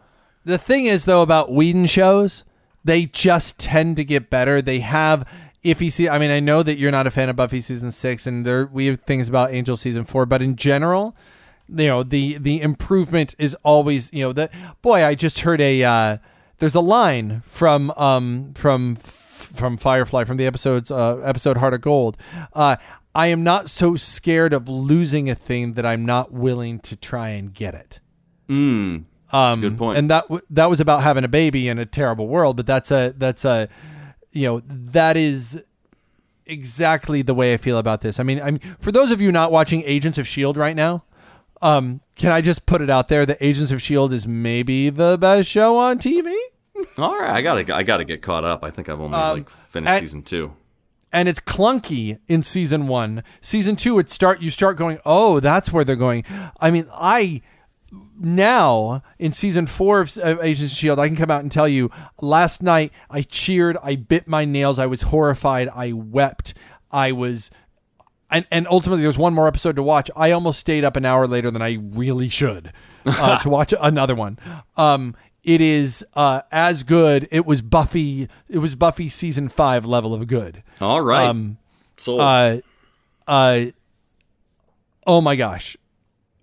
[0.45, 2.45] The thing is, though, about Whedon shows,
[2.83, 4.61] they just tend to get better.
[4.61, 5.29] They have.
[5.63, 7.91] If you see, I mean, I know that you're not a fan of Buffy season
[7.91, 11.15] six, and there we have things about Angel season four, but in general,
[11.67, 14.53] you know, the the improvement is always, you know, that
[14.83, 15.03] boy.
[15.03, 16.17] I just heard a uh,
[16.59, 21.81] there's a line from um from from Firefly from the episodes uh, episode Heart of
[21.81, 22.17] Gold.
[22.53, 22.75] Uh,
[23.13, 27.29] I am not so scared of losing a thing that I'm not willing to try
[27.29, 27.99] and get it.
[28.49, 29.97] Mm, Um, good point.
[29.97, 32.91] And that w- that was about having a baby in a terrible world, but that's
[32.91, 33.67] a that's a
[34.31, 35.61] you know that is
[36.45, 38.19] exactly the way I feel about this.
[38.19, 41.03] I mean, I'm for those of you not watching Agents of Shield right now.
[41.61, 45.17] Um, can I just put it out there that Agents of Shield is maybe the
[45.17, 46.33] best show on TV?
[46.97, 48.63] all right, I gotta I gotta get caught up.
[48.63, 50.53] I think I've only Um, like finished at- season two.
[51.13, 53.23] and it's clunky in season one.
[53.41, 56.23] Season two, it start you start going, oh, that's where they're going.
[56.59, 57.41] I mean, I
[58.19, 61.67] now in season four of of Agents of Shield, I can come out and tell
[61.67, 61.89] you.
[62.21, 66.53] Last night, I cheered, I bit my nails, I was horrified, I wept,
[66.91, 67.51] I was.
[68.31, 70.09] And, and ultimately, there's one more episode to watch.
[70.15, 72.71] I almost stayed up an hour later than I really should
[73.05, 74.39] uh, to watch another one.
[74.75, 77.27] Um, it is uh, as good.
[77.31, 78.27] It was Buffy.
[78.49, 80.63] It was Buffy season five level of good.
[80.81, 81.57] All right, Um,
[81.97, 82.57] so uh,
[83.27, 83.65] uh,
[85.05, 85.77] oh my gosh.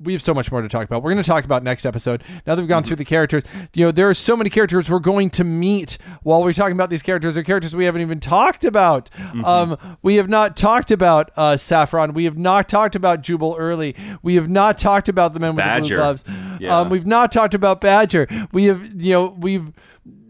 [0.02, 1.02] We have so much more to talk about.
[1.02, 2.22] We're going to talk about next episode.
[2.46, 4.98] Now that we've gone through the characters, you know, there are so many characters we're
[4.98, 7.34] going to meet while we're talking about these characters.
[7.34, 9.10] They're characters we haven't even talked about.
[9.44, 12.14] Um, we have not talked about uh, Saffron.
[12.14, 13.94] We have not talked about Jubal Early.
[14.22, 15.96] We have not talked about the men with the Badger.
[15.96, 16.24] blue gloves.
[16.60, 16.78] Yeah.
[16.80, 18.26] Um, we've not talked about Badger.
[18.52, 19.72] We have, you know, we've,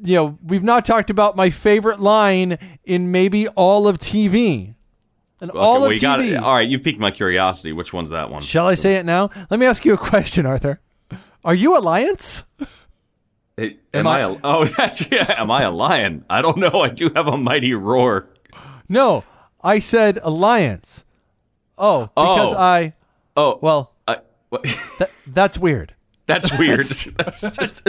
[0.02, 4.74] you know, we've not talked about my favorite line in maybe all of TV.
[5.42, 6.32] And all Okay, of we TV.
[6.32, 6.36] it.
[6.36, 7.72] All right, you've piqued my curiosity.
[7.72, 8.40] Which one's that one?
[8.42, 9.28] Shall I say it now?
[9.50, 10.80] Let me ask you a question, Arthur.
[11.44, 12.44] Are you Alliance?
[13.56, 14.22] It- Am am I?
[14.22, 15.34] I- a, oh, that's yeah.
[15.36, 16.24] Am I a lion?
[16.30, 16.80] I don't know.
[16.82, 18.28] I do have a mighty roar.
[18.88, 19.24] No,
[19.62, 21.04] I said Alliance.
[21.76, 22.56] Oh, because Oh.
[22.56, 22.94] I.
[23.36, 24.18] Oh, Well, I,
[24.62, 24.76] th-
[25.26, 25.94] that's weird.
[26.26, 26.80] that's weird.
[26.80, 27.84] that's just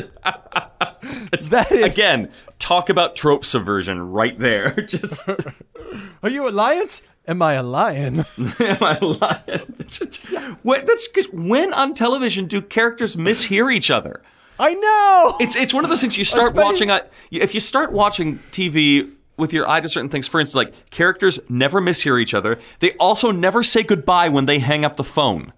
[1.52, 1.84] That is.
[1.94, 4.72] again talk about trope subversion right there.
[4.88, 5.30] Just
[6.24, 6.88] Are you a lion?
[7.28, 8.20] Am I a lion?
[8.60, 9.76] am I lion?
[10.64, 14.22] When, that's when on television do characters mishear each other?
[14.60, 15.38] I know.
[15.40, 17.08] It's it's one of those things you start Especially- watching.
[17.32, 21.40] If you start watching TV with your eye to certain things, for instance, like characters
[21.50, 22.60] never mishear each other.
[22.80, 25.54] They also never say goodbye when they hang up the phone.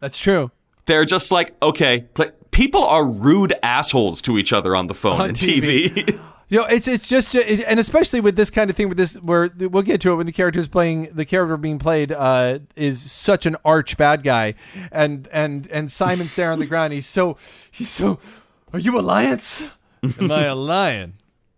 [0.00, 0.50] That's true.
[0.86, 5.20] They're just like, okay, pl- people are rude assholes to each other on the phone
[5.20, 5.88] On and TV.
[5.90, 6.20] TV.
[6.50, 9.16] You know, it's it's just it, and especially with this kind of thing with this
[9.16, 12.60] where we'll get to it when the character is playing the character being played uh,
[12.74, 14.54] is such an arch bad guy
[14.90, 17.36] and and and Simon's there on the ground he's so
[17.70, 18.18] he's so
[18.72, 19.40] are you a lion?
[20.20, 21.14] Am I a lion?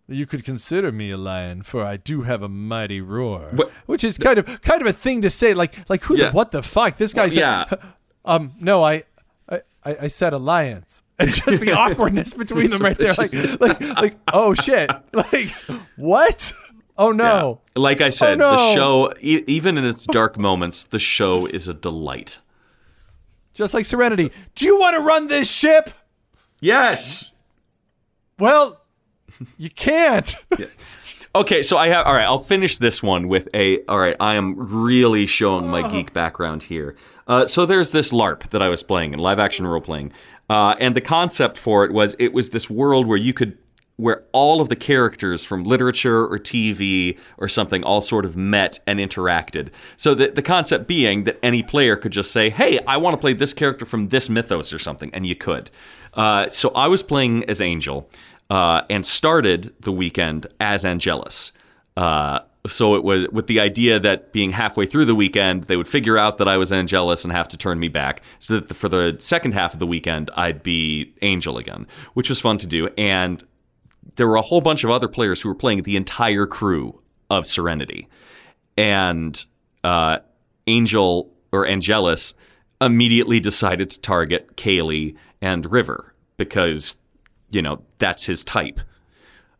[0.07, 3.49] You could consider me a lion, for I do have a mighty roar.
[3.53, 6.31] What- Which is kind of kind of a thing to say, like like who Yeah.
[6.31, 6.97] the what the fuck?
[6.97, 7.63] This guy's yeah.
[8.25, 9.03] um no, I
[9.47, 11.03] I, I I said alliance.
[11.21, 13.13] It's just the awkwardness between them right there.
[13.13, 14.89] Like like like oh shit.
[15.13, 15.49] Like
[15.95, 16.53] what?
[16.97, 17.61] Oh no.
[17.75, 18.51] Like I said, no.
[18.51, 22.39] the show, e- even in its dark moments, the show is a delight.
[23.53, 24.31] Just like Serenity.
[24.55, 25.89] Do you want to run this ship?
[26.59, 27.31] Yes.
[28.37, 28.81] Well,
[29.57, 30.35] you can't.
[31.33, 32.05] Okay, so I have.
[32.05, 33.83] All right, I'll finish this one with a.
[33.85, 36.95] All right, I am really showing my geek background here.
[37.27, 40.11] Uh, so there's this LARP that I was playing in live action role playing,
[40.51, 43.57] uh, and the concept for it was it was this world where you could.
[43.97, 48.79] Where all of the characters from literature or TV or something all sort of met
[48.87, 49.69] and interacted.
[49.95, 53.19] So the, the concept being that any player could just say, hey, I want to
[53.19, 55.69] play this character from this mythos or something, and you could.
[56.15, 58.09] Uh, so I was playing as Angel
[58.49, 61.51] uh, and started the weekend as Angelus.
[61.95, 65.87] Uh, so it was with the idea that being halfway through the weekend, they would
[65.87, 68.73] figure out that I was Angelus and have to turn me back, so that the,
[68.73, 72.67] for the second half of the weekend, I'd be Angel again, which was fun to
[72.67, 72.89] do.
[72.97, 73.43] And
[74.15, 77.47] there were a whole bunch of other players who were playing the entire crew of
[77.47, 78.07] Serenity,
[78.77, 79.43] and
[79.83, 80.19] uh,
[80.67, 82.35] Angel or Angelus
[82.79, 86.97] immediately decided to target Kaylee and River because
[87.49, 88.79] you know that's his type.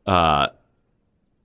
[0.06, 0.50] Uh,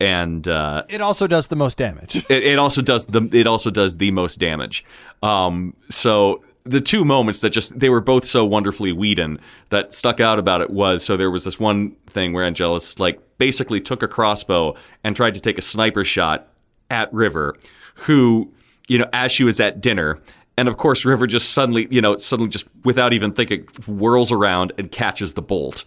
[0.00, 2.16] and uh, It also does the most damage.
[2.28, 4.84] it, it also does the it also does the most damage.
[5.22, 9.38] Um, so the two moments that just they were both so wonderfully Whedon
[9.70, 13.20] that stuck out about it was so there was this one thing where Angelus like
[13.38, 14.74] basically took a crossbow
[15.04, 16.48] and tried to take a sniper shot
[16.90, 17.56] at River,
[17.94, 18.52] who
[18.88, 20.18] you know as she was at dinner.
[20.58, 24.72] And of course, River just suddenly, you know, suddenly just without even thinking, whirls around
[24.78, 25.84] and catches the bolt.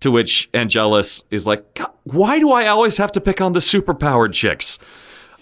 [0.00, 4.32] To which Angelus is like, why do I always have to pick on the superpowered
[4.32, 4.78] chicks?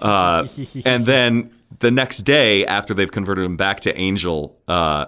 [0.00, 0.46] Uh,
[0.84, 5.06] and then the next day, after they've converted him back to Angel, uh,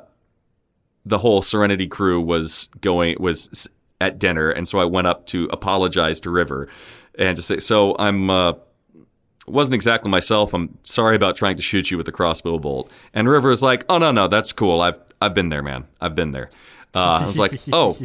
[1.04, 3.68] the whole Serenity crew was going was
[4.00, 6.68] at dinner, and so I went up to apologize to River
[7.18, 8.54] and to say, "So I'm uh,
[9.46, 10.54] wasn't exactly myself.
[10.54, 13.84] I'm sorry about trying to shoot you with a crossbow bolt." And River is like,
[13.88, 14.80] "Oh no, no, that's cool.
[14.80, 15.86] I've I've been there, man.
[16.00, 16.50] I've been there."
[16.94, 17.98] Uh, I was like, "Oh."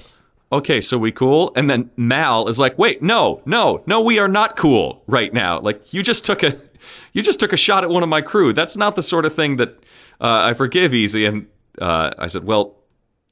[0.52, 1.52] Okay, so we cool?
[1.56, 5.60] And then Mal is like, "Wait, no, no, no, we are not cool right now.
[5.60, 6.56] Like you just took a,
[7.14, 8.54] you just took a shot at one of my crew.
[8.54, 9.70] That's not the sort of thing that
[10.22, 11.48] uh, I forgive easy." And
[11.82, 12.76] uh, I said, "Well,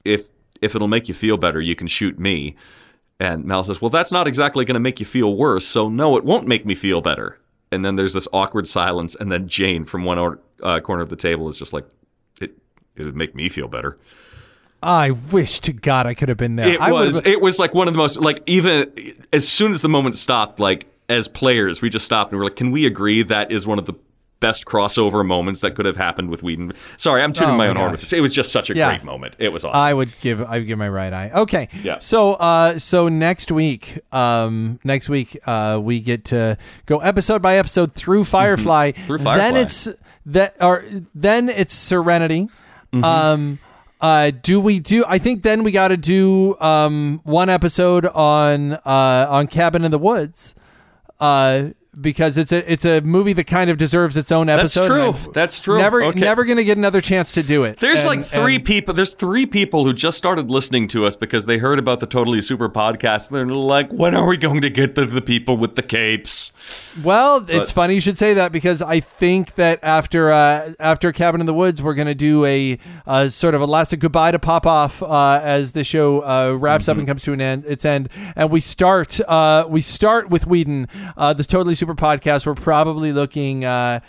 [0.04, 0.30] if
[0.62, 2.56] if it'll make you feel better, you can shoot me."
[3.20, 6.18] And Mal says, "Well, that's not exactly going to make you feel worse, so no,
[6.18, 7.40] it won't make me feel better."
[7.72, 11.10] And then there's this awkward silence, and then Jayne from one or, uh, corner of
[11.10, 11.86] the table is just like,
[12.42, 12.58] "It
[12.96, 14.00] it would make me feel better."
[14.84, 16.68] I wish to God I could have been there.
[16.74, 18.92] It I was it was like one of the most like even
[19.32, 22.56] as soon as the moment stopped, like as players, we just stopped and we're like,
[22.56, 23.94] "Can we agree that is one of the
[24.40, 27.70] best crossover moments that could have happened with Whedon?" Sorry, I'm tuning Oh my my
[27.70, 28.14] own horn with this.
[28.14, 28.90] It was just such a Yeah.
[28.90, 29.36] great moment.
[29.40, 29.80] It was awesome.
[29.80, 31.32] I would give I would give my right eye.
[31.34, 31.70] Okay.
[31.84, 32.00] Yeah.
[32.00, 37.58] So uh so next week um next week uh we get to go episode by
[37.58, 38.92] episode through Firefly.
[38.92, 39.38] Through Firefly.
[39.38, 39.88] Then it's
[40.28, 40.84] that or
[41.16, 42.50] then it's Serenity.
[42.94, 43.04] Mm-hmm.
[43.04, 43.60] Um
[44.04, 48.74] uh do we do I think then we got to do um one episode on
[48.74, 50.54] uh on Cabin in the Woods.
[51.20, 54.82] Uh because it's a it's a movie that kind of deserves its own episode.
[54.82, 55.10] That's true.
[55.12, 55.78] I- That's true.
[55.78, 56.20] Never Okay.
[56.20, 57.80] never gonna get another chance to do it.
[57.80, 58.94] There's And- like three and- people.
[58.94, 62.42] There's three people who just started listening to us because they heard about the Totally
[62.42, 63.30] Super podcast.
[63.30, 66.52] And they're like, "When are we going to get to the people with the capes?"
[67.04, 71.42] Well, it's funny you should say that because I think that after uh, after Cabin
[71.42, 74.40] in the Woods, we're going to do a uh, sort of a last goodbye to
[74.40, 77.84] Pop Off uh, as the show uh, wraps up and comes to an end, its
[77.86, 80.88] end, and we start uh, we start with Whedon,
[81.18, 82.46] uh, this Totally Super podcast.
[82.46, 84.00] We're probably looking uh,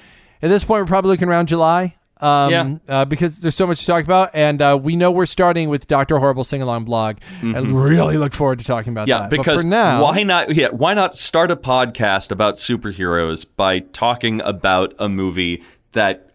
[0.42, 0.82] at this point.
[0.82, 1.96] We're probably looking around July.
[2.20, 2.76] Um, Yeah.
[2.88, 5.86] uh, because there's so much to talk about, and uh, we know we're starting with
[5.88, 9.10] Doctor Horrible sing along blog, and really look forward to talking about Mm-hmm.
[9.10, 9.30] Yeah, that.
[9.30, 10.54] But because for now, why not?
[10.54, 16.30] Yeah, why not start a podcast about superheroes by talking about a movie that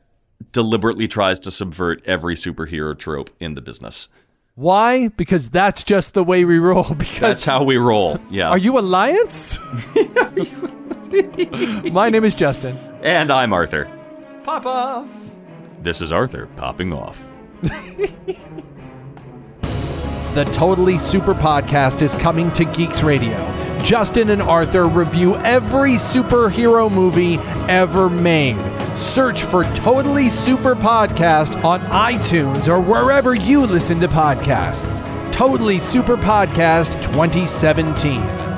[0.51, 4.09] deliberately tries to subvert every superhero trope in the business?
[4.59, 5.07] Why?
[5.07, 6.83] Because that's just the way we roll.
[6.97, 8.19] Because That's how we roll.
[8.29, 8.49] Yeah.
[8.49, 9.57] are you Alliance?
[11.93, 12.77] My name is Justin.
[13.01, 13.89] And I'm Arthur.
[14.43, 15.07] Pop off.
[15.81, 17.23] This is Arthur popping off.
[20.35, 23.35] The Totally Super Podcast is coming to Geeks Radio.
[23.83, 27.37] Justin and Arthur review every superhero movie
[27.67, 28.57] ever made.
[28.95, 35.01] Search for Totally Super Podcast on iTunes or wherever you listen to podcasts.
[35.31, 38.48] Totally Super Podcast 2017.